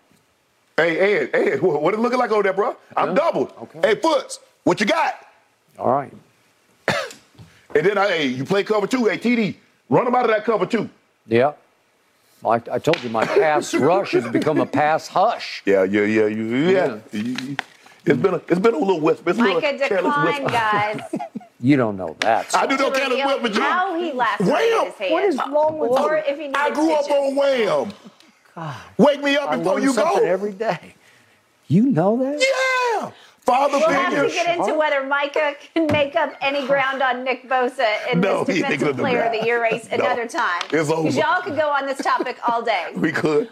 Hey, 0.77 0.99
Ed, 1.27 1.31
Ed, 1.35 1.61
what 1.63 1.83
what 1.83 1.93
it 1.93 2.01
looking 2.01 2.19
like 2.19 2.31
over 2.31 2.43
there, 2.45 2.53
bro? 2.53 2.77
I'm 2.97 3.09
Yeah. 3.11 3.15
doubled. 3.15 3.53
Okay. 3.63 3.81
Hey, 3.83 3.95
Foots, 3.97 4.39
what 4.65 4.79
you 4.81 4.87
got? 4.87 5.15
All 5.79 5.91
right. 5.93 6.13
And 7.75 7.87
then, 7.87 7.97
I, 7.97 8.07
hey, 8.09 8.27
you 8.27 8.45
play 8.45 8.65
cover 8.65 8.87
two. 8.87 9.07
Hey, 9.07 9.17
TD, 9.19 9.55
run 9.89 10.05
them 10.05 10.15
out 10.15 10.25
of 10.27 10.31
that 10.31 10.45
cover 10.45 10.67
two. 10.67 10.91
Yeah. 11.27 11.53
I, 12.45 12.55
I 12.71 12.79
told 12.79 13.03
you 13.03 13.11
my 13.11 13.25
pass 13.25 13.73
rush 13.91 14.13
has 14.13 14.27
become 14.29 14.59
a 14.61 14.67
pass 14.67 15.09
hush. 15.09 15.63
Yeah, 15.65 15.85
yeah, 15.85 16.03
yeah, 16.03 16.27
you, 16.27 16.45
yeah. 16.71 16.99
You- 17.13 17.21
you- 17.23 17.57
It's 18.05 18.21
been 18.21 18.35
a, 18.35 18.41
it's 18.49 18.59
been 18.59 18.75
a 18.75 18.79
little 18.79 19.01
whisper. 19.01 19.31
It's 19.31 19.39
been 19.39 19.47
a 19.51 19.55
Micah 19.55 19.67
little 19.73 19.89
careless 19.89 20.15
declined, 20.15 20.45
whisper. 20.45 20.59
guys. 20.59 21.01
You 21.65 21.77
don't 21.77 21.97
know 21.97 22.17
that. 22.19 22.53
I 22.57 22.67
do 22.67 22.77
to 22.77 22.83
know 22.83 22.91
careless 22.91 23.11
reveal 23.21 23.27
whisper, 23.41 23.49
Jim. 23.55 23.63
how 23.63 23.95
he 23.97 24.11
lacerated 24.11 24.53
Wham! 24.53 24.87
his 24.87 24.95
hand. 24.97 25.13
What 25.13 25.25
is 25.25 25.37
wrong 25.37 25.79
with 25.79 25.93
or 25.93 26.17
you? 26.17 26.23
if 26.27 26.37
he 26.41 26.51
I 26.53 26.71
grew 26.75 26.93
up 26.93 27.05
stitches. 27.05 27.23
on 27.23 27.37
Wham. 27.37 27.93
God. 28.57 28.77
Wake 28.99 29.23
me 29.23 29.37
up 29.37 29.51
I 29.51 29.57
before 29.59 29.75
learn 29.75 29.83
you 29.85 29.93
something 29.93 30.19
go. 30.25 30.29
every 30.29 30.51
day. 30.55 30.97
You 31.69 31.85
know 31.85 32.17
that? 32.19 32.41
Yeah. 32.41 33.11
Father 33.45 33.79
We'll 33.79 33.89
have 33.91 34.13
to 34.13 34.29
get 34.33 34.57
into 34.57 34.75
whether 34.79 35.05
Micah 35.05 35.55
can 35.75 35.87
make 35.89 36.15
up 36.15 36.33
any 36.41 36.65
ground 36.67 37.03
on 37.03 37.25
Nick 37.25 37.49
Bosa 37.49 37.89
in 38.13 38.21
No, 38.21 38.45
this 38.45 38.59
Defensive 38.59 38.97
Player 38.97 39.23
of 39.23 39.33
the 39.33 39.45
Year 39.45 39.61
race 39.61 39.89
No. 39.91 39.97
another 39.97 40.29
time. 40.29 40.63
It's 40.71 40.89
over. 40.91 41.03
Because 41.03 41.17
y'all 41.17 41.43
could 41.43 41.57
go 41.57 41.69
on 41.69 41.87
this 41.87 41.99
topic 41.99 42.37
all 42.49 42.63
day. 42.63 42.93
We 42.97 43.11
could. 43.11 43.51